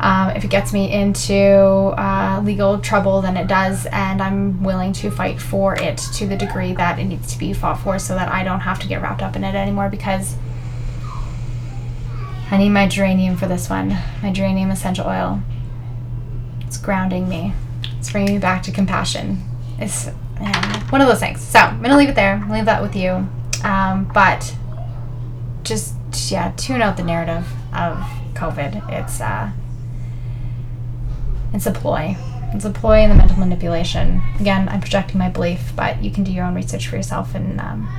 Um, 0.04 0.32
if 0.32 0.44
it 0.44 0.50
gets 0.50 0.74
me 0.74 0.92
into 0.92 1.34
uh, 1.34 2.42
legal 2.44 2.78
trouble, 2.78 3.22
then 3.22 3.38
it 3.38 3.48
does, 3.48 3.86
and 3.86 4.22
I'm 4.22 4.62
willing 4.62 4.92
to 4.94 5.10
fight 5.10 5.42
for 5.42 5.76
it 5.76 5.98
to 6.16 6.28
the 6.28 6.36
degree 6.36 6.74
that 6.74 7.00
it 7.00 7.06
needs 7.06 7.32
to 7.32 7.40
be 7.40 7.54
fought 7.54 7.80
for 7.80 7.98
so 7.98 8.14
that 8.16 8.28
I 8.28 8.44
don't 8.44 8.60
have 8.60 8.80
to 8.80 8.88
get 8.88 9.02
wrapped 9.02 9.22
up 9.22 9.38
in 9.38 9.46
it 9.46 9.56
anymore 9.56 9.88
because 9.88 10.36
I 12.52 12.58
need 12.58 12.72
my 12.72 12.86
geranium 12.86 13.38
for 13.38 13.48
this 13.48 13.70
one. 13.70 13.98
My 14.22 14.34
geranium 14.34 14.72
essential 14.72 15.08
oil. 15.08 15.42
It's 16.68 16.78
grounding 16.78 17.30
me, 17.30 17.54
it's 17.98 18.12
bringing 18.12 18.34
me 18.34 18.40
back 18.40 18.62
to 18.64 18.74
compassion. 18.74 19.42
It's 19.80 20.08
yeah, 20.42 20.90
one 20.90 21.00
of 21.00 21.08
those 21.08 21.22
things. 21.22 21.40
So 21.40 21.60
I'm 21.60 21.82
gonna 21.82 21.96
leave 21.96 22.10
it 22.10 22.16
there. 22.16 22.46
leave 22.52 22.66
that 22.66 22.82
with 22.82 22.94
you. 22.94 23.26
Um, 23.64 24.12
but 24.14 24.54
just 25.64 25.94
yeah, 26.30 26.52
tune 26.58 26.82
out 26.82 26.98
the 26.98 27.04
narrative 27.04 27.48
of 27.74 28.00
COVID. 28.34 28.92
It's 28.92 29.22
uh, 29.22 29.52
it's 31.54 31.66
a 31.66 31.72
ploy. 31.72 32.16
It's 32.54 32.66
a 32.66 32.70
ploy 32.70 32.98
and 32.98 33.12
the 33.12 33.16
mental 33.16 33.38
manipulation. 33.38 34.22
Again, 34.40 34.70
I'm 34.70 34.82
projecting 34.82 35.18
my 35.18 35.30
belief, 35.30 35.74
but 35.76 36.04
you 36.04 36.12
can 36.12 36.24
do 36.24 36.32
your 36.32 36.46
own 36.46 36.56
research 36.56 36.88
for 36.88 36.96
yourself 36.96 37.34
and 37.36 37.60
um, 37.60 37.90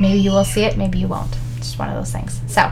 maybe 0.00 0.18
you 0.18 0.30
will 0.30 0.44
see 0.44 0.64
it, 0.64 0.76
maybe 0.76 0.98
you 0.98 1.08
won't. 1.08 1.36
It's 1.56 1.68
just 1.68 1.78
one 1.78 1.88
of 1.88 1.94
those 1.94 2.12
things. 2.12 2.40
So, 2.48 2.70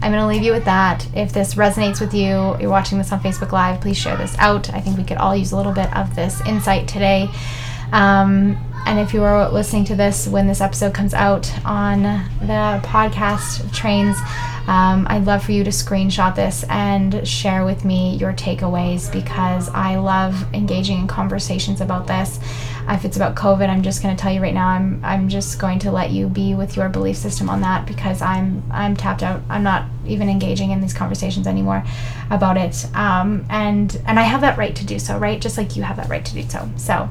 I'm 0.00 0.12
going 0.12 0.22
to 0.22 0.28
leave 0.28 0.44
you 0.44 0.52
with 0.52 0.64
that. 0.64 1.08
If 1.14 1.32
this 1.32 1.54
resonates 1.54 2.00
with 2.00 2.14
you, 2.14 2.56
you're 2.60 2.70
watching 2.70 2.98
this 2.98 3.10
on 3.10 3.20
Facebook 3.20 3.50
Live, 3.50 3.80
please 3.80 3.96
share 3.96 4.16
this 4.16 4.36
out. 4.38 4.72
I 4.72 4.80
think 4.80 4.96
we 4.96 5.02
could 5.02 5.16
all 5.16 5.34
use 5.34 5.50
a 5.50 5.56
little 5.56 5.72
bit 5.72 5.94
of 5.96 6.14
this 6.14 6.40
insight 6.46 6.86
today. 6.86 7.28
Um, 7.90 8.56
and 8.86 9.00
if 9.00 9.12
you 9.12 9.24
are 9.24 9.50
listening 9.50 9.84
to 9.86 9.96
this 9.96 10.28
when 10.28 10.46
this 10.46 10.60
episode 10.60 10.94
comes 10.94 11.14
out 11.14 11.52
on 11.64 12.02
the 12.02 12.80
podcast 12.84 13.74
trains, 13.74 14.16
um, 14.68 15.06
I'd 15.08 15.24
love 15.24 15.42
for 15.42 15.52
you 15.52 15.64
to 15.64 15.70
screenshot 15.70 16.36
this 16.36 16.62
and 16.68 17.26
share 17.26 17.64
with 17.64 17.86
me 17.86 18.16
your 18.16 18.34
takeaways 18.34 19.10
because 19.10 19.70
I 19.70 19.96
love 19.96 20.44
engaging 20.52 20.98
in 20.98 21.06
conversations 21.06 21.80
about 21.80 22.06
this. 22.06 22.38
If 22.86 23.06
it's 23.06 23.16
about 23.16 23.34
COVID, 23.34 23.66
I'm 23.66 23.82
just 23.82 24.02
going 24.02 24.14
to 24.14 24.22
tell 24.22 24.30
you 24.30 24.42
right 24.42 24.52
now. 24.52 24.68
I'm 24.68 25.02
I'm 25.02 25.30
just 25.30 25.58
going 25.58 25.78
to 25.80 25.90
let 25.90 26.10
you 26.10 26.28
be 26.28 26.54
with 26.54 26.76
your 26.76 26.90
belief 26.90 27.16
system 27.16 27.48
on 27.48 27.62
that 27.62 27.86
because 27.86 28.20
I'm 28.20 28.62
I'm 28.70 28.94
tapped 28.94 29.22
out. 29.22 29.40
I'm 29.48 29.62
not 29.62 29.86
even 30.06 30.28
engaging 30.28 30.70
in 30.70 30.82
these 30.82 30.92
conversations 30.92 31.46
anymore 31.46 31.82
about 32.30 32.58
it. 32.58 32.86
Um, 32.94 33.46
and 33.48 33.98
and 34.06 34.20
I 34.20 34.24
have 34.24 34.42
that 34.42 34.58
right 34.58 34.76
to 34.76 34.84
do 34.84 34.98
so, 34.98 35.16
right? 35.16 35.40
Just 35.40 35.56
like 35.56 35.76
you 35.76 35.82
have 35.82 35.96
that 35.96 36.10
right 36.10 36.24
to 36.26 36.34
do 36.34 36.42
so. 36.46 36.68
So 36.76 37.08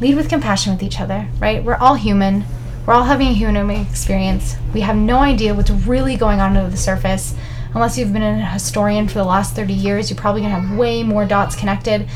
lead 0.00 0.14
with 0.14 0.28
compassion 0.28 0.72
with 0.72 0.84
each 0.84 1.00
other, 1.00 1.26
right? 1.40 1.64
We're 1.64 1.74
all 1.74 1.94
human. 1.94 2.44
We're 2.86 2.94
all 2.94 3.02
having 3.02 3.26
a 3.26 3.32
human 3.32 3.68
experience. 3.68 4.54
We 4.72 4.82
have 4.82 4.94
no 4.94 5.18
idea 5.18 5.52
what's 5.52 5.70
really 5.70 6.16
going 6.16 6.38
on 6.38 6.56
under 6.56 6.70
the 6.70 6.76
surface. 6.76 7.34
Unless 7.74 7.98
you've 7.98 8.12
been 8.12 8.22
a 8.22 8.46
historian 8.46 9.08
for 9.08 9.14
the 9.14 9.24
last 9.24 9.56
30 9.56 9.72
years, 9.72 10.08
you're 10.08 10.16
probably 10.16 10.42
going 10.42 10.54
to 10.54 10.60
have 10.60 10.78
way 10.78 11.02
more 11.02 11.26
dots 11.26 11.56
connected. 11.56 12.08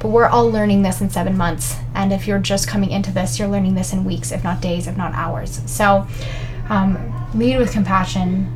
But 0.00 0.08
we're 0.08 0.26
all 0.26 0.50
learning 0.50 0.82
this 0.82 1.00
in 1.00 1.08
seven 1.08 1.34
months. 1.34 1.76
And 1.94 2.12
if 2.12 2.26
you're 2.26 2.38
just 2.40 2.68
coming 2.68 2.90
into 2.90 3.10
this, 3.10 3.38
you're 3.38 3.48
learning 3.48 3.74
this 3.74 3.94
in 3.94 4.04
weeks, 4.04 4.30
if 4.30 4.44
not 4.44 4.60
days, 4.60 4.86
if 4.86 4.98
not 4.98 5.14
hours. 5.14 5.62
So 5.64 6.06
um, 6.68 7.30
lead 7.34 7.56
with 7.56 7.72
compassion. 7.72 8.52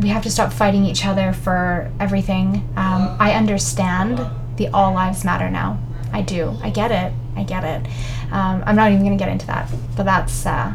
We 0.00 0.10
have 0.10 0.22
to 0.22 0.30
stop 0.30 0.52
fighting 0.52 0.84
each 0.84 1.04
other 1.04 1.32
for 1.32 1.90
everything. 1.98 2.68
Um, 2.76 3.16
I 3.18 3.32
understand 3.32 4.20
the 4.56 4.68
all 4.68 4.94
lives 4.94 5.24
matter 5.24 5.50
now. 5.50 5.80
I 6.12 6.22
do. 6.22 6.56
I 6.62 6.70
get 6.70 6.92
it. 6.92 7.12
I 7.34 7.42
get 7.42 7.64
it. 7.64 7.90
Um, 8.30 8.62
I'm 8.64 8.76
not 8.76 8.92
even 8.92 9.04
going 9.04 9.18
to 9.18 9.22
get 9.22 9.32
into 9.32 9.48
that. 9.48 9.68
But 9.96 10.04
that's 10.04 10.46
uh, 10.46 10.74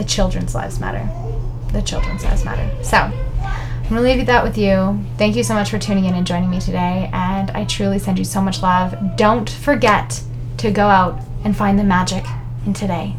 the 0.00 0.06
children's 0.06 0.54
lives 0.54 0.80
matter. 0.80 1.06
The 1.72 1.82
children's 1.82 2.24
lives 2.24 2.42
matter. 2.42 2.68
So. 2.82 2.96
I'm 2.96 3.96
going 3.96 4.02
to 4.04 4.18
leave 4.18 4.26
that 4.26 4.44
with 4.44 4.56
you. 4.56 5.04
Thank 5.18 5.36
you 5.36 5.42
so 5.42 5.52
much 5.52 5.68
for 5.68 5.78
tuning 5.78 6.06
in 6.06 6.14
and 6.14 6.26
joining 6.26 6.48
me 6.48 6.58
today. 6.58 7.10
And 7.12 7.50
I 7.50 7.64
truly 7.64 7.98
send 7.98 8.18
you 8.18 8.24
so 8.24 8.40
much 8.40 8.62
love. 8.62 8.96
Don't 9.16 9.50
forget 9.50 10.22
to 10.58 10.70
go 10.70 10.86
out 10.86 11.20
and 11.44 11.54
find 11.54 11.78
the 11.78 11.84
magic 11.84 12.24
in 12.64 12.72
today. 12.72 13.14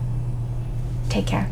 Take 1.09 1.27
care. 1.27 1.51